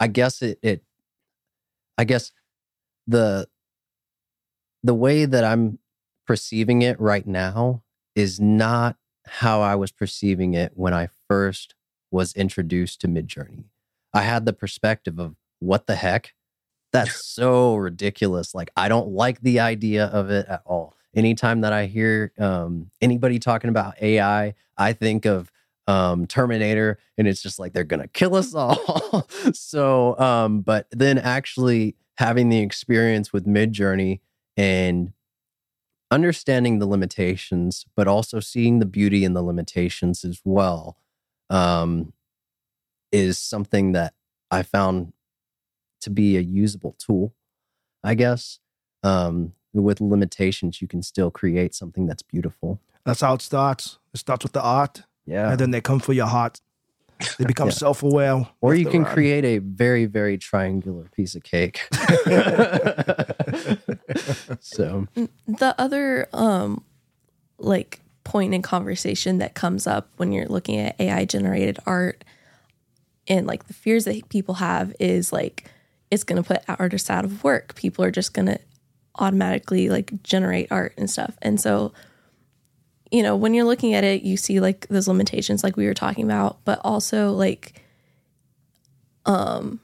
I 0.00 0.08
guess 0.08 0.42
it, 0.42 0.58
it, 0.62 0.82
I 1.96 2.04
guess 2.04 2.32
the 3.06 3.48
the 4.82 4.94
way 4.94 5.24
that 5.24 5.44
I'm 5.44 5.78
perceiving 6.26 6.82
it 6.82 7.00
right 7.00 7.26
now 7.26 7.82
is 8.14 8.40
not 8.40 8.96
how 9.26 9.60
I 9.60 9.74
was 9.74 9.90
perceiving 9.90 10.54
it 10.54 10.72
when 10.74 10.94
I 10.94 11.08
first 11.28 11.74
was 12.10 12.32
introduced 12.34 13.00
to 13.00 13.08
Midjourney. 13.08 13.64
I 14.14 14.22
had 14.22 14.46
the 14.46 14.52
perspective 14.52 15.18
of 15.18 15.36
what 15.58 15.86
the 15.86 15.96
heck, 15.96 16.34
that's 16.92 17.24
so 17.34 17.76
ridiculous. 17.76 18.54
Like 18.54 18.70
I 18.76 18.88
don't 18.88 19.08
like 19.08 19.40
the 19.40 19.60
idea 19.60 20.06
of 20.06 20.30
it 20.30 20.46
at 20.48 20.62
all. 20.64 20.94
Anytime 21.14 21.62
that 21.62 21.72
I 21.72 21.86
hear 21.86 22.32
um, 22.38 22.90
anybody 23.00 23.38
talking 23.38 23.70
about 23.70 24.00
AI, 24.02 24.54
I 24.76 24.92
think 24.92 25.24
of 25.24 25.50
um 25.88 26.26
Terminator 26.26 26.98
and 27.16 27.28
it's 27.28 27.40
just 27.40 27.60
like 27.60 27.72
they're 27.72 27.84
gonna 27.84 28.08
kill 28.08 28.34
us 28.34 28.54
all. 28.54 29.28
so 29.52 30.18
um 30.18 30.62
but 30.62 30.88
then 30.90 31.16
actually 31.16 31.94
having 32.18 32.48
the 32.48 32.58
experience 32.58 33.32
with 33.32 33.46
Midjourney 33.46 34.20
and 34.56 35.12
understanding 36.10 36.78
the 36.78 36.86
limitations, 36.86 37.84
but 37.94 38.08
also 38.08 38.40
seeing 38.40 38.78
the 38.78 38.86
beauty 38.86 39.24
in 39.24 39.34
the 39.34 39.42
limitations 39.42 40.24
as 40.24 40.40
well, 40.44 40.96
um, 41.50 42.12
is 43.12 43.38
something 43.38 43.92
that 43.92 44.14
I 44.50 44.62
found 44.62 45.12
to 46.00 46.10
be 46.10 46.36
a 46.36 46.40
usable 46.40 46.94
tool, 46.98 47.34
I 48.04 48.14
guess. 48.14 48.58
Um, 49.02 49.52
with 49.72 50.00
limitations, 50.00 50.80
you 50.80 50.88
can 50.88 51.02
still 51.02 51.30
create 51.30 51.74
something 51.74 52.06
that's 52.06 52.22
beautiful. 52.22 52.80
That's 53.04 53.20
how 53.20 53.34
it 53.34 53.42
starts. 53.42 53.98
It 54.14 54.18
starts 54.18 54.44
with 54.44 54.52
the 54.52 54.62
art, 54.62 55.02
Yeah. 55.26 55.50
and 55.50 55.58
then 55.60 55.70
they 55.70 55.80
come 55.80 56.00
for 56.00 56.12
your 56.12 56.26
heart. 56.26 56.60
They 57.38 57.44
become 57.46 57.68
Yeah. 57.68 57.74
self-aware. 57.74 58.48
or 58.60 58.74
you 58.74 58.88
can 58.90 59.02
rhyme. 59.02 59.12
create 59.14 59.44
a 59.44 59.58
very, 59.58 60.06
very 60.06 60.38
triangular 60.38 61.04
piece 61.14 61.34
of 61.34 61.42
cake. 61.42 61.80
so, 64.60 65.06
the 65.46 65.74
other 65.78 66.28
um 66.32 66.84
like 67.58 68.00
point 68.26 68.52
in 68.52 68.60
conversation 68.60 69.38
that 69.38 69.54
comes 69.54 69.86
up 69.86 70.10
when 70.16 70.32
you're 70.32 70.48
looking 70.48 70.80
at 70.80 71.00
AI 71.00 71.24
generated 71.24 71.78
art 71.86 72.24
and 73.28 73.46
like 73.46 73.68
the 73.68 73.72
fears 73.72 74.04
that 74.04 74.28
people 74.28 74.54
have 74.54 74.92
is 74.98 75.32
like 75.32 75.70
it's 76.10 76.24
going 76.24 76.42
to 76.42 76.46
put 76.46 76.62
artists 76.68 77.08
out 77.08 77.24
of 77.24 77.44
work. 77.44 77.76
People 77.76 78.04
are 78.04 78.10
just 78.10 78.34
going 78.34 78.46
to 78.46 78.58
automatically 79.14 79.88
like 79.88 80.22
generate 80.24 80.70
art 80.72 80.92
and 80.98 81.08
stuff. 81.08 81.36
And 81.40 81.60
so 81.60 81.92
you 83.12 83.22
know, 83.22 83.36
when 83.36 83.54
you're 83.54 83.64
looking 83.64 83.94
at 83.94 84.02
it, 84.02 84.22
you 84.22 84.36
see 84.36 84.58
like 84.58 84.88
those 84.88 85.06
limitations 85.06 85.62
like 85.62 85.76
we 85.76 85.86
were 85.86 85.94
talking 85.94 86.24
about, 86.24 86.58
but 86.64 86.80
also 86.82 87.30
like 87.30 87.80
um 89.24 89.78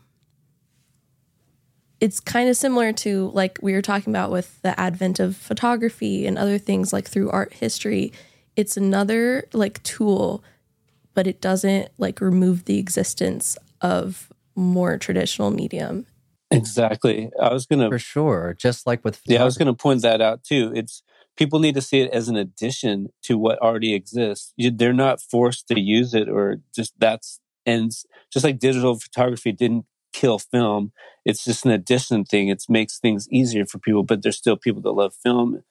it's 2.01 2.19
kind 2.19 2.49
of 2.49 2.57
similar 2.57 2.93
to 2.93 3.31
like 3.35 3.61
we 3.63 3.73
were 3.73 3.83
talking 3.83 4.13
about 4.13 4.33
with 4.33 4.61
the 4.63 4.79
advent 4.79 5.21
of 5.21 5.37
photography 5.37 6.27
and 6.27 6.37
other 6.37 6.59
things 6.59 6.93
like 6.93 7.09
through 7.09 7.31
art 7.31 7.53
history 7.53 8.13
it's 8.57 8.77
another 8.77 9.45
like 9.53 9.83
tool 9.83 10.43
but 11.15 11.27
it 11.27 11.41
doesn't 11.41 11.89
like 11.99 12.21
remove 12.21 12.65
the 12.65 12.79
existence 12.79 13.57
of 13.81 14.33
more 14.55 14.99
traditional 14.99 15.51
medium 15.51 16.07
Exactly. 16.53 17.31
I 17.41 17.53
was 17.53 17.67
gonna 17.67 17.89
for 17.89 17.99
sure, 17.99 18.55
just 18.59 18.87
like 18.87 19.05
with 19.05 19.21
Yeah, 19.27 19.43
I 19.43 19.45
was 19.45 19.57
going 19.57 19.67
to 19.67 19.75
point 19.75 20.03
that 20.03 20.21
out 20.21 20.45
too. 20.45 20.73
It's 20.75 21.03
people 21.37 21.59
need 21.59 21.75
to 21.75 21.81
see 21.81 22.01
it 22.01 22.11
as 22.13 22.29
an 22.29 22.37
addition 22.37 23.09
to 23.25 23.39
what 23.39 23.59
already 23.61 23.95
exists. 23.95 24.53
You, 24.57 24.71
they're 24.71 24.93
not 24.93 25.21
forced 25.21 25.69
to 25.69 25.81
use 25.81 26.15
it 26.15 26.29
or 26.29 26.57
just 26.75 26.93
that's 26.99 27.41
And 27.65 27.91
Just 28.33 28.45
like 28.45 28.59
digital 28.59 28.99
photography 28.99 29.53
didn't 29.53 29.87
kill 30.13 30.39
film, 30.39 30.93
it's 31.25 31.43
just 31.45 31.65
an 31.65 31.71
addition 31.71 32.25
thing. 32.25 32.49
It 32.49 32.63
makes 32.69 32.99
things 32.99 33.29
easier 33.31 33.65
for 33.65 33.79
people, 33.79 34.03
but 34.03 34.23
there's 34.23 34.37
still 34.37 34.57
people 34.57 34.83
that 34.83 34.93
love 34.93 35.15
film 35.23 35.63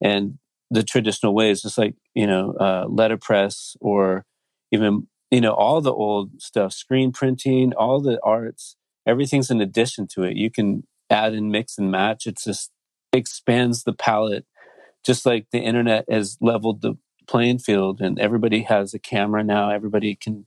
and 0.00 0.38
the 0.72 0.82
traditional 0.82 1.34
ways, 1.34 1.62
just 1.62 1.78
like 1.78 1.94
you 2.14 2.26
know, 2.26 2.52
uh, 2.54 2.86
letterpress 2.88 3.76
or 3.80 4.24
even 4.72 5.06
you 5.30 5.40
know 5.40 5.52
all 5.52 5.80
the 5.80 5.92
old 5.92 6.40
stuff, 6.40 6.72
screen 6.72 7.12
printing, 7.12 7.72
all 7.74 8.00
the 8.00 8.18
arts. 8.24 8.76
Everything's 9.06 9.50
an 9.50 9.60
addition 9.60 10.06
to 10.14 10.22
it. 10.22 10.36
You 10.36 10.50
can 10.50 10.86
add 11.10 11.34
and 11.34 11.50
mix 11.50 11.76
and 11.78 11.90
match. 11.90 12.26
It's 12.26 12.44
just 12.44 12.70
expands 13.12 13.84
the 13.84 13.92
palette 13.92 14.46
just 15.04 15.26
like 15.26 15.46
the 15.50 15.58
internet 15.58 16.04
has 16.10 16.38
leveled 16.40 16.80
the 16.82 16.94
playing 17.26 17.58
field 17.58 18.00
and 18.00 18.18
everybody 18.18 18.62
has 18.62 18.94
a 18.94 18.98
camera 18.98 19.44
now 19.44 19.70
everybody 19.70 20.14
can 20.14 20.46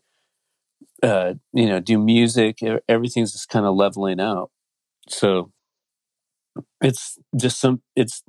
uh 1.03 1.33
you 1.53 1.67
know 1.67 1.79
do 1.79 1.97
music 1.97 2.59
everything's 2.87 3.31
just 3.31 3.49
kind 3.49 3.65
of 3.65 3.75
leveling 3.75 4.19
out 4.19 4.51
so 5.07 5.51
it's 6.81 7.17
just 7.35 7.59
some 7.59 7.81
it's 7.95 8.23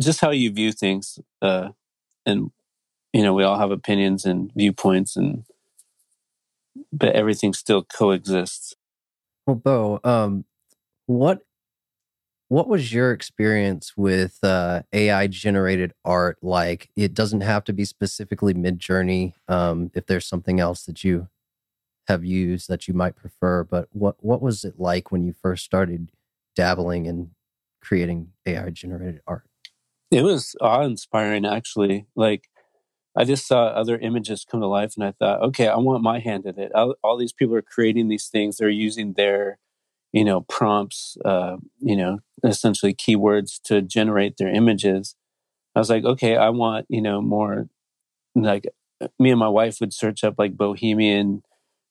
just 0.00 0.20
how 0.20 0.30
you 0.30 0.50
view 0.50 0.72
things 0.72 1.18
uh 1.42 1.70
and 2.26 2.50
you 3.12 3.22
know 3.22 3.34
we 3.34 3.44
all 3.44 3.58
have 3.58 3.70
opinions 3.70 4.24
and 4.24 4.52
viewpoints 4.54 5.16
and 5.16 5.44
but 6.92 7.14
everything 7.14 7.52
still 7.52 7.82
coexists 7.82 8.74
Well, 9.46 9.56
Beau, 9.56 10.00
um, 10.04 10.44
what 11.06 11.42
what 12.48 12.68
was 12.68 12.92
your 12.92 13.12
experience 13.12 13.92
with 13.96 14.38
uh, 14.42 14.82
AI 14.92 15.28
generated 15.28 15.92
art 16.04 16.38
like? 16.42 16.90
It 16.96 17.14
doesn't 17.14 17.42
have 17.42 17.62
to 17.64 17.72
be 17.72 17.84
specifically 17.84 18.54
Midjourney. 18.54 19.34
Um, 19.48 19.90
if 19.94 20.06
there's 20.06 20.26
something 20.26 20.58
else 20.58 20.84
that 20.86 21.04
you 21.04 21.28
have 22.08 22.24
used 22.24 22.68
that 22.68 22.88
you 22.88 22.94
might 22.94 23.16
prefer, 23.16 23.64
but 23.64 23.88
what 23.92 24.16
what 24.20 24.42
was 24.42 24.64
it 24.64 24.80
like 24.80 25.12
when 25.12 25.24
you 25.24 25.32
first 25.32 25.64
started 25.64 26.10
dabbling 26.56 27.06
in 27.06 27.30
creating 27.80 28.32
AI 28.46 28.70
generated 28.70 29.20
art? 29.26 29.49
It 30.10 30.22
was 30.24 30.56
awe 30.60 30.82
inspiring, 30.82 31.44
actually. 31.46 32.06
Like, 32.16 32.48
I 33.16 33.24
just 33.24 33.46
saw 33.46 33.66
other 33.68 33.98
images 33.98 34.46
come 34.50 34.60
to 34.60 34.66
life, 34.68 34.94
and 34.96 35.04
I 35.04 35.12
thought, 35.12 35.42
okay, 35.42 35.68
I 35.68 35.76
want 35.78 36.02
my 36.02 36.20
hand 36.20 36.46
in 36.46 36.58
it. 36.58 36.72
All, 36.74 36.96
all 37.04 37.16
these 37.18 37.32
people 37.32 37.56
are 37.56 37.62
creating 37.62 38.08
these 38.08 38.28
things; 38.28 38.56
they're 38.58 38.70
using 38.70 39.14
their, 39.14 39.58
you 40.12 40.24
know, 40.24 40.42
prompts, 40.42 41.16
uh, 41.24 41.58
you 41.80 41.96
know, 41.96 42.20
essentially 42.44 42.94
keywords 42.94 43.60
to 43.64 43.82
generate 43.82 44.36
their 44.38 44.50
images. 44.54 45.16
I 45.76 45.80
was 45.80 45.90
like, 45.90 46.04
okay, 46.04 46.36
I 46.36 46.50
want, 46.50 46.86
you 46.90 47.02
know, 47.02 47.22
more. 47.22 47.68
Like, 48.34 48.68
me 49.18 49.30
and 49.30 49.40
my 49.40 49.48
wife 49.48 49.78
would 49.80 49.92
search 49.94 50.24
up 50.24 50.36
like 50.38 50.56
bohemian 50.56 51.42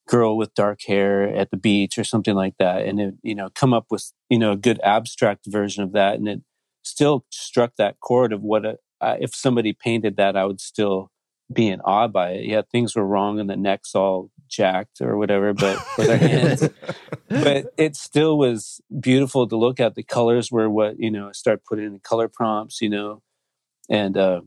girl 0.07 0.38
with 0.38 0.53
dark 0.55 0.82
hair 0.88 1.24
at 1.36 1.51
the 1.51 1.57
beach 1.57 1.97
or 1.99 2.03
something 2.05 2.36
like 2.36 2.55
that, 2.59 2.86
and 2.86 2.99
it, 3.01 3.15
you 3.24 3.36
know, 3.36 3.49
come 3.55 3.74
up 3.74 3.88
with, 3.91 4.11
you 4.30 4.39
know, 4.39 4.53
a 4.53 4.57
good 4.57 4.80
abstract 4.84 5.45
version 5.47 5.84
of 5.84 5.93
that, 5.93 6.15
and 6.15 6.28
it 6.30 6.41
still 6.89 7.25
struck 7.29 7.75
that 7.77 7.99
chord 7.99 8.33
of 8.33 8.41
what 8.41 8.65
a, 8.65 8.77
uh, 9.01 9.15
if 9.19 9.33
somebody 9.33 9.73
painted 9.73 10.17
that, 10.17 10.35
I 10.35 10.45
would 10.45 10.59
still 10.59 11.11
be 11.51 11.67
in 11.67 11.81
awe 11.81 12.07
by 12.07 12.31
it. 12.31 12.45
Yeah, 12.45 12.61
things 12.71 12.95
were 12.95 13.05
wrong 13.05 13.39
and 13.39 13.49
the 13.49 13.55
neck's 13.55 13.95
all 13.95 14.29
jacked 14.47 15.01
or 15.01 15.17
whatever, 15.17 15.53
but 15.53 15.77
hands, 15.97 16.69
but 17.27 17.73
it 17.77 17.95
still 17.95 18.37
was 18.37 18.81
beautiful 18.99 19.47
to 19.47 19.55
look 19.55 19.79
at. 19.79 19.95
The 19.95 20.03
colors 20.03 20.51
were 20.51 20.69
what 20.69 20.99
you 20.99 21.09
know. 21.09 21.29
I 21.29 21.31
start 21.31 21.63
putting 21.63 21.85
in 21.85 21.93
the 21.93 21.99
color 21.99 22.27
prompts, 22.27 22.81
you 22.81 22.89
know, 22.89 23.21
and 23.89 24.17
uh, 24.17 24.41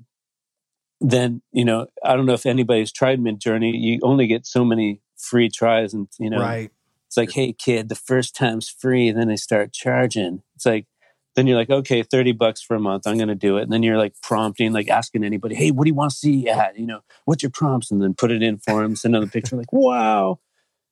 then 1.01 1.43
you 1.53 1.65
know, 1.65 1.87
I 2.05 2.15
don't 2.15 2.27
know 2.27 2.35
if 2.35 2.47
anybody's 2.47 2.93
tried 2.93 3.21
Midjourney. 3.21 3.73
You 3.75 3.99
only 4.03 4.27
get 4.27 4.47
so 4.47 4.65
many 4.65 5.01
free 5.17 5.49
tries, 5.49 5.95
and 5.95 6.09
you 6.19 6.31
know, 6.31 6.41
right. 6.41 6.71
It's 7.09 7.17
like, 7.19 7.33
hey 7.33 7.53
kid, 7.53 7.91
the 7.91 7.95
first 7.95 8.35
time's 8.35 8.71
free, 8.71 9.11
then 9.11 9.29
they 9.29 9.37
start 9.37 9.75
charging. 9.75 10.43
It's 10.55 10.65
like 10.65 10.87
then 11.35 11.47
you're 11.47 11.57
like, 11.57 11.71
okay, 11.71 12.03
30 12.03 12.33
bucks 12.33 12.61
for 12.63 12.75
a 12.75 12.81
month. 12.81 13.07
I'm 13.07 13.17
going 13.17 13.29
to 13.29 13.35
do 13.35 13.57
it. 13.57 13.63
And 13.63 13.73
then 13.73 13.83
you're 13.83 13.97
like 13.97 14.15
prompting, 14.23 14.73
like 14.73 14.89
asking 14.89 15.25
anybody, 15.25 15.55
hey, 15.55 15.71
what 15.71 15.85
do 15.85 15.89
you 15.89 15.95
want 15.95 16.11
to 16.11 16.17
see 16.17 16.49
at? 16.49 16.79
You 16.79 16.87
know, 16.87 17.01
what's 17.25 17.43
your 17.43 17.51
prompts? 17.51 17.91
And 17.91 18.03
then 18.03 18.15
put 18.15 18.31
it 18.31 18.43
in 18.43 18.59
for 18.59 18.83
them, 18.83 18.97
send 18.97 19.15
them 19.15 19.25
the 19.25 19.31
picture, 19.31 19.57
like, 19.57 19.73
wow. 19.73 20.41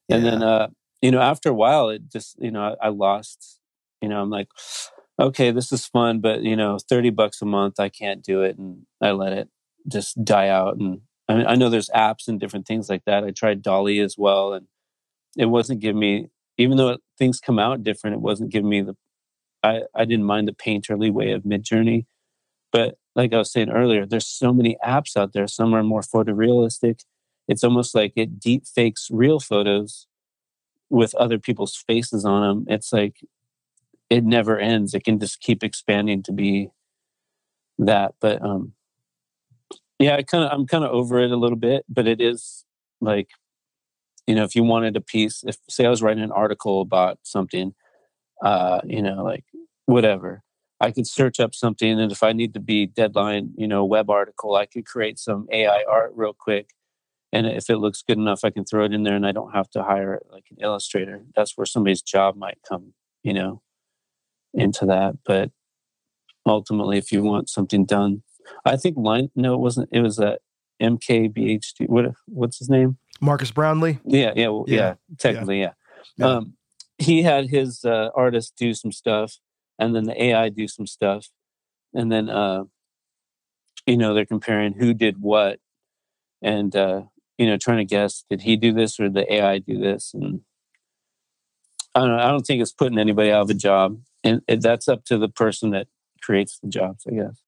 Yeah. 0.09 0.17
And 0.17 0.25
then, 0.25 0.43
uh, 0.43 0.69
you 1.03 1.11
know, 1.11 1.21
after 1.21 1.51
a 1.51 1.55
while, 1.55 1.91
it 1.91 2.11
just, 2.11 2.41
you 2.41 2.51
know, 2.51 2.77
I, 2.81 2.87
I 2.87 2.89
lost, 2.89 3.61
you 4.01 4.09
know, 4.09 4.21
I'm 4.21 4.31
like, 4.31 4.49
okay, 5.19 5.51
this 5.51 5.73
is 5.73 5.87
fun, 5.87 6.21
but, 6.21 6.43
you 6.43 6.57
know, 6.57 6.79
30 6.89 7.11
bucks 7.11 7.43
a 7.43 7.47
month, 7.47 7.79
I 7.79 7.91
can't 7.91 8.23
do 8.23 8.43
it. 8.43 8.57
And 8.57 8.87
I 9.01 9.11
let 9.11 9.33
it 9.35 9.49
just 9.89 10.25
die 10.25 10.49
out. 10.49 10.77
And 10.79 11.03
I 11.29 11.35
mean, 11.35 11.47
I 11.47 11.55
know 11.55 11.69
there's 11.69 11.91
apps 11.91 12.29
and 12.29 12.41
different 12.41 12.67
things 12.67 12.89
like 12.89 13.05
that. 13.05 13.25
I 13.25 13.31
tried 13.31 13.63
DALL-E 13.63 14.01
as 14.01 14.17
well. 14.17 14.55
And 14.55 14.67
it 15.37 15.47
wasn't 15.47 15.81
giving 15.81 16.01
me, 16.01 16.29
even 16.57 16.79
though 16.79 16.99
things 17.19 17.41
come 17.41 17.59
out 17.59 17.83
different, 17.83 18.15
it 18.15 18.21
wasn't 18.21 18.51
giving 18.51 18.71
me 18.71 18.81
the 18.81 18.97
I, 19.63 19.83
I 19.95 20.05
didn't 20.05 20.25
mind 20.25 20.49
the 20.49 20.53
painterly 20.53 21.11
way 21.11 21.33
of 21.33 21.43
Midjourney. 21.43 22.07
But 22.73 22.99
like 23.17 23.33
I 23.33 23.39
was 23.39 23.53
saying 23.53 23.71
earlier, 23.71 24.07
there's 24.07 24.27
so 24.27 24.53
many 24.53 24.77
apps 24.85 25.17
out 25.17 25.33
there. 25.33 25.47
Some 25.47 25.75
are 25.75 25.83
more 25.83 26.03
photorealistic. 26.03 27.05
It's 27.49 27.65
almost 27.65 27.95
like 27.95 28.13
it 28.17 28.39
deep 28.39 28.67
fakes 28.67 29.09
real 29.11 29.41
photos 29.41 30.07
with 30.89 31.15
other 31.17 31.39
people's 31.39 31.77
faces 31.77 32.25
on 32.25 32.43
them. 32.43 32.65
It's 32.69 32.93
like 32.93 33.21
it 34.09 34.25
never 34.25 34.59
ends. 34.59 34.95
It 34.95 35.05
can 35.05 35.19
just 35.19 35.41
keep 35.41 35.63
expanding 35.63 36.23
to 36.25 36.33
be 36.33 36.71
that. 37.79 38.15
But 38.21 38.43
um 38.43 38.75
yeah, 39.99 40.17
I 40.17 40.23
kind 40.23 40.45
of 40.45 40.51
I'm 40.53 40.67
kind 40.67 40.85
of 40.85 40.91
over 40.91 41.19
it 41.21 41.31
a 41.31 41.37
little 41.37 41.59
bit, 41.59 41.85
but 41.89 42.07
it 42.07 42.21
is 42.21 42.65
like 43.01 43.31
you 44.27 44.35
know, 44.35 44.45
if 44.45 44.55
you 44.55 44.63
wanted 44.63 44.97
a 44.97 45.01
piece, 45.01 45.43
if 45.45 45.57
say 45.69 45.85
I 45.85 45.91
was 45.91 46.03
writing 46.03 46.23
an 46.23 46.31
article 46.31 46.81
about 46.81 47.19
something, 47.23 47.75
uh, 48.43 48.81
you 48.85 49.03
know, 49.03 49.23
like 49.23 49.45
whatever. 49.87 50.43
I 50.83 50.93
could 50.93 51.07
search 51.07 51.41
up 51.41 51.55
something, 51.55 52.01
and 52.01 52.11
if 52.11 52.23
I 52.23 52.33
need 52.33 52.55
to 52.55 52.61
be 52.61 52.87
deadline, 52.87 53.51
you 53.57 53.69
know, 53.69 53.85
web 53.85 54.09
article, 54.09 54.55
I 54.57 54.65
could 54.65 54.87
create 54.87 55.19
some 55.19 55.47
AI 55.53 55.85
art 55.89 56.13
real 56.15 56.33
quick. 56.33 56.71
And 57.33 57.47
if 57.47 57.69
it 57.69 57.77
looks 57.77 58.03
good 58.03 58.17
enough, 58.17 58.45
I 58.45 58.51
can 58.51 58.65
throw 58.65 58.85
it 58.85 58.93
in 58.93 59.03
there, 59.03 59.15
and 59.15 59.27
I 59.27 59.33
don't 59.33 59.53
have 59.53 59.69
to 59.71 59.83
hire 59.83 60.21
like 60.33 60.47
an 60.51 60.57
illustrator. 60.61 61.23
That's 61.37 61.57
where 61.57 61.67
somebody's 61.67 62.03
job 62.03 62.37
might 62.37 62.59
come, 62.67 62.95
you 63.23 63.35
know, 63.35 63.63
into 64.55 64.87
that. 64.87 65.19
But 65.25 65.51
ultimately, 66.47 66.97
if 66.99 67.13
you 67.13 67.23
want 67.23 67.51
something 67.51 67.85
done, 67.85 68.23
I 68.65 68.77
think 68.77 68.97
line. 68.97 69.31
No, 69.37 69.55
it 69.55 69.61
wasn't. 69.61 69.91
It 69.93 70.01
was 70.01 70.19
a 70.19 70.39
MKBHD. 70.81 71.89
What 71.89 72.07
what's 72.27 72.59
his 72.59 72.71
name? 72.71 72.99
Marques 73.21 73.51
Brownlee. 73.51 73.99
Yeah, 74.05 74.33
yeah, 74.35 74.49
well, 74.49 74.65
yeah, 74.67 74.77
yeah. 74.77 74.95
Technically, 75.19 75.61
yeah. 75.61 75.73
yeah. 76.17 76.27
Um, 76.27 76.55
he 77.01 77.23
had 77.23 77.49
his 77.49 77.85
uh, 77.85 78.11
artist 78.15 78.55
do 78.57 78.75
some 78.75 78.93
stuff, 78.93 79.39
and 79.79 79.97
then 79.97 80.05
the 80.05 80.23
AI 80.23 80.51
do 80.51 80.69
some 80.69 80.87
stuff, 80.87 81.29
and 81.95 82.13
then 82.13 82.29
uh, 82.29 82.65
you 83.87 83.97
know 83.97 84.13
they're 84.13 84.27
comparing 84.27 84.75
who 84.75 84.93
did 84.93 85.21
what, 85.21 85.59
and 86.43 86.77
uh, 86.77 87.03
you 87.39 87.47
know 87.47 87.57
trying 87.57 87.79
to 87.79 87.85
guess 87.85 88.25
did 88.29 88.43
he 88.43 88.57
do 88.57 88.73
this 88.73 89.01
or 89.01 89.09
the 89.09 89.33
AI 89.33 89.59
do 89.59 89.79
this, 89.79 90.13
and 90.13 90.43
I 91.95 92.01
don't 92.01 92.11
know. 92.11 92.23
I 92.23 92.31
don't 92.31 92.47
think 92.47 92.61
it's 92.61 92.73
putting 92.73 92.99
anybody 92.99 93.33
out 93.33 93.43
of 93.43 93.51
a 93.51 93.55
job, 93.55 93.99
and 94.23 94.43
that's 94.47 94.87
up 94.87 95.05
to 95.07 95.17
the 95.17 95.29
person 95.29 95.71
that 95.71 95.89
creates 96.23 96.59
the 96.59 96.69
jobs, 96.69 97.07
I 97.09 97.15
guess. 97.15 97.43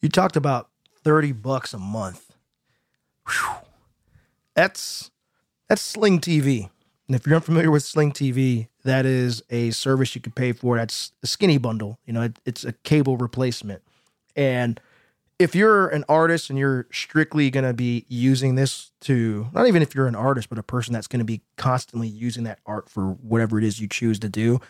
You 0.00 0.08
talked 0.08 0.36
about 0.36 0.68
thirty 1.04 1.30
bucks 1.30 1.72
a 1.72 1.78
month. 1.78 2.34
Whew. 3.28 3.54
That's 4.56 5.12
that's 5.68 5.80
Sling 5.80 6.20
TV. 6.20 6.70
And 7.08 7.16
if 7.16 7.26
you're 7.26 7.36
unfamiliar 7.36 7.70
with 7.70 7.82
Sling 7.82 8.12
TV, 8.12 8.68
that 8.84 9.04
is 9.04 9.42
a 9.50 9.70
service 9.70 10.14
you 10.14 10.20
can 10.20 10.32
pay 10.32 10.52
for. 10.52 10.76
That's 10.76 11.12
a 11.22 11.26
skinny 11.26 11.58
bundle. 11.58 11.98
You 12.06 12.12
know, 12.12 12.22
it, 12.22 12.38
it's 12.44 12.64
a 12.64 12.72
cable 12.72 13.16
replacement. 13.16 13.82
And 14.36 14.80
if 15.38 15.54
you're 15.54 15.88
an 15.88 16.04
artist 16.08 16.50
and 16.50 16.58
you're 16.58 16.86
strictly 16.92 17.50
going 17.50 17.64
to 17.64 17.72
be 17.72 18.06
using 18.08 18.54
this 18.54 18.92
to, 19.02 19.48
not 19.52 19.66
even 19.66 19.82
if 19.82 19.94
you're 19.94 20.06
an 20.06 20.14
artist, 20.14 20.48
but 20.48 20.58
a 20.58 20.62
person 20.62 20.92
that's 20.92 21.08
going 21.08 21.18
to 21.18 21.24
be 21.24 21.42
constantly 21.56 22.08
using 22.08 22.44
that 22.44 22.60
art 22.64 22.88
for 22.88 23.06
whatever 23.06 23.58
it 23.58 23.64
is 23.64 23.80
you 23.80 23.88
choose 23.88 24.18
to 24.20 24.28
do, 24.28 24.60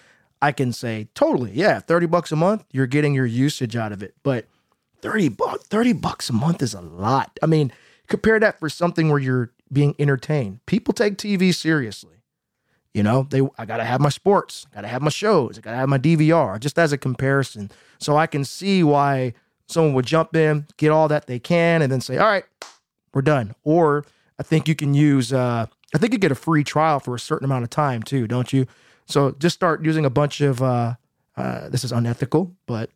I 0.40 0.50
can 0.50 0.72
say 0.72 1.08
totally, 1.14 1.52
yeah, 1.52 1.78
30 1.80 2.06
bucks 2.06 2.32
a 2.32 2.36
month, 2.36 2.64
you're 2.72 2.86
getting 2.86 3.14
your 3.14 3.26
usage 3.26 3.76
out 3.76 3.92
of 3.92 4.02
it. 4.02 4.14
But 4.22 4.46
30 5.02 5.28
bucks, 5.28 5.64
30 5.66 5.92
bucks 5.94 6.30
a 6.30 6.32
month 6.32 6.62
is 6.62 6.74
a 6.74 6.80
lot. 6.80 7.38
I 7.42 7.46
mean, 7.46 7.72
compare 8.08 8.40
that 8.40 8.58
for 8.58 8.68
something 8.68 9.08
where 9.10 9.20
you're 9.20 9.52
being 9.72 9.94
entertained. 9.98 10.64
People 10.66 10.94
take 10.94 11.16
TV 11.16 11.54
seriously. 11.54 12.21
You 12.94 13.02
know, 13.02 13.26
they 13.30 13.40
I 13.58 13.64
gotta 13.64 13.84
have 13.84 14.00
my 14.00 14.10
sports, 14.10 14.66
gotta 14.74 14.88
have 14.88 15.00
my 15.02 15.10
shows, 15.10 15.58
I 15.58 15.62
gotta 15.62 15.76
have 15.78 15.88
my 15.88 15.98
DVR, 15.98 16.60
just 16.60 16.78
as 16.78 16.92
a 16.92 16.98
comparison. 16.98 17.70
So 17.98 18.16
I 18.16 18.26
can 18.26 18.44
see 18.44 18.82
why 18.82 19.32
someone 19.66 19.94
would 19.94 20.04
jump 20.06 20.36
in, 20.36 20.66
get 20.76 20.90
all 20.90 21.08
that 21.08 21.26
they 21.26 21.38
can, 21.38 21.80
and 21.80 21.90
then 21.90 22.00
say, 22.02 22.18
All 22.18 22.26
right, 22.26 22.44
we're 23.14 23.22
done. 23.22 23.54
Or 23.64 24.04
I 24.38 24.42
think 24.42 24.68
you 24.68 24.74
can 24.74 24.92
use 24.94 25.32
uh 25.32 25.66
I 25.94 25.98
think 25.98 26.12
you 26.12 26.18
get 26.18 26.32
a 26.32 26.36
free 26.36 26.64
trial 26.64 27.00
for 27.00 27.14
a 27.14 27.20
certain 27.20 27.44
amount 27.44 27.64
of 27.64 27.70
time 27.70 28.02
too, 28.02 28.26
don't 28.26 28.52
you? 28.52 28.66
So 29.06 29.32
just 29.38 29.54
start 29.54 29.84
using 29.84 30.04
a 30.04 30.10
bunch 30.10 30.40
of 30.40 30.62
uh, 30.62 30.94
uh 31.36 31.68
this 31.70 31.84
is 31.84 31.92
unethical, 31.92 32.52
but 32.66 32.90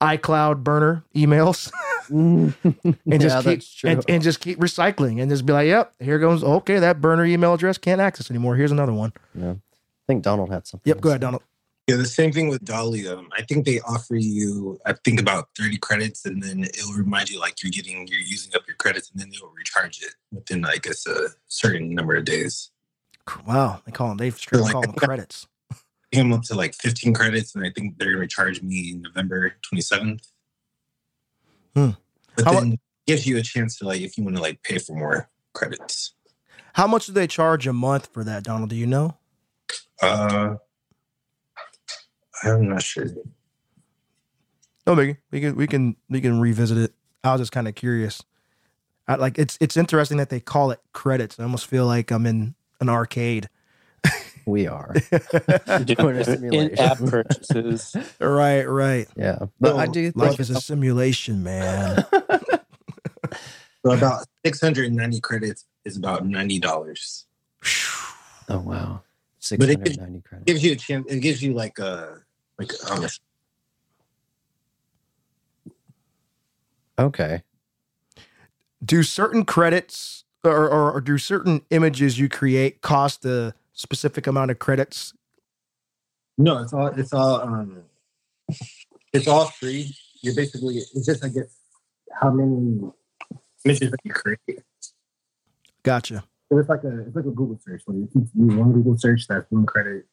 iCloud 0.00 0.64
burner 0.64 1.04
emails. 1.14 1.72
and 2.10 3.20
just 3.20 3.46
yeah, 3.46 3.54
keep 3.54 3.62
and, 3.84 4.04
and, 4.08 4.22
just 4.22 4.40
keep 4.40 4.58
recycling 4.58 5.20
and 5.20 5.30
just 5.30 5.46
be 5.46 5.52
like, 5.52 5.66
yep, 5.66 5.92
here 5.98 6.18
goes. 6.18 6.42
Okay, 6.42 6.78
that 6.78 7.00
burner 7.00 7.24
email 7.24 7.54
address 7.54 7.78
can't 7.78 8.00
access 8.00 8.30
anymore. 8.30 8.56
Here's 8.56 8.72
another 8.72 8.92
one. 8.92 9.12
Yeah, 9.34 9.52
I 9.52 9.56
think 10.06 10.22
Donald 10.22 10.50
had 10.50 10.66
something. 10.66 10.88
Yep, 10.88 11.00
go 11.00 11.08
ahead, 11.10 11.20
Donald. 11.20 11.42
Yeah, 11.86 11.96
the 11.96 12.06
same 12.06 12.32
thing 12.32 12.48
with 12.48 12.64
DALL-E. 12.64 13.06
Um, 13.08 13.28
I 13.36 13.42
think 13.42 13.66
they 13.66 13.78
offer 13.80 14.16
you, 14.16 14.80
I 14.86 14.94
think 15.04 15.20
about 15.20 15.48
30 15.58 15.76
credits, 15.78 16.24
and 16.24 16.42
then 16.42 16.64
it'll 16.64 16.94
remind 16.94 17.28
you 17.28 17.38
like 17.38 17.62
you're 17.62 17.70
getting, 17.70 18.08
you're 18.08 18.20
using 18.20 18.52
up 18.54 18.62
your 18.66 18.76
credits, 18.76 19.10
and 19.10 19.20
then 19.20 19.28
they'll 19.30 19.50
recharge 19.50 20.00
it 20.02 20.14
within, 20.32 20.64
I 20.64 20.76
guess, 20.76 21.06
a 21.06 21.28
certain 21.48 21.94
number 21.94 22.16
of 22.16 22.24
days. 22.24 22.70
Wow, 23.46 23.82
they 23.84 23.92
call 23.92 24.08
them, 24.08 24.16
they've 24.16 24.36
straight 24.36 24.62
like, 24.62 24.72
call 24.72 24.80
them 24.80 24.94
credits. 24.94 25.46
Came 26.10 26.32
up 26.32 26.42
to 26.44 26.54
like 26.54 26.74
15 26.74 27.12
credits, 27.12 27.54
and 27.54 27.66
I 27.66 27.70
think 27.70 27.98
they're 27.98 28.14
going 28.14 28.26
to 28.26 28.34
charge 28.34 28.62
me 28.62 28.94
November 29.02 29.54
27th. 29.70 30.26
Hmm. 31.74 31.90
But 32.36 32.44
How 32.44 32.52
then 32.52 32.72
it 32.72 32.80
gives 33.06 33.26
you 33.26 33.38
a 33.38 33.42
chance 33.42 33.78
to 33.78 33.86
like 33.86 34.00
if 34.00 34.16
you 34.16 34.24
want 34.24 34.36
to 34.36 34.42
like 34.42 34.62
pay 34.62 34.78
for 34.78 34.94
more 34.94 35.28
credits. 35.52 36.14
How 36.74 36.86
much 36.86 37.06
do 37.06 37.12
they 37.12 37.26
charge 37.26 37.66
a 37.66 37.72
month 37.72 38.08
for 38.12 38.24
that, 38.24 38.42
Donald? 38.42 38.70
Do 38.70 38.76
you 38.76 38.86
know? 38.86 39.16
Uh 40.02 40.56
I'm 42.42 42.68
not 42.68 42.82
sure. 42.82 43.06
No, 44.86 44.94
biggie. 44.94 45.18
We 45.30 45.40
can 45.40 45.56
we 45.56 45.66
can 45.66 45.96
we 46.08 46.20
can 46.20 46.40
revisit 46.40 46.78
it. 46.78 46.92
I 47.22 47.32
was 47.32 47.40
just 47.40 47.52
kind 47.52 47.68
of 47.68 47.74
curious. 47.74 48.22
I, 49.08 49.16
like 49.16 49.38
it's 49.38 49.56
it's 49.60 49.76
interesting 49.76 50.18
that 50.18 50.30
they 50.30 50.40
call 50.40 50.70
it 50.70 50.80
credits. 50.92 51.38
I 51.38 51.44
almost 51.44 51.66
feel 51.66 51.86
like 51.86 52.10
I'm 52.10 52.26
in 52.26 52.54
an 52.80 52.88
arcade. 52.88 53.48
We 54.46 54.66
are 54.66 54.94
doing 55.84 56.16
a 56.16 56.24
simulation. 56.24 56.72
In-app 56.72 56.98
purchases. 56.98 57.96
right, 58.20 58.64
right. 58.64 59.08
Yeah, 59.16 59.38
but 59.60 59.76
I 59.76 59.86
do. 59.86 60.12
Life 60.14 60.40
is 60.40 60.50
a 60.50 60.56
simulation, 60.56 61.42
man. 61.42 62.04
so 62.12 63.92
about 63.92 64.26
690 64.44 65.20
credits 65.20 65.64
is 65.84 65.96
about 65.96 66.26
ninety 66.26 66.58
dollars. 66.58 67.26
Oh 68.48 68.58
wow, 68.58 69.02
six 69.38 69.64
hundred 69.64 69.96
ninety 69.98 70.20
credits 70.20 70.46
gives 70.46 70.62
you 70.62 70.72
a 70.72 70.76
chance. 70.76 71.10
It 71.10 71.20
gives 71.20 71.42
you 71.42 71.54
like 71.54 71.78
a 71.78 72.18
like 72.58 72.72
um, 72.90 73.06
Okay. 76.98 77.42
Do 78.84 79.02
certain 79.02 79.44
credits 79.44 80.24
or, 80.44 80.68
or, 80.68 80.92
or 80.92 81.00
do 81.00 81.16
certain 81.16 81.62
images 81.70 82.18
you 82.18 82.28
create 82.28 82.82
cost 82.82 83.24
a 83.24 83.54
specific 83.74 84.26
amount 84.26 84.50
of 84.50 84.58
credits? 84.58 85.12
No, 86.38 86.62
it's 86.62 86.72
all 86.72 86.86
it's 86.86 87.12
all 87.12 87.40
um 87.42 87.82
it's 89.12 89.28
all 89.28 89.46
free. 89.46 89.94
You're 90.22 90.34
basically 90.34 90.76
it's 90.78 91.06
just 91.06 91.24
I 91.24 91.28
guess 91.28 91.58
how 92.12 92.30
many 92.30 92.80
images 93.64 93.90
that 93.90 93.98
you 94.04 94.12
create. 94.12 94.62
Gotcha. 95.82 96.24
So 96.50 96.58
it's 96.58 96.68
like 96.68 96.84
a 96.84 97.00
it's 97.06 97.14
like 97.14 97.26
a 97.26 97.30
Google 97.30 97.58
search. 97.64 97.82
When 97.86 98.08
you 98.14 98.28
you 98.34 98.56
one 98.58 98.72
Google 98.72 98.96
search, 98.96 99.26
that's 99.28 99.46
one 99.50 99.66
credit. 99.66 100.06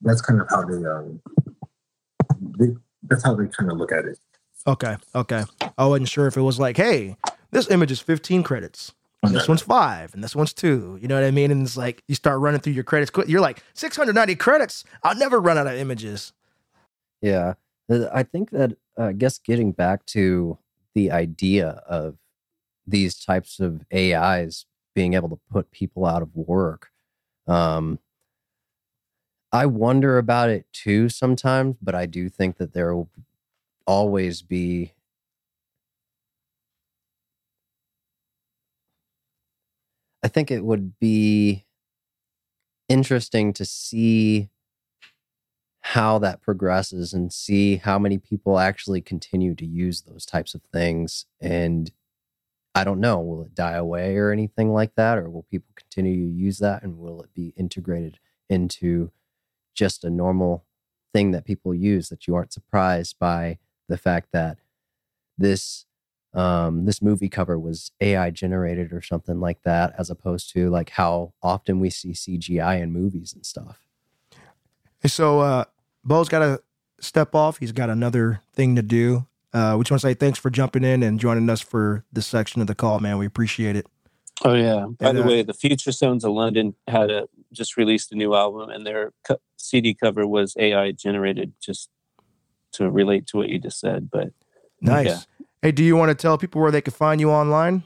That's 0.00 0.20
kind 0.20 0.40
of 0.40 0.48
how 0.48 0.64
they 0.64 0.86
um 0.86 1.20
they, 2.58 2.68
that's 3.02 3.24
how 3.24 3.34
they 3.34 3.48
kind 3.48 3.70
of 3.70 3.78
look 3.78 3.92
at 3.92 4.04
it. 4.04 4.18
Okay. 4.66 4.96
Okay. 5.14 5.44
I 5.76 5.86
wasn't 5.86 6.08
sure 6.08 6.26
if 6.26 6.36
it 6.36 6.42
was 6.42 6.58
like, 6.58 6.76
hey, 6.76 7.16
this 7.50 7.70
image 7.70 7.90
is 7.90 8.00
15 8.00 8.42
credits. 8.42 8.92
And 9.22 9.34
this 9.34 9.48
one's 9.48 9.60
five, 9.60 10.14
and 10.14 10.24
this 10.24 10.34
one's 10.34 10.54
two. 10.54 10.98
You 11.00 11.06
know 11.06 11.14
what 11.14 11.24
I 11.24 11.30
mean? 11.30 11.50
And 11.50 11.62
it's 11.62 11.76
like 11.76 12.02
you 12.08 12.14
start 12.14 12.40
running 12.40 12.60
through 12.60 12.72
your 12.72 12.84
credits. 12.84 13.12
You're 13.28 13.40
like 13.40 13.62
690 13.74 14.34
credits. 14.36 14.84
I'll 15.02 15.16
never 15.16 15.40
run 15.40 15.58
out 15.58 15.66
of 15.66 15.74
images. 15.74 16.32
Yeah. 17.20 17.54
Uh, 17.90 18.06
I 18.12 18.22
think 18.22 18.50
that, 18.50 18.72
uh, 18.98 19.04
I 19.04 19.12
guess, 19.12 19.38
getting 19.38 19.72
back 19.72 20.06
to 20.06 20.58
the 20.94 21.10
idea 21.10 21.82
of 21.86 22.16
these 22.86 23.22
types 23.22 23.60
of 23.60 23.84
AIs 23.94 24.64
being 24.94 25.14
able 25.14 25.28
to 25.28 25.38
put 25.50 25.70
people 25.70 26.06
out 26.06 26.22
of 26.22 26.34
work, 26.34 26.90
um, 27.46 27.98
I 29.52 29.66
wonder 29.66 30.16
about 30.16 30.48
it 30.48 30.66
too 30.72 31.08
sometimes, 31.08 31.76
but 31.82 31.94
I 31.94 32.06
do 32.06 32.28
think 32.28 32.56
that 32.58 32.72
there 32.72 32.94
will 32.94 33.10
always 33.86 34.42
be 34.42 34.92
I 40.22 40.28
think 40.28 40.50
it 40.50 40.64
would 40.64 40.98
be 40.98 41.66
interesting 42.88 43.52
to 43.54 43.64
see 43.64 44.50
how 45.80 46.18
that 46.18 46.42
progresses 46.42 47.12
and 47.12 47.32
see 47.32 47.76
how 47.76 47.98
many 47.98 48.18
people 48.18 48.58
actually 48.58 49.00
continue 49.00 49.54
to 49.54 49.64
use 49.64 50.02
those 50.02 50.26
types 50.26 50.54
of 50.54 50.62
things. 50.72 51.26
And 51.40 51.90
I 52.74 52.84
don't 52.84 53.00
know, 53.00 53.18
will 53.20 53.42
it 53.42 53.54
die 53.54 53.72
away 53.72 54.16
or 54.16 54.30
anything 54.30 54.72
like 54.72 54.94
that? 54.96 55.18
Or 55.18 55.30
will 55.30 55.46
people 55.50 55.72
continue 55.74 56.16
to 56.16 56.32
use 56.32 56.58
that? 56.58 56.82
And 56.82 56.98
will 56.98 57.22
it 57.22 57.34
be 57.34 57.54
integrated 57.56 58.18
into 58.48 59.10
just 59.74 60.04
a 60.04 60.10
normal 60.10 60.66
thing 61.12 61.30
that 61.30 61.44
people 61.44 61.74
use 61.74 62.08
that 62.10 62.26
you 62.26 62.34
aren't 62.34 62.52
surprised 62.52 63.16
by 63.18 63.58
the 63.88 63.96
fact 63.96 64.28
that 64.32 64.58
this 65.38 65.86
um, 66.34 66.84
this 66.84 67.02
movie 67.02 67.28
cover 67.28 67.58
was 67.58 67.90
AI 68.00 68.30
generated 68.30 68.92
or 68.92 69.02
something 69.02 69.40
like 69.40 69.62
that, 69.62 69.94
as 69.98 70.10
opposed 70.10 70.52
to 70.52 70.70
like 70.70 70.90
how 70.90 71.32
often 71.42 71.80
we 71.80 71.90
see 71.90 72.12
CGI 72.12 72.80
in 72.80 72.92
movies 72.92 73.32
and 73.32 73.44
stuff. 73.44 73.80
So, 75.06 75.40
uh, 75.40 75.64
Beau's 76.04 76.28
got 76.28 76.40
to 76.40 76.62
step 77.00 77.34
off. 77.34 77.58
He's 77.58 77.72
got 77.72 77.90
another 77.90 78.42
thing 78.52 78.76
to 78.76 78.82
do. 78.82 79.26
Uh, 79.52 79.74
we 79.76 79.82
just 79.82 79.90
want 79.90 80.00
to 80.02 80.08
say 80.08 80.14
thanks 80.14 80.38
for 80.38 80.50
jumping 80.50 80.84
in 80.84 81.02
and 81.02 81.18
joining 81.18 81.48
us 81.50 81.60
for 81.60 82.04
this 82.12 82.26
section 82.26 82.60
of 82.60 82.68
the 82.68 82.74
call, 82.74 83.00
man. 83.00 83.18
We 83.18 83.26
appreciate 83.26 83.76
it. 83.76 83.86
Oh 84.44 84.54
yeah. 84.54 84.86
By 84.98 85.08
And, 85.08 85.18
the 85.18 85.24
uh, 85.24 85.28
way, 85.28 85.42
the 85.42 85.52
Future 85.54 85.92
Sounds 85.92 86.24
of 86.24 86.32
London 86.32 86.74
had 86.86 87.10
a 87.10 87.28
just 87.52 87.76
released 87.76 88.12
a 88.12 88.14
new 88.14 88.34
album, 88.34 88.70
and 88.70 88.86
their 88.86 89.12
co- 89.26 89.40
CD 89.56 89.92
cover 89.92 90.26
was 90.26 90.54
AI 90.58 90.92
generated, 90.92 91.52
just 91.60 91.90
to 92.72 92.88
relate 92.88 93.26
to 93.28 93.36
what 93.38 93.48
you 93.48 93.58
just 93.58 93.80
said. 93.80 94.08
But 94.10 94.28
Nice. 94.80 95.06
Yeah. 95.06 95.18
Hey, 95.62 95.72
do 95.72 95.84
you 95.84 95.96
want 95.96 96.08
to 96.08 96.14
tell 96.14 96.38
people 96.38 96.60
where 96.62 96.70
they 96.70 96.80
can 96.80 96.92
find 96.92 97.20
you 97.20 97.30
online? 97.30 97.84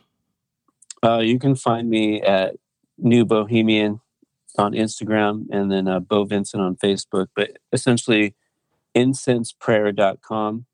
uh, 1.05 1.19
you 1.19 1.39
can 1.39 1.55
find 1.55 1.89
me 1.89 2.23
at 2.23 2.57
New 2.97 3.25
Bohemian 3.25 4.01
on 4.57 4.73
Instagram, 4.73 5.47
and 5.51 5.71
then 5.71 5.87
uh, 5.87 6.01
Beau 6.01 6.25
Vincent 6.25 6.63
on 6.63 6.77
Facebook. 6.77 7.27
But 7.37 7.59
essentially, 7.73 8.35
incenseprayer.com 8.95 10.67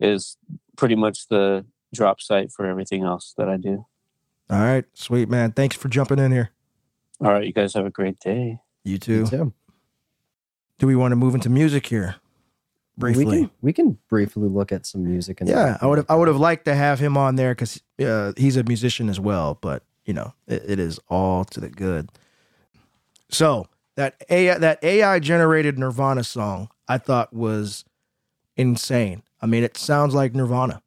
is 0.00 0.36
pretty 0.76 0.96
much 0.96 1.28
the 1.28 1.64
drop 1.94 2.20
site 2.20 2.50
for 2.50 2.66
everything 2.66 3.04
else 3.04 3.34
that 3.38 3.48
I 3.48 3.56
do. 3.56 3.86
All 4.50 4.58
right, 4.58 4.84
sweet 4.94 5.28
man. 5.28 5.52
Thanks 5.52 5.76
for 5.76 5.88
jumping 5.88 6.18
in 6.18 6.32
here. 6.32 6.50
All 7.20 7.32
right, 7.32 7.46
you 7.46 7.52
guys 7.52 7.74
have 7.74 7.86
a 7.86 7.90
great 7.90 8.18
day. 8.18 8.58
You 8.84 8.98
too. 8.98 9.22
Me 9.24 9.30
too. 9.30 9.52
Do 10.78 10.86
we 10.86 10.96
want 10.96 11.12
to 11.12 11.16
move 11.16 11.34
into 11.34 11.48
music 11.48 11.86
here? 11.86 12.16
Briefly. 12.98 13.24
We 13.24 13.30
can, 13.32 13.50
we 13.60 13.72
can 13.72 13.98
briefly 14.08 14.48
look 14.48 14.72
at 14.72 14.86
some 14.86 15.04
music. 15.04 15.40
And 15.40 15.50
Yeah, 15.50 15.76
I 15.80 15.86
would 15.86 15.98
have. 15.98 16.06
I 16.08 16.14
would 16.14 16.28
have 16.28 16.38
liked 16.38 16.64
to 16.64 16.74
have 16.74 16.98
him 16.98 17.16
on 17.16 17.36
there 17.36 17.54
because 17.54 17.82
uh, 18.00 18.32
he's 18.36 18.56
a 18.56 18.64
musician 18.64 19.10
as 19.10 19.20
well. 19.20 19.58
But 19.60 19.82
you 20.06 20.14
know, 20.14 20.32
it, 20.46 20.62
it 20.66 20.78
is 20.78 20.98
all 21.08 21.44
to 21.44 21.60
the 21.60 21.68
good. 21.68 22.10
So 23.28 23.66
that 23.96 24.22
AI, 24.30 24.56
that 24.58 24.82
AI 24.82 25.18
generated 25.18 25.78
Nirvana 25.78 26.24
song, 26.24 26.70
I 26.88 26.98
thought 26.98 27.34
was 27.34 27.84
insane. 28.56 29.22
I 29.40 29.46
mean, 29.46 29.62
it 29.64 29.76
sounds 29.76 30.14
like 30.14 30.34
Nirvana. 30.34 30.82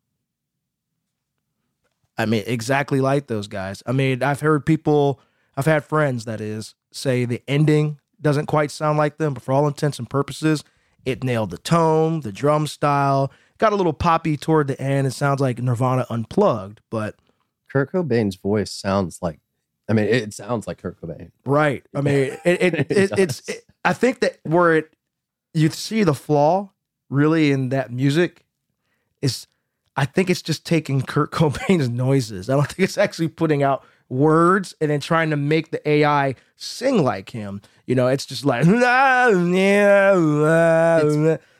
I 2.17 2.25
mean, 2.25 2.43
exactly 2.47 3.01
like 3.01 3.27
those 3.27 3.47
guys. 3.47 3.81
I 3.85 3.91
mean, 3.91 4.23
I've 4.23 4.41
heard 4.41 4.65
people, 4.65 5.21
I've 5.55 5.65
had 5.65 5.85
friends 5.85 6.25
that 6.25 6.41
is 6.41 6.75
say 6.91 7.25
the 7.25 7.41
ending 7.47 7.99
doesn't 8.21 8.47
quite 8.47 8.71
sound 8.71 8.97
like 8.97 9.17
them, 9.17 9.33
but 9.33 9.43
for 9.43 9.53
all 9.53 9.67
intents 9.67 9.99
and 9.99 10.09
purposes, 10.09 10.63
it 11.05 11.23
nailed 11.23 11.51
the 11.51 11.57
tone, 11.57 12.21
the 12.21 12.31
drum 12.31 12.67
style, 12.67 13.31
got 13.57 13.73
a 13.73 13.75
little 13.75 13.93
poppy 13.93 14.37
toward 14.37 14.67
the 14.67 14.79
end. 14.81 15.07
It 15.07 15.11
sounds 15.11 15.39
like 15.39 15.59
Nirvana 15.59 16.05
unplugged, 16.09 16.81
but 16.89 17.15
Kurt 17.69 17.91
Cobain's 17.91 18.35
voice 18.35 18.71
sounds 18.71 19.19
like, 19.21 19.39
I 19.87 19.93
mean, 19.93 20.05
it 20.05 20.33
sounds 20.33 20.67
like 20.67 20.79
Kurt 20.79 20.99
Cobain. 21.01 21.31
right. 21.45 21.83
I 21.95 22.01
mean, 22.01 22.15
it, 22.15 22.39
it, 22.45 22.61
it, 22.73 22.91
it 22.91 23.11
it's 23.17 23.49
it, 23.49 23.63
I 23.83 23.93
think 23.93 24.19
that 24.19 24.39
where 24.43 24.75
it 24.75 24.93
you 25.53 25.69
see 25.69 26.03
the 26.03 26.13
flaw 26.13 26.71
really 27.09 27.51
in 27.51 27.69
that 27.69 27.91
music 27.91 28.45
is, 29.21 29.47
I 29.95 30.05
think 30.05 30.29
it's 30.29 30.41
just 30.41 30.65
taking 30.65 31.01
Kurt 31.01 31.31
Cobain's 31.31 31.89
noises. 31.89 32.49
I 32.49 32.53
don't 32.55 32.67
think 32.67 32.79
it's 32.79 32.97
actually 32.97 33.29
putting 33.29 33.63
out 33.63 33.83
words 34.09 34.73
and 34.81 34.89
then 34.89 34.99
trying 34.99 35.29
to 35.29 35.37
make 35.37 35.71
the 35.71 35.87
AI 35.87 36.35
sing 36.55 37.03
like 37.03 37.29
him. 37.29 37.61
You 37.89 37.95
know, 37.95 38.07
it's 38.07 38.27
just 38.27 38.45
like. 38.45 38.65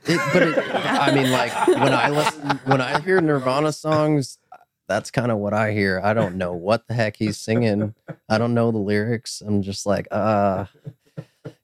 It, 0.06 0.20
but 0.32 0.44
it, 0.44 0.58
I 0.58 1.14
mean, 1.14 1.30
like 1.30 1.52
when 1.68 1.94
I 1.94 2.10
listen, 2.10 2.50
when 2.66 2.82
I 2.82 3.02
hear 3.02 3.20
Nirvana 3.20 3.74
songs, 3.74 4.38
that's 4.88 5.12
kind 5.12 5.30
of 5.30 5.40
what 5.40 5.54
I 5.54 5.74
hear. 5.74 6.00
I 6.02 6.14
don't 6.14 6.36
know 6.36 6.54
what 6.54 6.88
the 6.88 6.94
heck 6.94 7.18
he's 7.18 7.38
singing. 7.38 7.94
I 8.30 8.38
don't 8.38 8.54
know 8.54 8.72
the 8.72 8.78
lyrics. 8.78 9.42
I'm 9.46 9.62
just 9.62 9.86
like, 9.86 10.08
uh, 10.10 10.66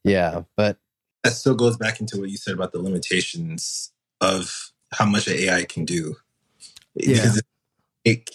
yeah. 0.04 0.42
But 0.54 0.76
That 1.24 1.32
still 1.32 1.54
goes 1.54 1.76
back 1.76 1.98
into 1.98 2.20
what 2.20 2.28
you 2.28 2.36
said 2.36 2.54
about 2.54 2.72
the 2.72 2.82
limitations 2.82 3.90
of 4.20 4.72
how 4.92 5.06
much 5.06 5.26
an 5.28 5.34
AI 5.34 5.64
can 5.64 5.86
do. 5.86 6.16
Yeah. 6.94 7.14
Because 7.14 7.38
it 7.38 7.46
take 8.04 8.30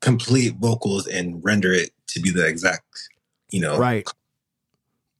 complete 0.00 0.56
vocals 0.56 1.06
and 1.06 1.44
render 1.44 1.72
it 1.72 1.90
to 2.08 2.20
be 2.20 2.30
the 2.30 2.46
exact, 2.46 3.10
you 3.50 3.60
know, 3.60 3.78
Right. 3.78 4.08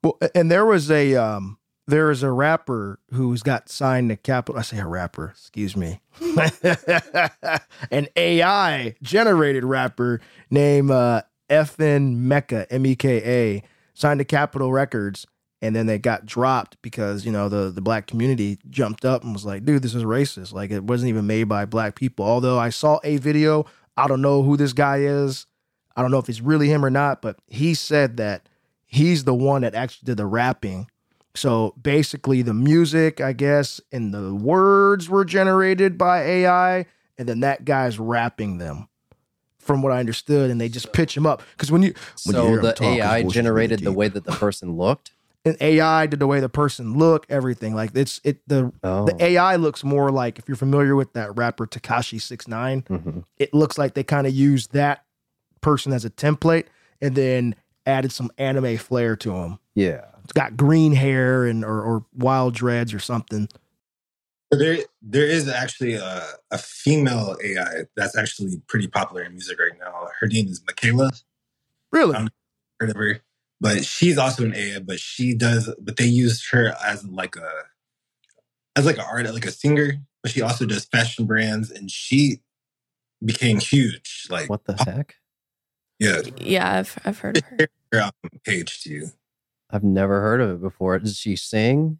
Well, 0.09 0.31
and 0.35 0.51
there 0.51 0.65
was 0.65 0.91
a 0.91 1.15
um 1.17 1.59
there 1.87 2.11
is 2.11 2.23
a 2.23 2.31
rapper 2.31 2.99
who's 3.13 3.43
got 3.43 3.69
signed 3.69 4.11
to 4.11 4.17
Capitol. 4.17 4.59
I 4.59 4.63
say 4.63 4.79
a 4.79 4.87
rapper, 4.87 5.31
excuse 5.31 5.77
me. 5.77 6.01
An 7.91 8.09
AI 8.17 8.95
generated 9.03 9.65
rapper 9.65 10.21
named 10.51 10.91
uh 10.91 11.23
FN 11.51 12.23
Meka, 12.23 12.67
M 12.71 12.87
E 12.87 12.95
K 12.97 13.23
A, 13.25 13.63
signed 13.95 14.19
to 14.19 14.25
Capitol 14.25 14.73
Records, 14.73 15.27
and 15.61 15.75
then 15.75 15.87
they 15.87 15.99
got 15.99 16.27
dropped 16.27 16.81
because 16.83 17.25
you 17.27 17.33
know 17.33 17.49
the 17.49 17.71
the 17.71 17.81
black 17.83 18.07
community 18.07 18.59
jumped 18.71 19.05
up 19.05 19.25
and 19.25 19.33
was 19.33 19.45
like, 19.45 19.65
"Dude, 19.65 19.83
this 19.83 19.95
is 19.95 20.05
racist." 20.05 20.53
Like 20.53 20.71
it 20.71 20.85
wasn't 20.85 21.11
even 21.11 21.27
made 21.27 21.45
by 21.45 21.65
black 21.65 21.95
people. 21.97 22.25
Although 22.25 22.59
I 22.59 22.71
saw 22.71 22.99
a 23.05 23.17
video, 23.19 23.67
I 23.97 24.09
don't 24.09 24.23
know 24.23 24.43
who 24.43 24.57
this 24.57 24.73
guy 24.73 24.99
is. 24.99 25.47
I 25.97 26.03
don't 26.03 26.11
know 26.11 26.19
if 26.19 26.29
it's 26.29 26.41
really 26.41 26.69
him 26.69 26.85
or 26.85 26.91
not, 26.91 27.21
but 27.21 27.39
he 27.49 27.75
said 27.75 28.19
that 28.19 28.49
he's 28.89 29.23
the 29.25 29.35
one 29.35 29.63
that 29.63 29.77
actually 29.77 30.07
did 30.07 30.17
the 30.17 30.27
rapping. 30.27 30.91
So 31.35 31.75
basically, 31.81 32.43
the 32.43 32.55
music, 32.55 33.21
I 33.21 33.33
guess, 33.33 33.81
and 33.93 34.13
the 34.13 34.35
words 34.35 35.09
were 35.09 35.25
generated 35.25 35.97
by 35.97 36.23
AI, 36.23 36.87
and 37.17 37.29
then 37.29 37.41
that 37.41 37.65
guy's 37.65 37.97
rapping 38.01 38.59
them, 38.59 38.89
from 39.61 39.83
what 39.83 39.93
I 39.93 40.01
understood. 40.01 40.51
And 40.51 40.61
they 40.61 40.69
just 40.69 40.93
pitch 40.93 41.17
him 41.17 41.27
up 41.27 41.43
because 41.53 41.71
when 41.71 41.83
you 41.83 41.95
when 42.25 42.35
you 42.35 42.43
so 42.43 42.49
hear 42.49 42.61
the 42.61 42.73
talk, 42.73 42.87
AI 42.87 43.23
generated 43.23 43.81
the 43.81 43.93
way 43.93 44.09
that 44.09 44.25
the 44.25 44.33
person 44.33 44.73
looked. 44.77 45.13
and 45.45 45.57
AI 45.61 46.07
did 46.07 46.19
the 46.19 46.27
way 46.27 46.41
the 46.41 46.49
person 46.49 46.99
looked, 46.99 47.31
everything 47.31 47.73
like 47.75 47.91
it's 47.95 48.21
it 48.25 48.41
the 48.49 48.73
Oh, 48.83 49.05
the 49.07 49.23
AI 49.23 49.55
looks 49.57 49.85
more 49.85 50.11
like 50.11 50.41
if 50.41 50.49
you're 50.49 50.57
familiar 50.57 50.97
with 50.97 51.13
that 51.13 51.37
rapper 51.37 51.67
Tekashi 51.67 52.21
Six 52.21 52.49
Nine 52.49 52.83
mhm. 52.83 53.23
it 53.39 53.55
looks 53.55 53.79
like 53.79 53.95
they 53.95 54.03
kind 54.03 54.27
of 54.27 54.35
used 54.35 54.73
that 54.73 55.05
person 55.61 55.93
as 55.93 56.05
a 56.05 56.11
template 56.11 56.65
and 57.01 57.15
then 57.15 57.55
added 57.89 58.13
some 58.13 58.31
anime 58.39 58.77
flair 58.77 59.17
to 59.17 59.35
him. 59.35 59.59
yeah. 59.75 60.05
It's 60.25 60.35
got 60.35 60.59
green 60.59 60.93
hair 60.93 61.47
and 61.47 61.65
or, 61.65 61.81
or 61.81 62.05
wild 62.15 62.55
dreads 62.55 62.93
or 62.93 62.99
something. 62.99 63.49
There, 64.51 64.77
there 65.01 65.27
is 65.27 65.49
actually 65.49 65.95
a, 65.95 66.23
a 66.51 66.59
female 66.59 67.39
AI 67.43 67.85
that's 67.97 68.15
actually 68.15 68.61
pretty 68.69 68.89
popular 68.89 69.23
in 69.23 69.33
music 69.33 69.59
right 69.59 69.73
now. 69.81 70.09
Her 70.21 70.27
name 70.27 70.49
is 70.49 70.61
Miquela. 70.61 71.09
Really? 71.93 72.15
Um, 72.15 72.29
Heard 72.79 72.91
of 72.91 72.97
her? 72.97 73.21
But 73.59 73.87
she's 73.87 74.19
also 74.19 74.45
an 74.45 74.55
AI, 74.55 74.81
but 74.81 75.01
she 75.01 75.35
does. 75.35 75.75
But 75.81 75.97
they 75.97 76.05
use 76.05 76.47
her 76.51 76.77
as 76.85 77.07
like 77.07 77.37
a, 77.37 77.51
as 78.77 78.85
like 78.85 78.99
an 78.99 79.05
artist, 79.11 79.33
like 79.33 79.47
a 79.47 79.51
singer. 79.51 79.95
But 80.23 80.33
she 80.33 80.43
also 80.43 80.67
does 80.67 80.85
fashion 80.85 81.25
brands, 81.25 81.71
and 81.71 81.91
she 81.91 82.43
became 83.25 83.61
huge. 83.61 84.27
Like 84.29 84.51
What 84.51 84.67
the 84.67 84.75
heck? 84.75 85.17
Yeah, 85.99 86.21
Yeah, 86.37 86.79
I've 86.79 86.99
I've 87.05 87.19
heard 87.19 87.39
of 87.39 87.45
her. 87.45 87.69
Her 87.93 88.03
um, 88.03 88.11
page 88.45 88.83
to 88.83 88.91
you. 88.91 89.09
I've 89.71 89.85
never 89.85 90.21
heard 90.21 90.41
of 90.41 90.51
it 90.51 90.61
before. 90.61 90.99
Does 90.99 91.19
she 91.19 91.37
sing? 91.37 91.99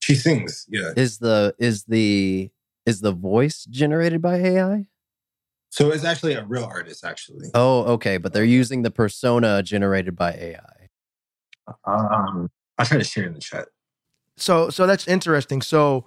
She 0.00 0.14
sings. 0.14 0.66
Yeah. 0.68 0.92
Is 0.96 1.18
the 1.18 1.54
is 1.58 1.84
the 1.84 2.50
is 2.84 3.00
the 3.00 3.12
voice 3.12 3.64
generated 3.64 4.22
by 4.22 4.36
AI? 4.36 4.86
So 5.70 5.90
it's 5.90 6.04
actually 6.04 6.34
a 6.34 6.44
real 6.44 6.64
artist, 6.64 7.04
actually. 7.04 7.50
Oh, 7.52 7.82
okay, 7.94 8.16
but 8.16 8.32
they're 8.32 8.44
using 8.44 8.82
the 8.82 8.90
persona 8.90 9.62
generated 9.62 10.16
by 10.16 10.32
AI. 10.32 10.88
Um, 11.84 12.50
I'll 12.78 12.86
try 12.86 12.98
to 12.98 13.04
share 13.04 13.24
in 13.26 13.34
the 13.34 13.40
chat. 13.40 13.68
So 14.36 14.70
so 14.70 14.86
that's 14.86 15.08
interesting. 15.08 15.60
So 15.60 16.06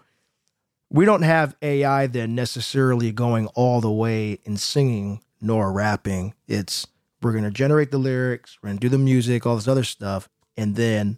we 0.90 1.06
don't 1.06 1.22
have 1.22 1.56
AI 1.62 2.08
then 2.08 2.36
necessarily 2.36 3.12
going 3.12 3.48
all 3.48 3.82
the 3.82 3.92
way 3.92 4.40
in 4.44 4.58
singing 4.58 5.22
nor 5.42 5.72
rapping. 5.72 6.34
It's 6.48 6.88
we're 7.22 7.34
gonna 7.34 7.52
generate 7.52 7.92
the 7.92 7.98
lyrics, 7.98 8.58
we're 8.62 8.70
gonna 8.70 8.80
do 8.80 8.90
the 8.90 8.98
music, 8.98 9.46
all 9.46 9.56
this 9.56 9.68
other 9.68 9.84
stuff, 9.84 10.30
and 10.56 10.76
then 10.76 11.18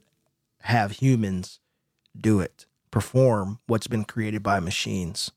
have 0.62 0.92
humans 0.94 1.60
do 2.20 2.40
it, 2.40 2.66
perform 2.90 3.60
what's 3.68 3.88
been 3.88 4.04
created 4.04 4.44
by 4.44 4.60
machines. 4.60 5.32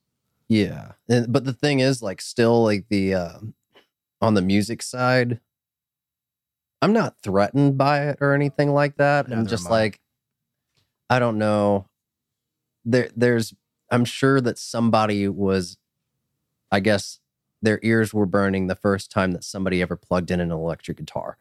Yeah, 0.48 0.92
and, 1.08 1.32
but 1.32 1.44
the 1.44 1.52
thing 1.52 1.80
is, 1.80 2.02
like, 2.02 2.20
still, 2.20 2.64
like 2.64 2.86
the 2.88 3.14
um 3.14 3.54
on 4.20 4.34
the 4.34 4.42
music 4.42 4.82
side, 4.82 5.40
I'm 6.82 6.92
not 6.92 7.16
threatened 7.22 7.78
by 7.78 8.08
it 8.08 8.18
or 8.20 8.34
anything 8.34 8.72
like 8.72 8.96
that. 8.96 9.30
I'm 9.30 9.46
just 9.46 9.68
I. 9.68 9.70
like, 9.70 10.00
I 11.08 11.18
don't 11.18 11.38
know. 11.38 11.88
There, 12.84 13.08
there's. 13.16 13.54
I'm 13.90 14.04
sure 14.04 14.40
that 14.40 14.58
somebody 14.58 15.28
was, 15.28 15.76
I 16.70 16.80
guess, 16.80 17.20
their 17.64 17.80
ears 17.82 18.12
were 18.12 18.26
burning 18.26 18.66
the 18.66 18.74
first 18.74 19.10
time 19.10 19.32
that 19.32 19.42
somebody 19.42 19.80
ever 19.82 19.96
plugged 19.96 20.30
in 20.30 20.38
an 20.40 20.50
electric 20.50 20.98
guitar. 20.98 21.38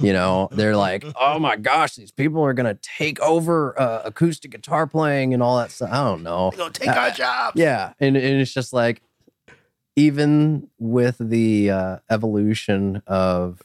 You 0.00 0.14
know, 0.14 0.48
they're 0.50 0.76
like, 0.76 1.04
oh 1.20 1.38
my 1.38 1.56
gosh, 1.56 1.94
these 1.94 2.10
people 2.10 2.42
are 2.42 2.54
gonna 2.54 2.78
take 2.80 3.20
over 3.20 3.78
uh, 3.78 4.02
acoustic 4.04 4.50
guitar 4.50 4.86
playing 4.86 5.34
and 5.34 5.42
all 5.42 5.58
that 5.58 5.70
stuff. 5.70 5.90
I 5.92 6.02
don't 6.02 6.22
know. 6.22 6.50
They're 6.50 6.58
gonna 6.58 6.72
take 6.72 6.88
our 6.88 7.10
jobs. 7.10 7.60
Yeah, 7.60 7.92
and, 8.00 8.16
and 8.16 8.40
it's 8.40 8.52
just 8.52 8.72
like 8.72 9.02
even 9.94 10.70
with 10.78 11.16
the 11.20 11.70
uh, 11.70 11.96
evolution 12.08 13.02
of, 13.06 13.62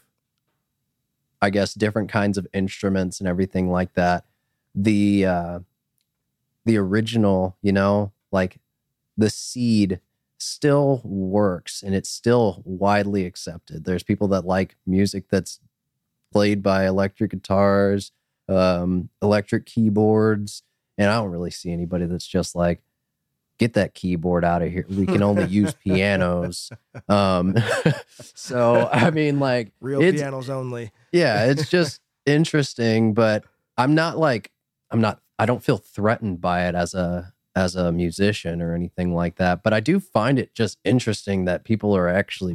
I 1.41 1.49
guess, 1.51 1.73
different 1.73 2.09
kinds 2.09 2.38
of 2.38 2.47
instruments 2.53 3.21
and 3.21 3.29
everything 3.29 3.71
like 3.71 3.93
that, 3.93 4.25
the 4.75 5.25
uh, 5.25 5.59
the 6.65 6.77
original, 6.77 7.55
you 7.61 7.71
know, 7.71 8.11
like 8.29 8.59
the 9.15 9.29
seed 9.29 10.01
still 10.38 11.01
works 11.03 11.81
and 11.83 11.95
it's 11.95 12.09
still 12.09 12.61
widely 12.65 13.25
accepted. 13.25 13.83
There's 13.83 14.03
people 14.03 14.27
that 14.29 14.45
like 14.45 14.75
music 14.85 15.25
that's 15.29 15.59
played 16.31 16.61
by 16.61 16.85
electric 16.85 17.31
guitars, 17.31 18.11
um, 18.49 19.09
electric 19.21 19.65
keyboards, 19.65 20.63
and 20.97 21.09
I 21.09 21.15
don't 21.15 21.31
really 21.31 21.51
see 21.51 21.71
anybody 21.71 22.05
that's 22.05 22.27
just 22.27 22.55
like, 22.55 22.81
get 23.59 23.73
that 23.73 23.95
keyboard 23.95 24.45
out 24.45 24.61
of 24.61 24.71
here. 24.71 24.85
We 24.88 25.05
can 25.05 25.23
only 25.23 25.45
use 25.45 25.73
pianos. 25.83 26.71
Um, 27.09 27.55
so 28.35 28.88
I 28.91 29.09
mean, 29.11 29.39
like, 29.39 29.71
Real 29.81 29.99
pianos 29.99 30.49
only. 30.49 30.91
yeah, 31.11 31.45
it's 31.45 31.69
just 31.69 32.01
interesting, 32.25 33.13
but 33.13 33.43
I'm 33.77 33.95
not 33.95 34.17
like 34.17 34.51
I'm 34.91 35.01
not 35.01 35.19
I 35.39 35.45
don't 35.45 35.63
feel 35.63 35.77
threatened 35.77 36.41
by 36.41 36.67
it 36.67 36.75
as 36.75 36.93
a 36.93 37.33
as 37.57 37.75
a 37.75 37.91
musician 37.91 38.61
or 38.61 38.75
anything 38.75 39.15
like 39.15 39.37
that, 39.37 39.63
but 39.63 39.73
I 39.73 39.79
do 39.79 39.99
find 39.99 40.37
it 40.37 40.53
just 40.53 40.77
interesting 40.83 41.45
that 41.45 41.63
people 41.63 41.97
are 41.97 42.07
actually 42.07 42.53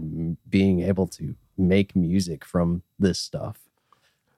being 0.49 0.81
able 0.83 1.09
to 1.09 1.35
make 1.59 1.97
music 1.97 2.45
from 2.45 2.85
this 3.01 3.19
stuff. 3.19 3.59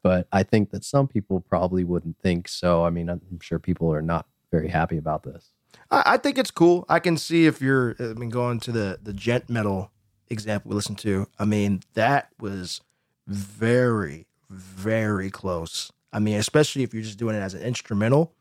But 0.03 0.27
I 0.33 0.43
think 0.43 0.71
that 0.71 0.83
some 0.83 1.07
people 1.07 1.41
probably 1.41 1.85
wouldn't 1.85 2.19
think 2.19 2.49
so. 2.49 2.83
I 2.83 2.89
mean, 2.89 3.11
I'm 3.11 3.41
sure 3.41 3.59
people 3.59 3.93
are 3.93 4.01
not 4.01 4.27
very 4.51 4.69
happy 4.69 4.97
about 4.97 5.23
this. 5.23 5.53
I, 5.91 6.03
I 6.15 6.17
think 6.17 6.39
it's 6.39 6.51
cool. 6.51 6.87
I 6.89 6.99
can 6.99 7.19
see 7.19 7.45
if 7.45 7.61
you're, 7.61 7.95
I 8.01 8.15
mean, 8.15 8.31
going 8.31 8.59
to 8.61 8.73
the 8.73 8.99
the 9.03 9.13
djent 9.13 9.51
metal 9.51 9.91
example 10.31 10.71
we 10.71 10.77
listened 10.77 10.99
to. 11.01 11.27
I 11.39 11.45
mean, 11.45 11.83
that 11.93 12.31
was 12.41 12.81
very, 13.27 14.29
very 14.49 15.31
close. 15.31 15.93
I 16.11 16.21
mean, 16.21 16.37
especially 16.37 16.85
if 16.85 16.95
you're 16.95 17.03
just 17.03 17.19
doing 17.19 17.37
it 17.37 17.41
as 17.41 17.53
an 17.53 17.63
instrumental, 17.63 18.33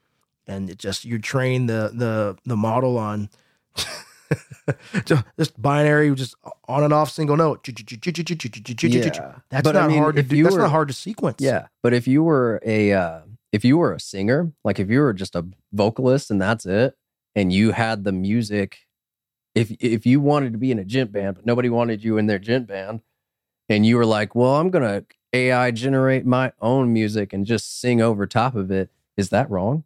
and 0.47 0.69
it 0.69 0.77
just 0.77 1.05
you 1.05 1.19
train 1.19 1.65
the 1.67 1.91
the 1.93 2.37
the 2.45 2.57
model 2.57 2.97
on 2.97 3.29
just 5.05 5.61
binary, 5.61 6.13
just 6.15 6.35
on 6.67 6.83
and 6.83 6.93
off 6.93 7.09
single 7.09 7.37
note. 7.37 7.63
Yeah. 8.99 9.03
That's 9.49 9.63
But 9.63 9.75
I 9.75 9.81
not 9.81 9.89
mean, 9.89 9.99
hard 9.99 10.15
to 10.15 10.23
do. 10.23 10.43
That's 10.43 10.55
not 10.55 10.71
hard 10.71 10.87
to 10.87 10.93
sequence. 10.93 11.37
Yeah, 11.39 11.67
but 11.81 11.93
if 11.93 12.07
you 12.07 12.23
were 12.23 12.61
a 12.65 12.93
uh, 12.93 13.21
if 13.51 13.63
you 13.65 13.77
were 13.77 13.93
a 13.93 13.99
singer, 13.99 14.51
like 14.63 14.79
if 14.79 14.89
you 14.89 14.99
were 14.99 15.13
just 15.13 15.35
a 15.35 15.45
vocalist 15.71 16.31
and 16.31 16.41
that's 16.41 16.65
it, 16.65 16.95
and 17.35 17.51
you 17.51 17.71
had 17.71 18.03
the 18.03 18.11
music, 18.11 18.79
if 19.55 19.71
if 19.79 20.05
you 20.05 20.19
wanted 20.21 20.53
to 20.53 20.59
be 20.59 20.71
in 20.71 20.79
a 20.79 20.85
djent 20.85 21.11
band, 21.11 21.35
but 21.35 21.45
nobody 21.45 21.69
wanted 21.69 22.03
you 22.03 22.17
in 22.17 22.27
their 22.27 22.39
djent 22.39 22.67
band, 22.67 23.01
and 23.69 23.85
you 23.85 23.97
were 23.97 24.05
like, 24.05 24.35
"Well, 24.35 24.55
I'm 24.55 24.69
gonna 24.69 25.03
AI 25.33 25.71
generate 25.71 26.25
my 26.25 26.53
own 26.61 26.93
music 26.93 27.33
and 27.33 27.45
just 27.45 27.79
sing 27.81 28.01
over 28.01 28.25
top 28.27 28.55
of 28.55 28.71
it. 28.71 28.89
Is 29.17 29.29
that 29.29 29.49
wrong? 29.49 29.83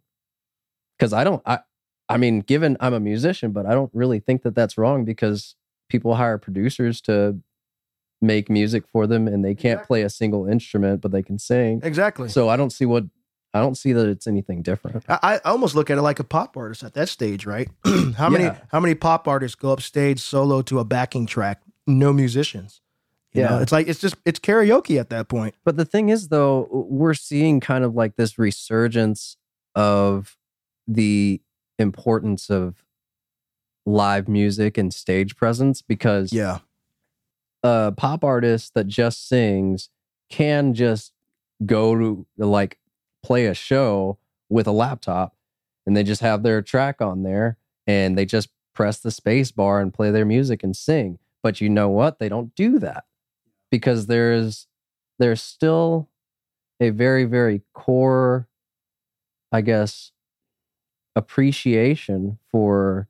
Because 0.98 1.12
I 1.12 1.22
don't, 1.24 1.42
I, 1.46 1.60
I 2.08 2.16
mean, 2.16 2.40
given 2.40 2.76
I'm 2.80 2.94
a 2.94 3.00
musician, 3.00 3.52
but 3.52 3.66
I 3.66 3.72
don't 3.72 3.90
really 3.94 4.18
think 4.20 4.42
that 4.42 4.54
that's 4.54 4.76
wrong 4.76 5.04
because 5.04 5.54
people 5.88 6.14
hire 6.16 6.38
producers 6.38 7.00
to 7.02 7.38
make 8.20 8.50
music 8.50 8.84
for 8.88 9.06
them 9.06 9.28
and 9.28 9.44
they 9.44 9.54
can't 9.54 9.74
Exactly. 9.78 9.86
play 9.86 10.02
a 10.02 10.10
single 10.10 10.46
instrument 10.48 11.00
but 11.00 11.12
they 11.12 11.22
can 11.22 11.38
sing 11.38 11.80
exactly. 11.84 12.28
so 12.28 12.48
i 12.48 12.56
don't 12.56 12.70
see 12.70 12.84
what 12.84 13.04
i 13.54 13.60
don't 13.60 13.76
see 13.76 13.92
that 13.92 14.08
it's 14.08 14.26
anything 14.26 14.60
different 14.60 15.04
I, 15.08 15.36
I 15.44 15.50
almost 15.50 15.76
look 15.76 15.88
at 15.88 15.98
it 15.98 16.02
like 16.02 16.18
a 16.18 16.24
pop 16.24 16.56
artist 16.56 16.82
at 16.82 16.94
that 16.94 17.08
stage, 17.08 17.46
right? 17.46 17.68
how 18.16 18.28
many 18.28 18.50
how 18.72 18.80
many 18.80 18.96
pop 18.96 19.28
artists 19.28 19.54
go 19.54 19.72
up 19.72 19.80
stage 19.80 20.18
solo 20.20 20.62
to 20.62 20.80
a 20.80 20.84
backing 20.84 21.26
track, 21.26 21.62
no 21.86 22.12
musicians? 22.12 22.80
You 23.34 23.42
know, 23.44 23.50
Yeah. 23.56 23.62
it's 23.62 23.70
like 23.72 23.86
it's 23.86 24.00
just 24.00 24.16
it's 24.24 24.40
karaoke 24.40 24.98
at 24.98 25.10
that 25.10 25.28
point. 25.28 25.54
but 25.64 25.76
the 25.76 25.84
thing 25.84 26.08
is 26.08 26.26
though 26.28 26.66
we're 26.72 27.14
seeing 27.14 27.60
kind 27.60 27.84
of 27.84 27.94
like 27.94 28.16
this 28.16 28.36
resurgence 28.36 29.36
of 29.76 30.36
the 30.88 31.40
importance 31.78 32.50
of 32.50 32.82
live 33.86 34.28
music 34.28 34.76
and 34.76 34.92
stage 34.92 35.36
presence 35.36 35.82
because 35.82 36.32
Yeah, 36.32 36.58
a 37.62 37.92
pop 37.96 38.24
artist 38.24 38.74
that 38.74 38.86
just 38.86 39.28
sings 39.28 39.90
can 40.30 40.74
just 40.74 41.12
go 41.64 41.96
to 41.96 42.26
like 42.36 42.78
play 43.22 43.46
a 43.46 43.54
show 43.54 44.18
with 44.48 44.66
a 44.66 44.72
laptop 44.72 45.36
and 45.86 45.96
they 45.96 46.02
just 46.02 46.20
have 46.20 46.42
their 46.42 46.62
track 46.62 47.00
on 47.00 47.22
there 47.22 47.56
and 47.86 48.16
they 48.16 48.24
just 48.24 48.48
press 48.74 48.98
the 48.98 49.10
space 49.10 49.50
bar 49.50 49.80
and 49.80 49.94
play 49.94 50.10
their 50.10 50.24
music 50.24 50.62
and 50.62 50.76
sing. 50.76 51.18
But 51.42 51.60
you 51.60 51.68
know 51.68 51.88
what? 51.88 52.18
They 52.18 52.28
don't 52.28 52.54
do 52.54 52.78
that 52.78 53.04
because 53.70 54.06
there's 54.06 54.66
there's 55.18 55.42
still 55.42 56.08
a 56.80 56.90
very 56.90 57.24
very 57.24 57.62
core 57.74 58.48
i 59.52 59.60
guess 59.60 60.12
appreciation 61.18 62.38
for 62.50 63.08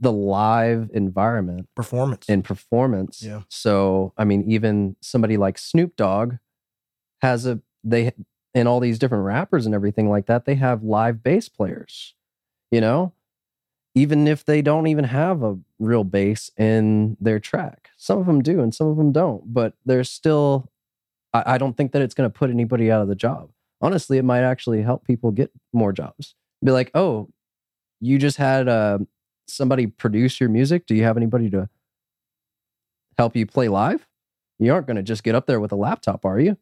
the 0.00 0.12
live 0.12 0.90
environment 0.94 1.68
performance. 1.74 2.28
in 2.28 2.42
performance. 2.42 3.22
Yeah. 3.22 3.42
So, 3.48 4.12
I 4.16 4.24
mean, 4.24 4.50
even 4.50 4.96
somebody 5.00 5.36
like 5.36 5.58
Snoop 5.58 5.96
Dogg 5.96 6.36
has 7.20 7.46
a 7.46 7.60
they 7.84 8.12
and 8.54 8.66
all 8.66 8.80
these 8.80 8.98
different 8.98 9.24
rappers 9.24 9.66
and 9.66 9.74
everything 9.74 10.08
like 10.08 10.26
that. 10.26 10.44
They 10.44 10.54
have 10.56 10.82
live 10.82 11.22
bass 11.22 11.48
players. 11.48 12.14
You 12.70 12.80
know, 12.80 13.12
even 13.94 14.28
if 14.28 14.44
they 14.44 14.62
don't 14.62 14.86
even 14.86 15.04
have 15.04 15.42
a 15.42 15.58
real 15.78 16.04
bass 16.04 16.50
in 16.56 17.16
their 17.20 17.40
track, 17.40 17.90
some 17.96 18.18
of 18.18 18.26
them 18.26 18.42
do 18.42 18.60
and 18.60 18.74
some 18.74 18.88
of 18.88 18.96
them 18.96 19.12
don't. 19.12 19.52
But 19.52 19.74
there's 19.84 20.10
still, 20.10 20.70
I, 21.32 21.54
I 21.54 21.58
don't 21.58 21.76
think 21.76 21.92
that 21.92 22.02
it's 22.02 22.14
going 22.14 22.30
to 22.30 22.38
put 22.38 22.50
anybody 22.50 22.90
out 22.90 23.02
of 23.02 23.08
the 23.08 23.14
job. 23.14 23.50
Honestly, 23.80 24.18
it 24.18 24.24
might 24.24 24.42
actually 24.42 24.82
help 24.82 25.04
people 25.04 25.30
get 25.30 25.50
more 25.72 25.92
jobs. 25.92 26.34
Be 26.64 26.72
like, 26.72 26.90
oh, 26.94 27.28
you 28.00 28.18
just 28.18 28.36
had 28.36 28.68
uh, 28.68 28.98
somebody 29.46 29.86
produce 29.86 30.40
your 30.40 30.48
music. 30.48 30.86
Do 30.86 30.94
you 30.94 31.04
have 31.04 31.16
anybody 31.16 31.50
to 31.50 31.68
help 33.16 33.36
you 33.36 33.46
play 33.46 33.68
live? 33.68 34.06
You 34.58 34.72
aren't 34.72 34.86
going 34.86 34.96
to 34.96 35.02
just 35.02 35.22
get 35.22 35.34
up 35.34 35.46
there 35.46 35.60
with 35.60 35.72
a 35.72 35.76
laptop, 35.76 36.24
are 36.24 36.40
you? 36.40 36.56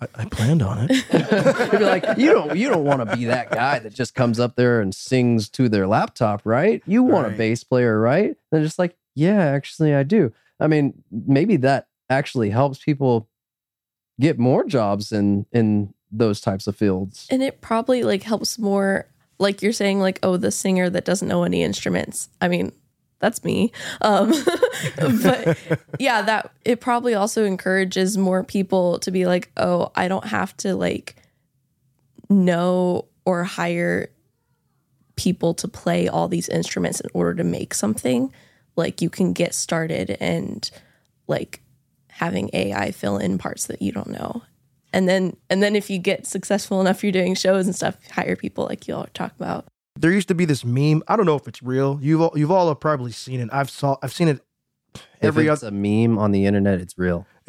I, 0.00 0.06
I 0.14 0.24
planned 0.26 0.62
on 0.62 0.86
it. 0.88 0.90
You'd 1.72 1.78
be 1.78 1.84
like, 1.84 2.04
you 2.16 2.32
don't 2.32 2.56
you 2.56 2.68
don't 2.68 2.84
want 2.84 3.08
to 3.08 3.16
be 3.16 3.24
that 3.26 3.50
guy 3.50 3.78
that 3.80 3.94
just 3.94 4.14
comes 4.14 4.38
up 4.38 4.56
there 4.56 4.80
and 4.80 4.94
sings 4.94 5.48
to 5.50 5.68
their 5.68 5.86
laptop, 5.86 6.42
right? 6.44 6.82
You 6.86 7.02
want 7.02 7.26
a 7.26 7.30
bass 7.30 7.64
player, 7.64 8.00
right? 8.00 8.36
They're 8.50 8.62
just 8.62 8.78
like, 8.78 8.96
yeah, 9.14 9.38
actually, 9.38 9.94
I 9.94 10.04
do. 10.04 10.32
I 10.60 10.68
mean, 10.68 11.02
maybe 11.10 11.56
that 11.58 11.88
actually 12.08 12.50
helps 12.50 12.78
people 12.78 13.28
get 14.20 14.38
more 14.38 14.64
jobs 14.64 15.12
in 15.12 15.46
in 15.52 15.94
those 16.10 16.40
types 16.40 16.66
of 16.66 16.76
fields. 16.76 17.26
And 17.30 17.42
it 17.42 17.60
probably 17.60 18.02
like 18.02 18.22
helps 18.22 18.58
more 18.58 19.06
like 19.38 19.62
you're 19.62 19.72
saying 19.72 20.00
like 20.00 20.18
oh 20.22 20.36
the 20.36 20.50
singer 20.50 20.90
that 20.90 21.04
doesn't 21.04 21.28
know 21.28 21.44
any 21.44 21.62
instruments. 21.62 22.28
I 22.40 22.48
mean, 22.48 22.72
that's 23.20 23.44
me. 23.44 23.72
Um 24.00 24.32
but 25.22 25.58
yeah, 25.98 26.22
that 26.22 26.52
it 26.64 26.80
probably 26.80 27.14
also 27.14 27.44
encourages 27.44 28.16
more 28.16 28.44
people 28.44 28.98
to 29.00 29.10
be 29.10 29.26
like, 29.26 29.50
"Oh, 29.56 29.92
I 29.94 30.08
don't 30.08 30.26
have 30.26 30.56
to 30.58 30.74
like 30.74 31.16
know 32.28 33.06
or 33.24 33.44
hire 33.44 34.10
people 35.16 35.52
to 35.52 35.68
play 35.68 36.08
all 36.08 36.28
these 36.28 36.48
instruments 36.48 37.00
in 37.00 37.10
order 37.12 37.34
to 37.34 37.44
make 37.44 37.74
something. 37.74 38.32
Like 38.76 39.02
you 39.02 39.10
can 39.10 39.32
get 39.32 39.52
started 39.54 40.16
and 40.20 40.70
like 41.26 41.60
having 42.08 42.50
AI 42.52 42.92
fill 42.92 43.18
in 43.18 43.36
parts 43.36 43.66
that 43.66 43.82
you 43.82 43.92
don't 43.92 44.10
know. 44.10 44.42
And 44.92 45.08
then 45.08 45.36
and 45.50 45.62
then 45.62 45.76
if 45.76 45.90
you 45.90 45.98
get 45.98 46.26
successful 46.26 46.80
enough 46.80 47.02
you're 47.02 47.12
doing 47.12 47.34
shows 47.34 47.66
and 47.66 47.74
stuff, 47.74 47.96
hire 48.10 48.36
people 48.36 48.66
like 48.66 48.88
you 48.88 48.94
all 48.94 49.06
talk 49.14 49.32
about. 49.38 49.66
there 49.96 50.12
used 50.12 50.28
to 50.28 50.34
be 50.34 50.44
this 50.44 50.64
meme. 50.64 51.02
I 51.08 51.16
don't 51.16 51.26
know 51.26 51.36
if 51.36 51.46
it's 51.46 51.62
real. 51.62 51.98
You've 52.00 52.20
all, 52.22 52.32
you've 52.34 52.50
all 52.50 52.68
have 52.68 52.80
probably 52.80 53.12
seen 53.12 53.40
it. 53.40 53.48
I've 53.52 53.70
saw 53.70 53.96
I've 54.02 54.12
seen 54.12 54.28
it 54.28 54.40
every 55.20 55.46
if 55.46 55.52
other 55.52 55.68
a 55.68 55.70
meme 55.70 56.18
on 56.18 56.32
the 56.32 56.46
internet, 56.46 56.80
it's 56.80 56.96
real. 56.96 57.26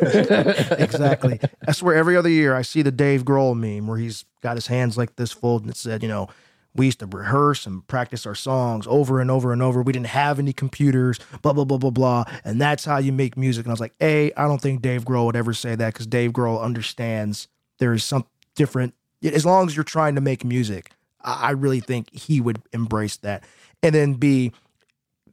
exactly. 0.00 1.40
I 1.66 1.72
swear 1.72 1.96
every 1.96 2.16
other 2.16 2.28
year 2.28 2.54
I 2.54 2.62
see 2.62 2.82
the 2.82 2.90
Dave 2.90 3.24
Grohl 3.24 3.56
meme 3.56 3.86
where 3.86 3.98
he's 3.98 4.24
got 4.42 4.56
his 4.56 4.66
hands 4.66 4.96
like 4.96 5.16
this 5.16 5.32
folded 5.32 5.66
and 5.66 5.74
it 5.74 5.76
said, 5.76 6.02
you 6.02 6.08
know, 6.08 6.28
we 6.74 6.86
used 6.86 6.98
to 7.00 7.06
rehearse 7.06 7.66
and 7.66 7.86
practice 7.86 8.26
our 8.26 8.34
songs 8.34 8.86
over 8.88 9.20
and 9.20 9.30
over 9.30 9.52
and 9.52 9.62
over. 9.62 9.82
We 9.82 9.92
didn't 9.92 10.08
have 10.08 10.38
any 10.38 10.52
computers, 10.52 11.18
blah, 11.42 11.52
blah, 11.52 11.64
blah, 11.64 11.78
blah, 11.78 11.90
blah. 11.90 12.24
And 12.44 12.60
that's 12.60 12.84
how 12.84 12.98
you 12.98 13.12
make 13.12 13.36
music. 13.36 13.64
And 13.64 13.70
I 13.70 13.74
was 13.74 13.80
like, 13.80 13.94
A, 14.00 14.32
I 14.34 14.46
don't 14.46 14.60
think 14.60 14.82
Dave 14.82 15.04
Grohl 15.04 15.26
would 15.26 15.36
ever 15.36 15.52
say 15.54 15.74
that 15.76 15.92
because 15.92 16.06
Dave 16.06 16.32
Grohl 16.32 16.60
understands 16.60 17.48
there 17.78 17.92
is 17.92 18.04
some 18.04 18.26
different, 18.54 18.94
as 19.22 19.46
long 19.46 19.66
as 19.66 19.76
you're 19.76 19.84
trying 19.84 20.16
to 20.16 20.20
make 20.20 20.44
music, 20.44 20.90
I 21.22 21.48
I 21.48 21.50
really 21.52 21.80
think 21.80 22.12
he 22.12 22.40
would 22.40 22.60
embrace 22.72 23.16
that. 23.18 23.44
And 23.82 23.94
then 23.94 24.14
B, 24.14 24.52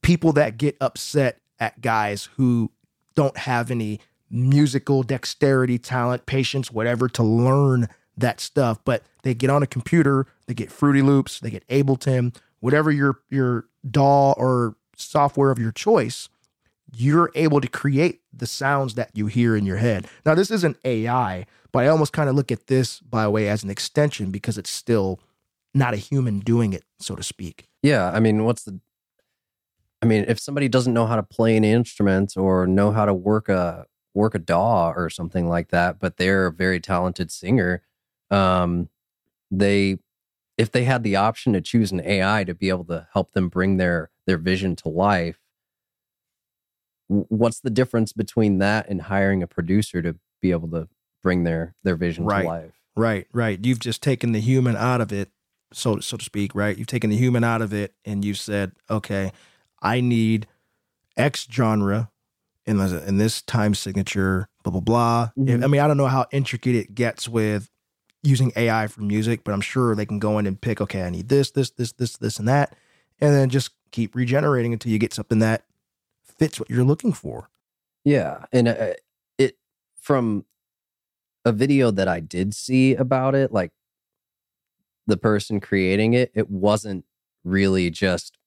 people 0.01 0.33
that 0.33 0.57
get 0.57 0.77
upset 0.79 1.39
at 1.59 1.81
guys 1.81 2.29
who 2.37 2.71
don't 3.15 3.37
have 3.37 3.71
any 3.71 3.99
musical 4.29 5.03
dexterity, 5.03 5.77
talent, 5.77 6.25
patience, 6.25 6.71
whatever 6.71 7.09
to 7.09 7.23
learn 7.23 7.89
that 8.21 8.39
stuff, 8.39 8.79
but 8.85 9.03
they 9.23 9.33
get 9.33 9.49
on 9.49 9.61
a 9.61 9.67
computer, 9.67 10.25
they 10.47 10.53
get 10.53 10.71
Fruity 10.71 11.01
Loops, 11.01 11.39
they 11.39 11.49
get 11.49 11.67
Ableton, 11.67 12.35
whatever 12.59 12.91
your 12.91 13.19
your 13.29 13.65
DAW 13.89 14.33
or 14.33 14.75
software 14.95 15.51
of 15.51 15.59
your 15.59 15.71
choice, 15.71 16.29
you're 16.95 17.31
able 17.35 17.61
to 17.61 17.67
create 17.67 18.21
the 18.33 18.47
sounds 18.47 18.95
that 18.95 19.11
you 19.13 19.27
hear 19.27 19.55
in 19.55 19.65
your 19.65 19.77
head. 19.77 20.07
Now, 20.25 20.35
this 20.35 20.51
isn't 20.51 20.77
AI, 20.85 21.45
but 21.71 21.83
I 21.83 21.87
almost 21.87 22.13
kind 22.13 22.29
of 22.29 22.35
look 22.35 22.51
at 22.51 22.67
this 22.67 22.99
by 22.99 23.23
the 23.23 23.29
way 23.29 23.47
as 23.47 23.63
an 23.63 23.69
extension 23.69 24.31
because 24.31 24.57
it's 24.57 24.69
still 24.69 25.19
not 25.73 25.93
a 25.93 25.97
human 25.97 26.39
doing 26.39 26.73
it, 26.73 26.83
so 26.99 27.15
to 27.15 27.23
speak. 27.23 27.67
Yeah, 27.81 28.11
I 28.11 28.19
mean, 28.19 28.45
what's 28.45 28.63
the? 28.63 28.79
I 30.01 30.07
mean, 30.07 30.25
if 30.27 30.39
somebody 30.39 30.67
doesn't 30.67 30.93
know 30.93 31.05
how 31.05 31.15
to 31.15 31.23
play 31.23 31.55
an 31.55 31.63
instrument 31.63 32.35
or 32.35 32.65
know 32.65 32.91
how 32.91 33.05
to 33.05 33.13
work 33.13 33.49
a 33.49 33.85
work 34.13 34.35
a 34.35 34.39
DAW 34.39 34.91
or 34.91 35.09
something 35.09 35.47
like 35.47 35.69
that, 35.69 35.99
but 35.99 36.17
they're 36.17 36.47
a 36.47 36.51
very 36.51 36.79
talented 36.79 37.31
singer, 37.31 37.81
um, 38.31 38.89
they 39.51 39.99
if 40.57 40.71
they 40.71 40.83
had 40.83 41.03
the 41.03 41.15
option 41.15 41.53
to 41.53 41.61
choose 41.61 41.91
an 41.91 42.01
AI 42.05 42.43
to 42.43 42.53
be 42.53 42.69
able 42.69 42.85
to 42.85 43.07
help 43.13 43.31
them 43.33 43.49
bring 43.49 43.77
their 43.77 44.11
their 44.27 44.37
vision 44.37 44.75
to 44.77 44.89
life, 44.89 45.39
what's 47.07 47.59
the 47.59 47.69
difference 47.69 48.13
between 48.13 48.59
that 48.59 48.87
and 48.89 49.03
hiring 49.03 49.43
a 49.43 49.47
producer 49.47 50.01
to 50.01 50.15
be 50.41 50.51
able 50.51 50.69
to 50.69 50.87
bring 51.23 51.43
their 51.43 51.75
their 51.83 51.95
vision 51.95 52.25
Right. 52.25 52.43
to 52.43 52.47
life? 52.47 52.73
Right, 52.95 53.27
right. 53.33 53.59
You've 53.63 53.79
just 53.79 54.03
taken 54.03 54.33
the 54.33 54.41
human 54.41 54.75
out 54.75 54.99
of 55.01 55.13
it, 55.13 55.29
so 55.73 55.99
so 55.99 56.17
to 56.17 56.25
speak, 56.25 56.53
right? 56.53 56.77
You've 56.77 56.87
taken 56.87 57.09
the 57.09 57.17
human 57.17 57.43
out 57.43 57.61
of 57.61 57.73
it, 57.73 57.93
and 58.05 58.23
you've 58.25 58.37
said, 58.37 58.73
okay, 58.89 59.31
I 59.81 60.01
need 60.01 60.47
X 61.17 61.47
genre 61.51 62.11
in 62.65 62.77
this, 62.77 62.91
in 62.91 63.17
this 63.17 63.41
time 63.41 63.73
signature, 63.75 64.49
blah 64.63 64.71
blah 64.71 64.81
blah. 64.81 65.29
Mhm. 65.39 65.63
I 65.63 65.67
mean, 65.67 65.81
I 65.81 65.87
don't 65.87 65.97
know 65.97 66.07
how 66.07 66.27
intricate 66.31 66.75
it 66.75 66.93
gets 66.93 67.27
with 67.29 67.69
using 68.23 68.51
AI 68.55 68.87
for 68.87 69.01
music, 69.01 69.43
but 69.43 69.53
I'm 69.53 69.61
sure 69.61 69.95
they 69.95 70.05
can 70.05 70.19
go 70.19 70.37
in 70.37 70.45
and 70.45 70.59
pick, 70.59 70.79
okay, 70.81 71.03
I 71.03 71.09
need 71.09 71.29
this, 71.29 71.51
this, 71.51 71.71
this, 71.71 71.91
this, 71.93 72.17
this, 72.17 72.39
and 72.39 72.47
that, 72.47 72.75
and 73.19 73.33
then 73.33 73.49
just 73.49 73.71
keep 73.91 74.15
regenerating 74.15 74.73
until 74.73 74.91
you 74.91 74.99
get 74.99 75.13
something 75.13 75.39
that 75.39 75.63
fits 76.23 76.59
what 76.59 76.69
you're 76.69 76.83
looking 76.83 77.13
for. 77.13 77.49
Yeah, 78.03 78.45
and 78.51 78.67
uh, 78.67 78.93
it 79.37 79.57
from 79.99 80.45
a 81.45 81.51
video 81.51 81.91
that 81.91 82.07
I 82.07 82.19
did 82.19 82.53
see 82.53 82.95
about 82.95 83.35
it, 83.35 83.51
like 83.51 83.71
the 85.07 85.17
person 85.17 85.59
creating 85.59 86.13
it, 86.13 86.31
it 86.33 86.49
wasn't 86.49 87.05
really 87.43 87.89
just 87.89 88.37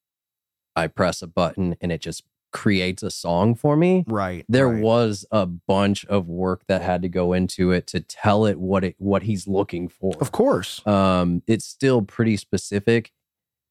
I 0.77 0.87
press 0.87 1.23
a 1.23 1.27
button 1.27 1.77
and 1.81 1.93
it 1.93 2.01
just 2.01 2.25
creates 2.55 3.03
a 3.03 3.11
song 3.11 3.55
for 3.55 3.77
me. 3.77 4.05
Right. 4.07 4.47
There 4.49 4.69
right. 4.69 4.83
was 4.83 5.27
a 5.31 5.45
bunch 5.45 6.07
of 6.07 6.29
work 6.29 6.63
that 6.69 6.81
had 6.81 7.03
to 7.03 7.09
go 7.09 7.35
into 7.35 7.73
it 7.73 7.87
to 7.89 8.01
tell 8.01 8.47
it 8.47 8.59
what 8.59 8.85
it 8.85 8.95
what 8.99 9.25
he's 9.25 9.47
looking 9.47 9.89
for. 9.89 10.15
of 10.21 10.33
course. 10.33 10.85
Um, 10.87 11.43
it's 11.47 11.67
still 11.67 12.01
pretty 12.01 12.39
specific. 12.39 13.13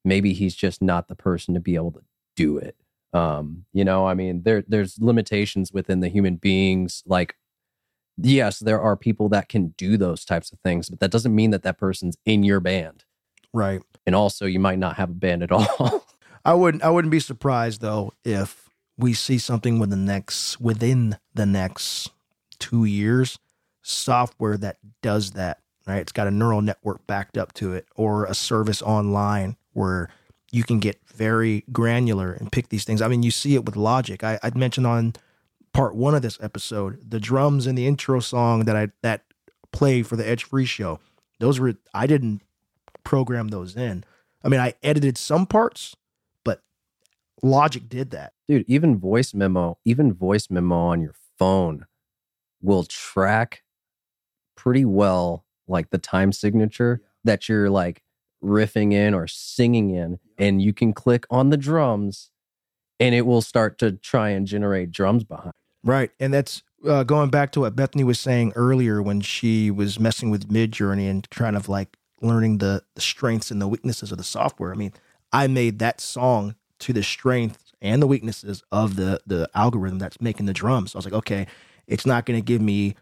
Maybe 0.06 0.34
he's 0.34 0.54
just 0.54 0.82
not 0.82 1.08
the 1.08 1.16
person 1.16 1.56
to 1.56 1.60
be 1.60 1.76
able 1.76 1.94
to 1.94 2.04
do 2.36 2.58
it. 2.58 2.76
Um, 3.14 3.66
you 3.74 3.86
know, 3.86 4.06
I 4.06 4.14
mean, 4.14 4.44
there 4.44 4.64
there's 4.68 5.00
limitations 5.00 5.72
within 5.72 6.02
the 6.02 6.10
human 6.10 6.36
beings. 6.36 7.04
Like, 7.06 7.36
yes, 8.18 8.60
there 8.60 8.82
are 8.82 8.98
people 8.98 9.30
that 9.30 9.48
can 9.50 9.70
do 9.78 9.98
those 9.98 10.26
types 10.26 10.52
of 10.52 10.60
things, 10.60 10.90
but 10.90 11.00
that 11.00 11.12
doesn't 11.12 11.34
mean 11.34 11.52
that 11.52 11.64
that 11.64 11.78
person's 11.78 12.18
in 12.26 12.44
your 12.44 12.60
band. 12.60 13.06
Right. 13.54 13.82
And 14.06 14.14
also, 14.14 14.46
you 14.46 14.60
might 14.60 14.80
not 14.80 14.98
have 14.98 15.10
a 15.12 15.14
band 15.14 15.42
at 15.42 15.52
all. 15.52 16.06
I 16.46 16.54
wouldn't 16.54 16.84
I 16.84 16.90
wouldn't 16.90 17.12
be 17.12 17.22
surprised 17.22 17.80
though 17.80 18.12
if 18.26 18.70
we 18.98 19.14
see 19.14 19.38
something 19.38 19.80
with 19.80 19.90
the 19.90 19.96
next 19.96 20.60
within 20.60 21.18
the 21.34 21.46
next 21.46 22.12
two 22.60 22.86
years, 22.86 23.40
software 23.82 24.58
that 24.58 24.78
does 25.02 25.32
that. 25.32 25.60
Right. 25.86 25.98
It's 25.98 26.14
got 26.14 26.28
a 26.28 26.32
neural 26.32 26.62
network 26.62 27.06
backed 27.08 27.38
up 27.38 27.54
to 27.56 27.74
it 27.74 27.86
or 27.96 28.24
a 28.26 28.34
service 28.34 28.82
online 28.82 29.58
where 29.74 30.10
you 30.50 30.64
can 30.64 30.80
get 30.80 31.02
very 31.14 31.66
granular 31.74 32.32
and 32.32 32.52
pick 32.52 32.70
these 32.70 32.86
things. 32.86 33.02
I 33.02 33.10
mean, 33.10 33.22
you 33.22 33.32
see 33.32 33.56
it 33.56 33.66
with 33.66 33.76
Logic. 33.76 34.24
I, 34.24 34.40
I'd 34.42 34.56
mentioned 34.56 34.88
on 34.88 35.14
part 35.74 35.96
one 35.96 36.16
of 36.16 36.22
this 36.22 36.38
episode, 36.42 37.10
the 37.10 37.20
drums 37.20 37.68
in 37.68 37.76
the 37.76 37.86
intro 37.86 38.22
song 38.22 38.66
that 38.66 38.76
I 38.76 38.90
that 39.02 39.24
play 39.74 40.04
for 40.04 40.16
the 40.16 40.28
Edge 40.28 40.46
Free 40.46 40.66
show. 40.66 41.00
Those 41.40 41.60
were 41.60 41.76
I 41.94 42.08
didn't 42.08 42.42
program 43.04 43.50
those 43.50 43.76
in. 43.76 44.06
I 44.44 44.48
mean, 44.48 44.60
I 44.60 44.76
edited 44.84 45.18
some 45.18 45.46
parts, 45.46 45.96
Logic 47.44 47.88
did 47.90 48.12
that. 48.12 48.34
Dude, 48.48 48.66
even 48.68 48.98
voice 48.98 49.34
memo, 49.34 49.78
even 49.84 50.14
voice 50.14 50.50
memo 50.50 50.76
on 50.76 51.02
your 51.02 51.14
phone 51.38 51.86
will 52.62 52.86
track 52.86 53.64
pretty 54.56 54.86
well 54.86 55.46
like 55.68 55.90
the 55.90 55.98
time 55.98 56.32
signature 56.32 57.02
that 57.26 57.50
you're 57.50 57.70
like 57.70 58.02
riffing 58.42 58.94
in 58.94 59.14
or 59.14 59.28
singing 59.28 59.90
in 59.90 60.20
and 60.38 60.62
you 60.62 60.74
can 60.74 60.94
click 60.94 61.26
on 61.30 61.50
the 61.50 61.58
drums 61.58 62.32
and 63.00 63.14
it 63.14 63.26
will 63.26 63.42
start 63.42 63.78
to 63.80 63.92
try 63.92 64.30
and 64.30 64.48
generate 64.48 64.92
drums 64.92 65.24
behind. 65.26 65.54
Right. 65.84 66.12
And 66.20 66.34
that's 66.34 66.64
uh, 66.88 67.04
going 67.04 67.30
back 67.30 67.52
to 67.54 67.62
what 67.62 67.76
Bethany 67.76 68.06
was 68.06 68.20
saying 68.20 68.54
earlier 68.56 69.02
when 69.02 69.20
she 69.20 69.70
was 69.70 70.00
messing 70.00 70.30
with 70.30 70.50
Midjourney 70.50 71.10
and 71.10 71.30
kind 71.30 71.58
of 71.58 71.68
like 71.68 71.98
learning 72.22 72.60
the, 72.60 72.84
the 72.96 73.02
strengths 73.02 73.52
and 73.52 73.62
the 73.62 73.68
weaknesses 73.68 74.12
of 74.12 74.18
the 74.18 74.24
software. 74.24 74.72
I 74.72 74.76
mean, 74.76 74.94
I 75.34 75.48
made 75.48 75.80
that 75.80 76.00
song 76.00 76.56
to 76.84 76.94
the 76.94 77.04
strengths 77.04 77.74
and 77.82 78.02
the 78.02 78.08
weaknesses 78.08 78.64
of 78.72 78.96
the 78.96 79.22
the 79.26 79.50
algorithm 79.54 80.00
that's 80.00 80.22
making 80.22 80.46
the 80.46 80.54
drums. 80.54 80.92
So 80.92 80.98
I 80.98 81.00
was 81.00 81.06
like, 81.06 81.14
okay, 81.14 81.48
it's 81.88 82.06
not 82.06 82.26
going 82.26 82.40
to 82.40 82.46
give 82.46 82.62
me 82.62 82.96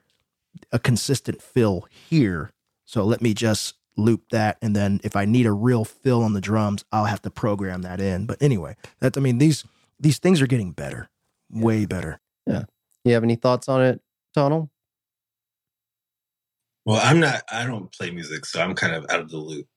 a 0.72 0.80
consistent 0.80 1.42
fill 1.42 1.88
here. 2.10 2.52
So 2.86 3.04
let 3.04 3.22
me 3.22 3.34
just 3.34 3.76
loop 3.98 4.30
that 4.32 4.58
and 4.62 4.76
then 4.76 5.02
if 5.04 5.16
I 5.16 5.26
need 5.26 5.46
a 5.46 5.52
real 5.52 5.84
fill 5.84 6.24
on 6.24 6.34
the 6.34 6.42
drums, 6.42 6.86
I'll 6.92 7.06
have 7.06 7.22
to 7.24 7.30
program 7.30 7.82
that 7.84 8.00
in. 8.00 8.26
But 8.26 8.42
anyway, 8.42 8.76
that's 9.00 9.18
I 9.18 9.22
mean 9.22 9.38
these 9.38 9.66
these 10.00 10.18
things 10.18 10.42
are 10.42 10.48
getting 10.48 10.72
better. 10.72 11.10
Way 11.50 11.86
better. 11.86 12.20
Yeah. 12.46 12.64
You 13.04 13.14
have 13.14 13.24
any 13.24 13.36
thoughts 13.36 13.68
on 13.68 13.82
it, 13.82 14.02
Donald? 14.34 14.70
Well, 16.86 17.00
I'm 17.04 17.20
not. 17.20 17.44
I 17.52 17.66
don't 17.66 17.92
play 17.92 18.10
music, 18.10 18.46
so 18.46 18.62
I'm 18.62 18.74
kind 18.74 18.96
of 18.96 19.06
out 19.10 19.20
of 19.20 19.30
the 19.30 19.38
loop. 19.38 19.68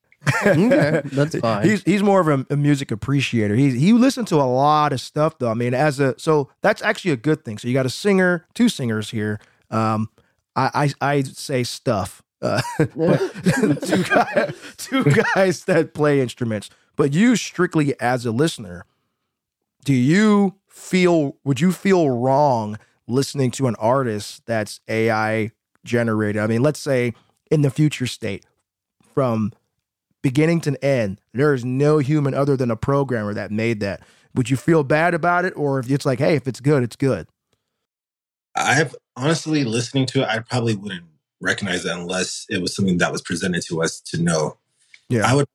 Okay, 0.46 1.02
that's 1.04 1.38
fine. 1.38 1.68
He's 1.68 1.82
he's 1.82 2.02
more 2.02 2.20
of 2.20 2.28
a, 2.28 2.46
a 2.52 2.56
music 2.56 2.90
appreciator. 2.90 3.54
He 3.54 3.78
he 3.78 3.92
listened 3.92 4.28
to 4.28 4.36
a 4.36 4.44
lot 4.44 4.92
of 4.92 5.00
stuff 5.00 5.38
though. 5.38 5.50
I 5.50 5.54
mean, 5.54 5.74
as 5.74 6.00
a 6.00 6.14
so 6.18 6.50
that's 6.60 6.82
actually 6.82 7.12
a 7.12 7.16
good 7.16 7.44
thing. 7.44 7.58
So 7.58 7.68
you 7.68 7.74
got 7.74 7.86
a 7.86 7.90
singer, 7.90 8.46
two 8.54 8.68
singers 8.68 9.10
here. 9.10 9.40
Um, 9.70 10.08
I 10.56 10.92
I, 11.00 11.12
I 11.16 11.22
say 11.22 11.64
stuff. 11.64 12.22
Uh, 12.42 12.60
two 12.78 14.04
guys, 14.04 14.54
two 14.76 15.04
guys 15.04 15.64
that 15.64 15.92
play 15.94 16.20
instruments. 16.20 16.70
But 16.96 17.12
you 17.12 17.36
strictly 17.36 17.98
as 18.00 18.24
a 18.24 18.30
listener, 18.30 18.86
do 19.84 19.94
you 19.94 20.56
feel? 20.68 21.36
Would 21.44 21.60
you 21.60 21.72
feel 21.72 22.10
wrong 22.10 22.78
listening 23.06 23.50
to 23.52 23.66
an 23.66 23.74
artist 23.76 24.42
that's 24.46 24.80
AI 24.88 25.52
generated? 25.84 26.40
I 26.40 26.46
mean, 26.46 26.62
let's 26.62 26.80
say 26.80 27.14
in 27.50 27.62
the 27.62 27.70
future 27.70 28.06
state, 28.06 28.44
from 29.14 29.52
beginning 30.24 30.58
to 30.62 30.82
end, 30.82 31.20
there 31.34 31.52
is 31.52 31.66
no 31.66 31.98
human 31.98 32.32
other 32.32 32.56
than 32.56 32.70
a 32.70 32.76
programmer 32.76 33.34
that 33.34 33.50
made 33.50 33.80
that. 33.80 34.00
Would 34.34 34.48
you 34.48 34.56
feel 34.56 34.82
bad 34.82 35.12
about 35.12 35.44
it, 35.44 35.52
or 35.54 35.78
if 35.78 35.90
it's 35.90 36.06
like, 36.06 36.18
hey, 36.18 36.34
if 36.34 36.48
it's 36.48 36.60
good, 36.60 36.82
it's 36.82 36.96
good? 36.96 37.28
I've 38.56 38.96
honestly 39.16 39.64
listening 39.64 40.06
to 40.06 40.22
it, 40.22 40.28
I 40.28 40.38
probably 40.38 40.74
wouldn't 40.76 41.04
recognize 41.42 41.84
it 41.84 41.92
unless 41.92 42.46
it 42.48 42.62
was 42.62 42.74
something 42.74 42.96
that 42.98 43.12
was 43.12 43.20
presented 43.20 43.62
to 43.66 43.82
us 43.82 44.00
to 44.00 44.20
know. 44.20 44.56
Yeah. 45.10 45.30
I 45.30 45.34
would. 45.34 45.46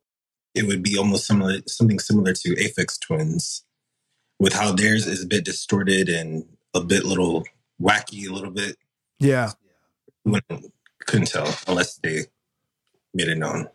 It 0.54 0.68
would 0.68 0.84
be 0.84 0.98
almost 0.98 1.26
similar, 1.26 1.60
something 1.68 2.00
similar 2.00 2.34
to 2.34 2.56
Aphex 2.56 3.00
Twins, 3.00 3.64
with 4.38 4.54
how 4.54 4.72
theirs 4.72 5.08
is 5.08 5.24
a 5.24 5.28
bit 5.28 5.46
distorted 5.46 6.10
and 6.10 6.46
a 6.76 6.82
bit 6.82 7.06
little 7.06 7.44
wacky, 7.82 8.30
a 8.30 8.34
little 8.34 8.52
bit. 8.52 8.78
Yeah. 9.20 9.52
Wouldn't, 10.26 10.72
couldn't 11.08 11.28
tell 11.28 11.56
unless 11.68 11.96
they 11.98 12.26
made 13.16 13.30
it 13.30 13.38
known. 13.38 13.68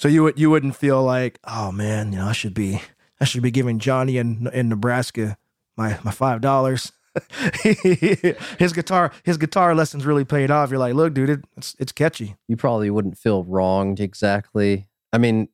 So 0.00 0.08
you 0.08 0.22
would 0.22 0.38
you 0.38 0.48
wouldn't 0.48 0.76
feel 0.76 1.02
like, 1.02 1.38
oh 1.44 1.70
man, 1.70 2.10
you 2.14 2.20
know, 2.20 2.28
I 2.28 2.32
should 2.32 2.54
be 2.54 2.80
I 3.20 3.26
should 3.26 3.42
be 3.42 3.50
giving 3.50 3.78
Johnny 3.78 4.16
in 4.16 4.48
in 4.50 4.70
Nebraska 4.70 5.36
my 5.76 5.98
my 6.02 6.10
five 6.10 6.40
dollars. 6.40 6.92
his 7.62 8.72
guitar 8.72 9.12
his 9.24 9.36
guitar 9.36 9.74
lessons 9.74 10.06
really 10.06 10.24
paid 10.24 10.50
off. 10.50 10.70
You're 10.70 10.78
like, 10.78 10.94
look, 10.94 11.12
dude, 11.12 11.44
it's 11.54 11.76
it's 11.78 11.92
catchy. 11.92 12.36
you 12.48 12.56
probably 12.56 12.88
wouldn't 12.88 13.18
feel 13.18 13.44
wronged 13.44 14.00
exactly. 14.00 14.88
I 15.12 15.18
mean, 15.18 15.50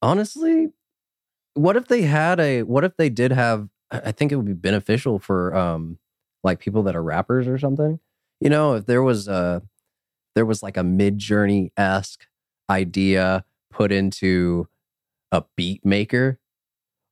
honestly, 0.00 0.70
what 1.52 1.76
if 1.76 1.88
they 1.88 2.00
had 2.00 2.40
a 2.40 2.62
what 2.62 2.84
if 2.84 2.96
they 2.96 3.10
did 3.10 3.30
have 3.30 3.68
I 3.90 4.10
think 4.12 4.32
it 4.32 4.36
would 4.36 4.46
be 4.46 4.54
beneficial 4.54 5.18
for 5.18 5.54
um 5.54 5.98
like 6.42 6.60
people 6.60 6.82
that 6.84 6.96
are 6.96 7.02
rappers 7.02 7.46
or 7.46 7.58
something. 7.58 8.00
You 8.40 8.48
know, 8.48 8.76
if 8.76 8.86
there 8.86 9.02
was 9.02 9.28
a 9.28 9.60
there 10.34 10.46
was 10.46 10.62
like 10.62 10.78
a 10.78 10.82
Midjourney 10.82 11.72
esque 11.76 12.26
idea 12.70 13.44
put 13.72 13.90
into 13.92 14.68
a 15.32 15.44
beat 15.56 15.84
maker, 15.84 16.38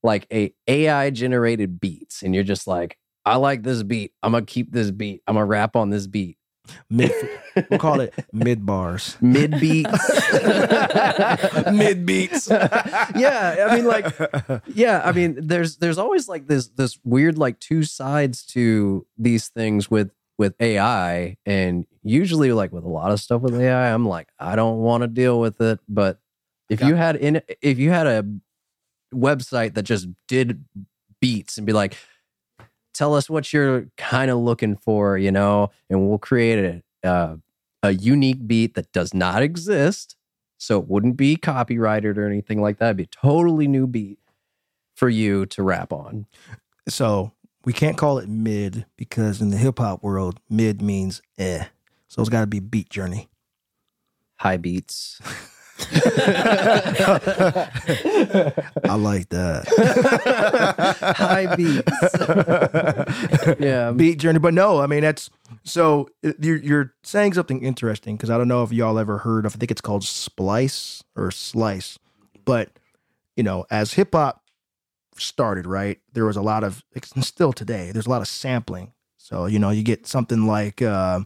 like 0.02 0.26
a 0.32 0.54
AI 0.68 1.10
generated 1.10 1.80
beats, 1.80 2.22
and 2.22 2.34
you're 2.34 2.44
just 2.44 2.66
like, 2.66 2.98
I 3.24 3.36
like 3.36 3.62
this 3.62 3.82
beat. 3.82 4.12
I'm 4.22 4.32
gonna 4.32 4.46
keep 4.46 4.72
this 4.72 4.90
beat. 4.90 5.22
I'm 5.26 5.34
gonna 5.34 5.46
rap 5.46 5.76
on 5.76 5.90
this 5.90 6.06
beat. 6.06 6.36
Mid 6.88 7.12
we'll 7.68 7.78
call 7.78 8.00
it 8.00 8.14
mid 8.32 8.64
bars. 8.64 9.16
Mid 9.20 9.58
beats. 9.58 9.90
mid 11.72 12.06
beats. 12.06 12.48
yeah, 12.50 13.66
I 13.68 13.76
mean, 13.76 13.84
like, 13.84 14.14
yeah, 14.66 15.02
I 15.04 15.12
mean, 15.12 15.36
there's 15.40 15.76
there's 15.78 15.98
always 15.98 16.28
like 16.28 16.46
this 16.46 16.68
this 16.68 16.98
weird 17.04 17.38
like 17.38 17.58
two 17.60 17.82
sides 17.82 18.44
to 18.46 19.06
these 19.18 19.48
things 19.48 19.90
with 19.90 20.10
with 20.38 20.54
AI, 20.60 21.36
and 21.44 21.86
usually 22.02 22.52
like 22.52 22.72
with 22.72 22.84
a 22.84 22.88
lot 22.88 23.10
of 23.12 23.20
stuff 23.20 23.42
with 23.42 23.54
AI, 23.60 23.92
I'm 23.92 24.06
like, 24.06 24.28
I 24.38 24.56
don't 24.56 24.78
want 24.78 25.02
to 25.02 25.08
deal 25.08 25.40
with 25.40 25.60
it. 25.60 25.80
But 25.88 26.18
if 26.70 26.80
you 26.80 26.94
had 26.94 27.16
in 27.16 27.42
if 27.60 27.78
you 27.78 27.90
had 27.90 28.06
a 28.06 28.24
website 29.12 29.74
that 29.74 29.82
just 29.82 30.08
did 30.28 30.64
beats 31.20 31.58
and 31.58 31.66
be 31.66 31.72
like, 31.72 31.96
tell 32.94 33.14
us 33.14 33.28
what 33.28 33.52
you're 33.52 33.86
kind 33.96 34.30
of 34.30 34.38
looking 34.38 34.76
for, 34.76 35.18
you 35.18 35.32
know, 35.32 35.70
and 35.90 36.08
we'll 36.08 36.18
create 36.18 36.82
a 37.04 37.08
uh, 37.08 37.36
a 37.82 37.90
unique 37.92 38.46
beat 38.46 38.74
that 38.74 38.92
does 38.92 39.12
not 39.12 39.42
exist. 39.42 40.16
So 40.58 40.78
it 40.78 40.88
wouldn't 40.88 41.16
be 41.16 41.36
copyrighted 41.36 42.18
or 42.18 42.26
anything 42.26 42.60
like 42.60 42.78
that. 42.78 42.86
It'd 42.86 42.96
be 42.98 43.02
a 43.04 43.06
totally 43.06 43.66
new 43.66 43.86
beat 43.86 44.18
for 44.94 45.08
you 45.08 45.46
to 45.46 45.62
rap 45.62 45.92
on. 45.92 46.26
So 46.88 47.32
we 47.64 47.72
can't 47.72 47.96
call 47.96 48.18
it 48.18 48.28
mid 48.28 48.84
because 48.96 49.40
in 49.40 49.50
the 49.50 49.56
hip 49.56 49.78
hop 49.78 50.02
world, 50.02 50.38
mid 50.48 50.82
means 50.82 51.22
eh. 51.38 51.64
So 52.08 52.20
it's 52.20 52.28
got 52.28 52.42
to 52.42 52.46
be 52.46 52.60
beat 52.60 52.90
journey. 52.90 53.28
High 54.36 54.58
beats. 54.58 55.20
I 58.84 58.94
like 58.96 59.28
that. 59.30 59.66
High 61.16 61.56
beats. 61.56 61.84
yeah. 63.60 63.92
beat 63.92 64.18
journey. 64.18 64.38
But 64.38 64.54
no, 64.54 64.80
I 64.80 64.86
mean 64.86 65.02
that's 65.02 65.30
so 65.64 66.08
you're 66.38 66.56
you're 66.56 66.94
saying 67.02 67.34
something 67.34 67.62
interesting 67.62 68.16
because 68.16 68.30
I 68.30 68.38
don't 68.38 68.48
know 68.48 68.62
if 68.62 68.72
y'all 68.72 68.98
ever 68.98 69.18
heard 69.18 69.46
of. 69.46 69.56
I 69.56 69.58
think 69.58 69.70
it's 69.70 69.80
called 69.80 70.04
splice 70.04 71.02
or 71.16 71.30
slice, 71.30 71.98
but 72.44 72.70
you 73.36 73.42
know, 73.42 73.66
as 73.70 73.94
hip 73.94 74.12
hop 74.12 74.42
started, 75.16 75.66
right, 75.66 75.98
there 76.12 76.24
was 76.24 76.36
a 76.36 76.42
lot 76.42 76.64
of 76.64 76.84
still 77.20 77.52
today. 77.52 77.90
There's 77.92 78.06
a 78.06 78.10
lot 78.10 78.22
of 78.22 78.28
sampling. 78.28 78.92
So 79.16 79.46
you 79.46 79.58
know, 79.58 79.70
you 79.70 79.82
get 79.82 80.06
something 80.06 80.46
like, 80.46 80.82
uh, 80.82 81.20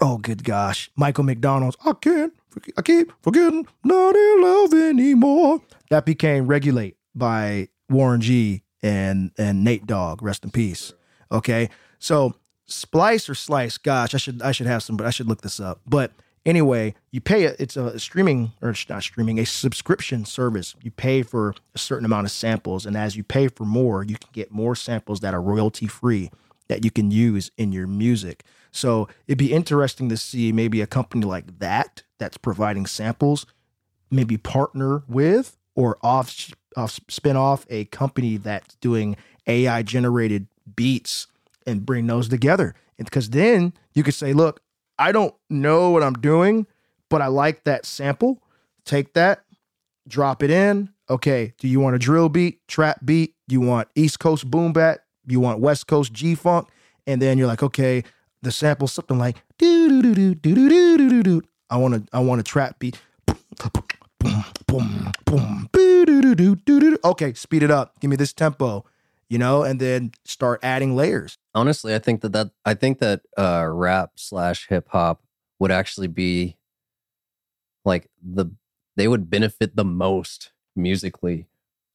oh, 0.00 0.18
good 0.18 0.44
gosh, 0.44 0.90
Michael 0.96 1.24
McDonald's. 1.24 1.76
I 1.84 1.92
can't. 1.92 2.32
I 2.76 2.82
keep 2.82 3.12
forgetting 3.22 3.66
not 3.84 4.16
in 4.16 4.42
love 4.42 4.72
anymore. 4.72 5.62
That 5.90 6.04
became 6.04 6.46
"Regulate" 6.46 6.96
by 7.14 7.68
Warren 7.88 8.20
G 8.20 8.62
and 8.82 9.30
and 9.38 9.64
Nate 9.64 9.86
Dogg. 9.86 10.22
Rest 10.22 10.44
in 10.44 10.50
peace. 10.50 10.92
Okay, 11.30 11.68
so 11.98 12.34
splice 12.66 13.28
or 13.28 13.34
slice. 13.34 13.78
Gosh, 13.78 14.14
I 14.14 14.18
should 14.18 14.42
I 14.42 14.52
should 14.52 14.66
have 14.66 14.82
some, 14.82 14.96
but 14.96 15.06
I 15.06 15.10
should 15.10 15.26
look 15.26 15.42
this 15.42 15.60
up. 15.60 15.80
But 15.86 16.12
anyway, 16.46 16.94
you 17.10 17.20
pay 17.20 17.44
it. 17.44 17.56
It's 17.58 17.76
a 17.76 17.98
streaming 17.98 18.52
or 18.62 18.70
it's 18.70 18.88
not 18.88 19.02
streaming, 19.02 19.38
a 19.38 19.46
subscription 19.46 20.24
service. 20.24 20.74
You 20.82 20.90
pay 20.90 21.22
for 21.22 21.54
a 21.74 21.78
certain 21.78 22.04
amount 22.04 22.26
of 22.26 22.30
samples, 22.30 22.86
and 22.86 22.96
as 22.96 23.16
you 23.16 23.24
pay 23.24 23.48
for 23.48 23.64
more, 23.64 24.04
you 24.04 24.16
can 24.16 24.30
get 24.32 24.50
more 24.50 24.74
samples 24.74 25.20
that 25.20 25.34
are 25.34 25.42
royalty 25.42 25.86
free 25.86 26.30
that 26.68 26.84
you 26.84 26.90
can 26.90 27.10
use 27.10 27.50
in 27.56 27.72
your 27.72 27.86
music. 27.86 28.44
So 28.70 29.08
it'd 29.26 29.38
be 29.38 29.52
interesting 29.52 30.08
to 30.10 30.16
see 30.16 30.52
maybe 30.52 30.80
a 30.80 30.86
company 30.86 31.24
like 31.24 31.58
that 31.58 32.02
that's 32.18 32.36
providing 32.36 32.86
samples, 32.86 33.46
maybe 34.10 34.36
partner 34.36 35.02
with 35.08 35.56
or 35.74 35.98
off 36.02 36.50
off 36.76 37.00
spin 37.08 37.36
off 37.36 37.66
a 37.70 37.84
company 37.86 38.36
that's 38.36 38.74
doing 38.76 39.16
AI 39.46 39.82
generated 39.82 40.46
beats 40.76 41.26
and 41.66 41.84
bring 41.84 42.06
those 42.06 42.28
together. 42.28 42.74
Because 42.96 43.30
then 43.30 43.72
you 43.94 44.02
could 44.02 44.14
say, 44.14 44.32
look, 44.32 44.60
I 44.98 45.12
don't 45.12 45.34
know 45.48 45.90
what 45.90 46.02
I'm 46.02 46.14
doing, 46.14 46.66
but 47.08 47.22
I 47.22 47.28
like 47.28 47.64
that 47.64 47.86
sample. 47.86 48.42
Take 48.84 49.14
that, 49.14 49.44
drop 50.06 50.42
it 50.42 50.50
in. 50.50 50.90
Okay, 51.10 51.54
do 51.58 51.68
you 51.68 51.80
want 51.80 51.96
a 51.96 51.98
drill 51.98 52.28
beat, 52.28 52.66
trap 52.68 53.00
beat? 53.04 53.34
Do 53.48 53.54
you 53.54 53.60
want 53.60 53.88
East 53.94 54.18
Coast 54.18 54.50
boom 54.50 54.72
bap? 54.72 54.98
You 55.26 55.40
want 55.40 55.60
West 55.60 55.86
Coast 55.86 56.12
G 56.12 56.34
funk? 56.34 56.68
And 57.06 57.22
then 57.22 57.38
you're 57.38 57.46
like, 57.46 57.62
okay, 57.62 58.04
the 58.42 58.52
sample's 58.52 58.92
something 58.92 59.18
like 59.18 59.36
do 59.58 60.02
do 60.02 60.14
do 60.14 60.34
do 60.34 60.54
do 60.54 60.68
do 60.68 60.98
do 60.98 61.08
do 61.08 61.22
do. 61.22 61.42
I 61.70 61.76
want 61.76 61.94
to 61.94 62.02
I 62.12 62.20
want 62.20 62.40
a 62.40 62.44
trap 62.44 62.78
beat. 62.78 63.00
Boom, 64.66 65.12
boom. 65.24 65.68
Okay, 67.04 67.32
speed 67.34 67.62
it 67.62 67.70
up. 67.70 67.98
Give 68.00 68.10
me 68.10 68.16
this 68.16 68.32
tempo, 68.32 68.84
you 69.28 69.38
know, 69.38 69.62
and 69.62 69.80
then 69.80 70.12
start 70.24 70.60
adding 70.62 70.96
layers. 70.96 71.38
Honestly, 71.54 71.94
I 71.94 71.98
think 71.98 72.20
that 72.22 72.32
that 72.32 72.50
I 72.64 72.74
think 72.74 72.98
that 72.98 73.22
uh, 73.36 73.66
rap 73.70 74.12
slash 74.16 74.68
hip 74.68 74.88
hop 74.90 75.22
would 75.58 75.70
actually 75.70 76.08
be 76.08 76.56
like 77.84 78.08
the 78.22 78.46
they 78.96 79.08
would 79.08 79.30
benefit 79.30 79.76
the 79.76 79.84
most 79.84 80.50
musically 80.74 81.46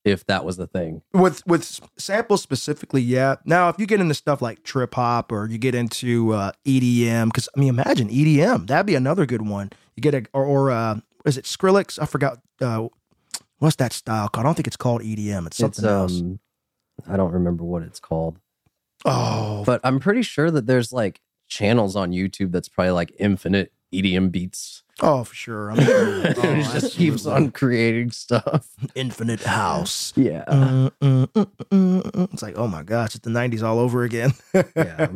if 0.06 0.26
that 0.26 0.43
was 0.43 0.58
the 0.58 0.68
thing. 0.68 1.01
with 1.14 1.45
with 1.47 1.80
samples 1.97 2.41
specifically 2.41 3.01
yeah. 3.01 3.36
Now 3.45 3.70
if 3.70 3.78
you 3.80 3.86
get 3.86 4.01
into 4.01 4.14
stuff 4.14 4.41
like 4.41 4.64
trip 4.64 4.95
hop 4.95 5.32
or 5.32 5.47
you 5.47 5.58
get 5.58 5.76
into 5.76 6.34
uh 6.34 6.51
edm 6.66 7.26
because 7.28 7.47
i 7.56 7.60
mean 7.60 7.70
imagine 7.70 8.10
edm 8.10 8.68
that'd 8.68 8.86
be 8.86 8.95
another 8.95 9.26
good 9.26 9.41
one. 9.47 9.72
You 9.95 10.01
get 10.01 10.14
a 10.14 10.26
or, 10.34 10.43
or 10.45 10.72
uh 10.72 10.99
is 11.26 11.38
it 11.38 11.45
skrillex? 11.45 12.01
I 12.01 12.06
forgot 12.06 12.39
uh 12.62 12.88
what's 13.60 13.78
that 13.78 13.93
style 13.93 14.28
called? 14.30 14.45
I 14.45 14.47
don't 14.47 14.56
think 14.56 14.68
it's 14.68 14.78
called 14.78 15.01
edm 15.01 15.47
it's 15.47 15.58
something 15.58 15.84
it's 15.86 15.91
else. 15.91 16.20
um 16.20 16.39
I 17.08 17.18
don't 17.18 17.32
remember 17.32 17.64
what 17.64 17.82
it's 17.84 17.99
called. 17.99 18.39
oh. 19.06 19.64
But 19.66 19.82
I'm 19.84 19.99
pretty 19.99 20.22
sure 20.22 20.51
that 20.51 20.68
there's 20.68 20.93
like 20.93 21.22
channels 21.47 21.95
on 21.95 22.12
YouTube 22.12 22.51
that's 22.51 22.70
probably 22.70 22.91
like 22.91 23.12
infinite 23.20 23.72
EDM 23.94 24.32
beats. 24.32 24.84
oh 25.02 25.24
for 25.24 25.34
sure 25.36 25.70
I'm 25.72 25.80
sure. 25.84 26.26
it 26.26 26.38
Oh, 26.44 26.72
just 26.80 26.96
keeps 26.98 27.26
on 27.26 27.52
creating 27.52 28.12
stuff. 28.12 28.68
infinite 28.96 29.41
house 29.44 30.14
Yeah. 30.16 30.44
Mm, 30.48 30.91
mm, 31.02 31.28
mm, 31.28 31.48
mm, 31.72 32.02
mm. 32.04 32.34
it's 32.34 32.41
like 32.44 32.58
oh 32.58 32.68
my 32.68 32.84
gosh 32.84 33.16
it's 33.16 33.24
the 33.24 33.30
90s 33.32 33.64
all 33.64 33.80
over 33.80 34.04
again 34.04 34.34
Yeah. 34.76 35.08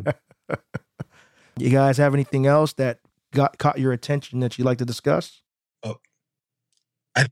you 1.57 1.69
guys 1.69 1.97
have 1.97 2.13
anything 2.13 2.45
else 2.47 2.73
that 2.73 2.99
got 3.33 3.57
caught 3.57 3.79
your 3.79 3.91
attention 3.93 4.39
that 4.39 4.57
you'd 4.57 4.65
like 4.65 4.77
to 4.79 4.85
discuss 4.85 5.41
Oh, 5.83 5.97
I 7.15 7.27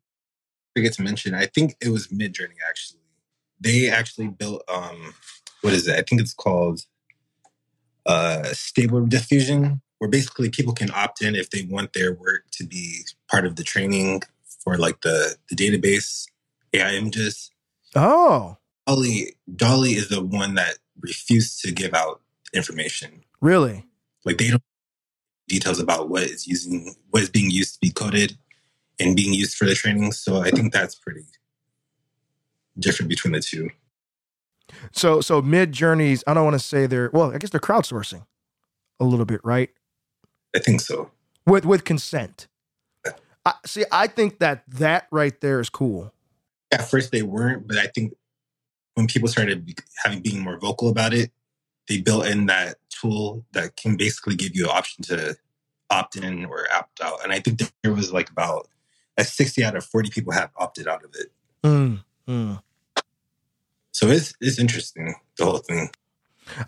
forget 0.76 0.94
to 0.94 1.02
mention, 1.04 1.34
I 1.34 1.46
think 1.48 1.76
it 1.82 1.90
was 1.90 2.08
Midjourney 2.10 2.60
actually. 2.70 3.00
They 3.60 3.90
actually 3.90 4.28
built 4.28 4.64
um 4.68 5.14
what 5.62 5.74
is 5.74 5.88
it? 5.88 5.96
I 5.98 6.04
think 6.04 6.22
it's 6.22 6.34
called 6.34 6.82
uh 8.06 8.44
stable 8.54 9.06
diffusion, 9.06 9.82
where 10.06 10.12
basically 10.12 10.52
people 10.52 10.72
can 10.72 10.92
opt 10.92 11.24
in 11.24 11.34
if 11.36 11.50
they 11.50 11.64
want 11.64 11.94
their 11.94 12.14
work 12.14 12.44
to 12.52 12.64
be 12.64 13.00
part 13.28 13.44
of 13.44 13.56
the 13.56 13.64
training 13.64 14.22
for 14.64 14.78
like 14.78 15.02
the 15.02 15.36
the 15.50 15.56
database 15.56 16.28
AI 16.74 16.94
images. 16.94 17.50
Oh, 17.96 18.58
DALL-E 18.86 19.34
DALL-E 19.56 19.96
is 19.96 20.10
the 20.10 20.24
one 20.24 20.54
that 20.56 20.78
refused 21.00 21.60
to 21.62 21.72
give 21.72 21.96
out 21.96 22.22
information. 22.54 23.24
really? 23.42 23.88
Like 24.26 24.38
they 24.38 24.50
don't 24.52 24.62
details 25.48 25.80
about 25.80 26.10
what 26.10 26.24
is 26.24 26.48
using 26.48 26.96
what 27.10 27.24
is 27.24 27.30
being 27.30 27.50
used 27.50 27.74
to 27.74 27.80
be 27.80 27.90
coded 27.90 28.38
and 29.00 29.16
being 29.16 29.34
used 29.34 29.58
for 29.58 29.66
the 29.66 29.74
training. 29.74 30.12
So 30.12 30.38
I 30.38 30.52
think 30.52 30.72
that's 30.72 30.94
pretty 30.94 31.26
different 32.78 33.10
between 33.10 33.34
the 33.34 33.40
two. 33.40 33.72
So 34.92 35.20
so 35.22 35.42
Midjourney's, 35.42 36.24
I 36.28 36.36
don't 36.36 36.44
want 36.44 36.56
to 36.56 36.60
say 36.60 36.86
they're 36.86 37.10
well, 37.12 37.34
I 37.34 37.40
guess 37.40 37.50
they're 37.50 37.60
crowdsourcing 37.60 38.24
a 39.00 39.04
little 39.04 39.26
bit, 39.26 39.42
right? 39.44 39.70
I 40.56 40.60
think 40.60 40.82
so. 40.82 41.12
With 41.46 41.66
with 41.66 41.84
consent. 41.84 42.48
I, 43.46 43.54
see, 43.66 43.86
I 43.92 44.08
think 44.08 44.40
that 44.40 44.64
that 44.68 45.08
right 45.12 45.40
there 45.40 45.60
is 45.60 45.70
cool. 45.70 46.12
At 46.72 46.90
first 46.90 47.12
they 47.12 47.22
weren't, 47.22 47.68
but 47.68 47.78
I 47.78 47.88
think 47.88 48.16
when 48.96 49.06
people 49.06 49.28
started 49.28 49.66
be- 49.66 49.76
having 50.04 50.22
being 50.22 50.42
more 50.42 50.58
vocal 50.58 50.90
about 50.90 51.14
it, 51.14 51.32
they 51.88 52.02
built 52.02 52.26
in 52.26 52.48
that 52.48 52.78
tool 52.90 53.46
that 53.52 53.76
can 53.76 53.98
basically 53.98 54.36
give 54.36 54.56
you 54.56 54.66
an 54.66 54.72
option 54.72 55.04
to 55.04 55.38
opt 55.92 56.16
in 56.16 56.46
or 56.46 56.66
opt 56.74 57.02
out. 57.02 57.24
And 57.24 57.32
I 57.32 57.40
think 57.40 57.62
there 57.84 57.94
was 57.94 58.12
like 58.12 58.32
about 58.32 58.68
a 59.18 59.24
60 59.24 59.64
out 59.64 59.76
of 59.76 59.86
40 59.86 60.10
people 60.10 60.34
have 60.34 60.50
opted 60.58 60.88
out 60.88 61.04
of 61.04 61.12
it. 61.14 61.32
Mm, 61.64 62.04
mm. 62.28 62.62
So 63.92 64.08
it's 64.08 64.34
it's 64.42 64.60
interesting, 64.60 65.16
the 65.38 65.46
whole 65.46 65.60
thing. 65.60 65.90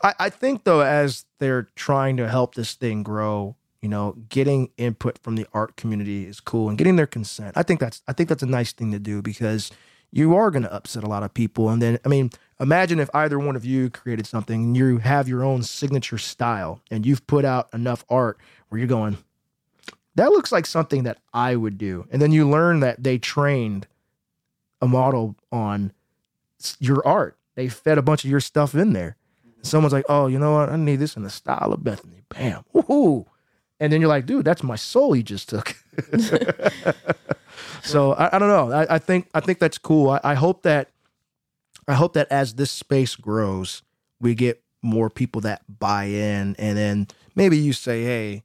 I, 0.04 0.14
I 0.20 0.30
think 0.30 0.64
though, 0.64 0.82
as 0.82 1.26
they're 1.40 1.68
trying 1.76 2.18
to 2.18 2.30
help 2.30 2.56
this 2.56 2.74
thing 2.74 3.04
grow, 3.04 3.56
you 3.82 3.90
know, 3.90 4.16
getting 4.30 4.70
input 4.78 5.20
from 5.20 5.36
the 5.36 5.48
art 5.54 5.76
community 5.76 6.26
is 6.26 6.40
cool 6.40 6.70
and 6.70 6.78
getting 6.78 6.96
their 6.96 7.08
consent. 7.08 7.58
I 7.58 7.64
think 7.64 7.80
that's 7.80 8.02
I 8.08 8.14
think 8.14 8.30
that's 8.30 8.44
a 8.44 8.48
nice 8.48 8.72
thing 8.72 8.92
to 8.92 9.00
do 9.00 9.22
because 9.22 9.72
you 10.12 10.36
are 10.36 10.52
going 10.52 10.64
to 10.64 10.74
upset 10.74 11.04
a 11.04 11.08
lot 11.08 11.24
of 11.24 11.34
people. 11.34 11.70
And 11.70 11.82
then, 11.82 12.00
I 12.06 12.08
mean, 12.08 12.30
imagine 12.60 13.00
if 13.00 13.10
either 13.14 13.38
one 13.38 13.56
of 13.56 13.66
you 13.66 13.90
created 13.90 14.26
something 14.26 14.64
and 14.64 14.78
you 14.78 14.98
have 15.00 15.28
your 15.28 15.44
own 15.44 15.64
signature 15.64 16.18
style 16.18 16.82
and 16.90 17.06
you've 17.06 17.28
put 17.28 17.46
out 17.46 17.68
enough 17.74 18.06
art 18.10 18.38
where 18.70 18.80
you're 18.80 18.88
going, 18.88 19.18
that 20.16 20.32
looks 20.32 20.52
like 20.52 20.66
something 20.66 21.04
that 21.04 21.20
I 21.34 21.56
would 21.56 21.78
do. 21.78 22.08
And 22.12 22.22
then 22.22 22.32
you 22.32 22.50
learn 22.50 22.80
that 22.80 23.04
they 23.04 23.18
trained 23.18 23.88
a 24.82 24.88
model 24.88 25.36
on 25.52 25.92
your 26.80 27.06
art. 27.06 27.38
They 27.56 27.68
fed 27.68 27.98
a 27.98 28.04
bunch 28.04 28.24
of 28.24 28.30
your 28.30 28.40
stuff 28.40 28.74
in 28.76 28.94
there. 28.94 29.18
Someone's 29.62 29.94
like, 29.94 30.06
oh, 30.08 30.28
you 30.28 30.40
know 30.40 30.54
what? 30.54 30.70
I 30.70 30.76
need 30.78 30.98
this 30.98 31.18
in 31.18 31.24
the 31.24 31.30
style 31.30 31.74
of 31.74 31.84
Bethany. 31.84 32.22
Bam. 32.30 32.64
Woohoo. 32.74 33.26
And 33.80 33.94
then 33.94 34.02
you're 34.02 34.10
like, 34.10 34.26
dude, 34.26 34.44
that's 34.46 34.64
my 34.64 34.76
soul 34.76 35.16
you 35.16 35.22
just 35.24 35.50
took. 35.50 35.76
so 37.84 38.14
I, 38.14 38.36
I 38.36 38.40
don't 38.40 38.50
know. 38.50 38.72
I, 38.72 38.96
I 38.96 39.00
think 39.00 39.30
I 39.34 39.40
think 39.40 39.60
that's 39.60 39.78
cool. 39.78 40.10
I, 40.12 40.20
I 40.24 40.34
hope 40.34 40.64
that 40.64 40.90
I 41.88 41.94
hope 41.94 42.14
that 42.14 42.28
as 42.32 42.56
this 42.56 42.72
space 42.72 43.16
grows, 43.16 43.84
we 44.20 44.36
get 44.36 44.64
more 44.82 45.10
people 45.10 45.42
that 45.42 45.62
buy 45.80 46.06
in, 46.06 46.56
and 46.58 46.78
then 46.78 47.08
maybe 47.36 47.58
you 47.58 47.74
say, 47.74 48.04
hey, 48.04 48.44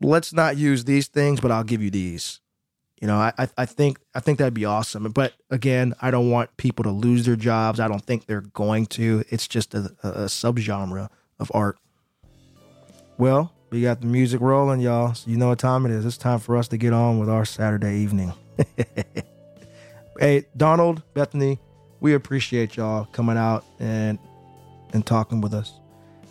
let's 0.00 0.32
not 0.32 0.56
use 0.56 0.84
these 0.84 1.06
things, 1.08 1.40
but 1.40 1.50
I'll 1.50 1.64
give 1.64 1.82
you 1.82 1.90
these. 1.90 2.40
You 3.00 3.06
know, 3.06 3.16
I, 3.16 3.32
I- 3.56 3.66
think 3.66 3.98
I 4.14 4.20
think 4.20 4.38
that'd 4.38 4.54
be 4.54 4.64
awesome. 4.64 5.04
But 5.12 5.34
again, 5.50 5.94
I 6.02 6.10
don't 6.10 6.30
want 6.30 6.56
people 6.56 6.82
to 6.82 6.90
lose 6.90 7.24
their 7.26 7.36
jobs. 7.36 7.78
I 7.78 7.86
don't 7.86 8.04
think 8.04 8.26
they're 8.26 8.40
going 8.40 8.86
to. 8.86 9.22
It's 9.28 9.46
just 9.46 9.72
a, 9.74 9.94
a 10.02 10.10
subgenre 10.26 11.08
of 11.38 11.52
art. 11.54 11.78
Well, 13.16 13.52
we 13.70 13.82
got 13.82 14.00
the 14.00 14.06
music 14.06 14.40
rolling, 14.40 14.80
y'all. 14.80 15.14
So 15.14 15.30
you 15.30 15.36
know 15.36 15.48
what 15.48 15.58
time 15.58 15.84
it 15.86 15.92
is. 15.92 16.06
It's 16.06 16.16
time 16.16 16.38
for 16.38 16.56
us 16.56 16.68
to 16.68 16.76
get 16.76 16.92
on 16.92 17.18
with 17.18 17.28
our 17.28 17.44
Saturday 17.44 17.98
evening. 17.98 18.32
hey, 20.18 20.46
Donald, 20.56 21.02
Bethany, 21.14 21.58
we 22.00 22.14
appreciate 22.14 22.76
y'all 22.76 23.06
coming 23.06 23.36
out 23.36 23.64
and 23.78 24.18
and 24.92 25.04
talking 25.04 25.40
with 25.40 25.52
us. 25.52 25.74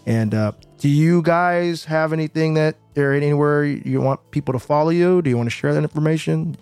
And 0.07 0.33
uh, 0.33 0.53
do 0.79 0.89
you 0.89 1.21
guys 1.21 1.85
have 1.85 2.13
anything 2.13 2.53
that 2.55 2.75
or 2.95 3.13
anywhere 3.13 3.65
you 3.65 4.01
want 4.01 4.31
people 4.31 4.53
to 4.53 4.59
follow 4.59 4.89
you? 4.89 5.21
Do 5.21 5.29
you 5.29 5.37
want 5.37 5.47
to 5.47 5.55
share 5.55 5.73
that 5.73 5.83
information? 5.83 6.57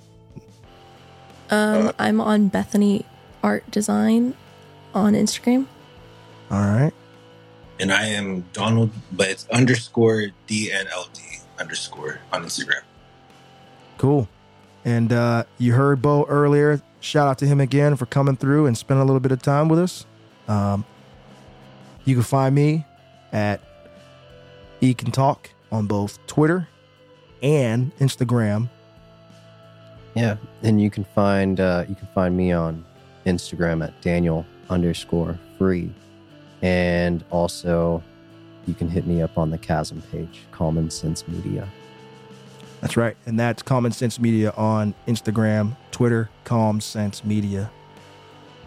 Um, 1.52 1.94
I'm 2.00 2.20
on 2.20 2.48
Bethany 2.48 3.06
Art 3.44 3.70
Design 3.70 4.36
on 4.94 5.14
Instagram. 5.14 5.68
All 6.50 6.60
right. 6.60 6.94
And 7.80 7.92
I 7.92 8.08
am 8.08 8.46
Donald, 8.54 8.92
but 9.12 9.28
it's 9.30 9.48
underscore 9.50 10.28
DNLD 10.48 11.42
underscore 11.60 12.20
on 12.32 12.44
Instagram. 12.44 12.82
Cool. 13.98 14.28
And 14.84 15.12
uh, 15.12 15.46
you 15.58 15.74
heard 15.74 16.02
Beau 16.02 16.26
earlier. 16.30 16.82
Shout 17.00 17.28
out 17.28 17.38
to 17.40 17.46
him 17.46 17.60
again 17.60 17.96
for 17.96 18.06
coming 18.06 18.36
through 18.38 18.66
and 18.66 18.78
spending 18.78 19.02
a 19.02 19.06
little 19.06 19.20
bit 19.20 19.32
of 19.32 19.42
time 19.42 19.68
with 19.68 19.80
us. 19.80 20.06
Um, 20.48 20.86
you 22.06 22.16
can 22.16 22.24
find 22.24 22.54
me 22.54 22.86
at 23.32 23.62
E 24.82 24.94
Can 24.94 25.12
Talk 25.12 25.50
on 25.72 25.88
both 25.88 26.26
Twitter 26.28 26.68
and 27.42 27.96
Instagram. 27.98 28.70
Yeah, 30.16 30.38
and 30.64 30.82
you 30.82 30.90
can 30.90 31.04
find 31.04 31.60
uh, 31.60 31.86
you 31.90 31.96
can 31.96 32.08
find 32.14 32.38
me 32.38 32.52
on 32.52 32.86
Instagram 33.26 33.84
at 33.84 34.00
Daniel 34.02 34.46
underscore 34.70 35.38
free, 35.58 35.92
and 36.66 37.24
also 37.30 38.02
you 38.66 38.74
can 38.74 38.90
hit 38.90 39.06
me 39.06 39.22
up 39.22 39.38
on 39.38 39.52
the 39.52 39.58
Chasm 39.58 40.02
page, 40.12 40.42
Common 40.52 40.90
Sense 40.90 41.28
Media. 41.28 41.70
That's 42.82 42.98
right. 42.98 43.16
And 43.28 43.40
that's 43.40 43.62
Common 43.62 43.92
Sense 43.92 44.20
Media 44.20 44.52
on 44.58 44.96
Instagram, 45.08 45.78
Twitter, 45.92 46.28
Calm 46.44 46.82
Sense 46.82 47.24
Media. 47.24 47.70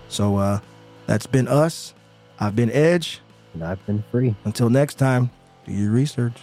So 0.08 0.36
uh, 0.36 0.60
that's 1.06 1.26
been 1.26 1.48
us. 1.48 1.92
I've 2.38 2.54
been 2.54 2.70
Edge. 2.70 3.20
And 3.52 3.64
I've 3.64 3.84
been 3.84 4.04
free. 4.12 4.36
Until 4.44 4.70
next 4.70 4.94
time, 4.94 5.30
do 5.66 5.72
your 5.72 5.90
research. 5.90 6.36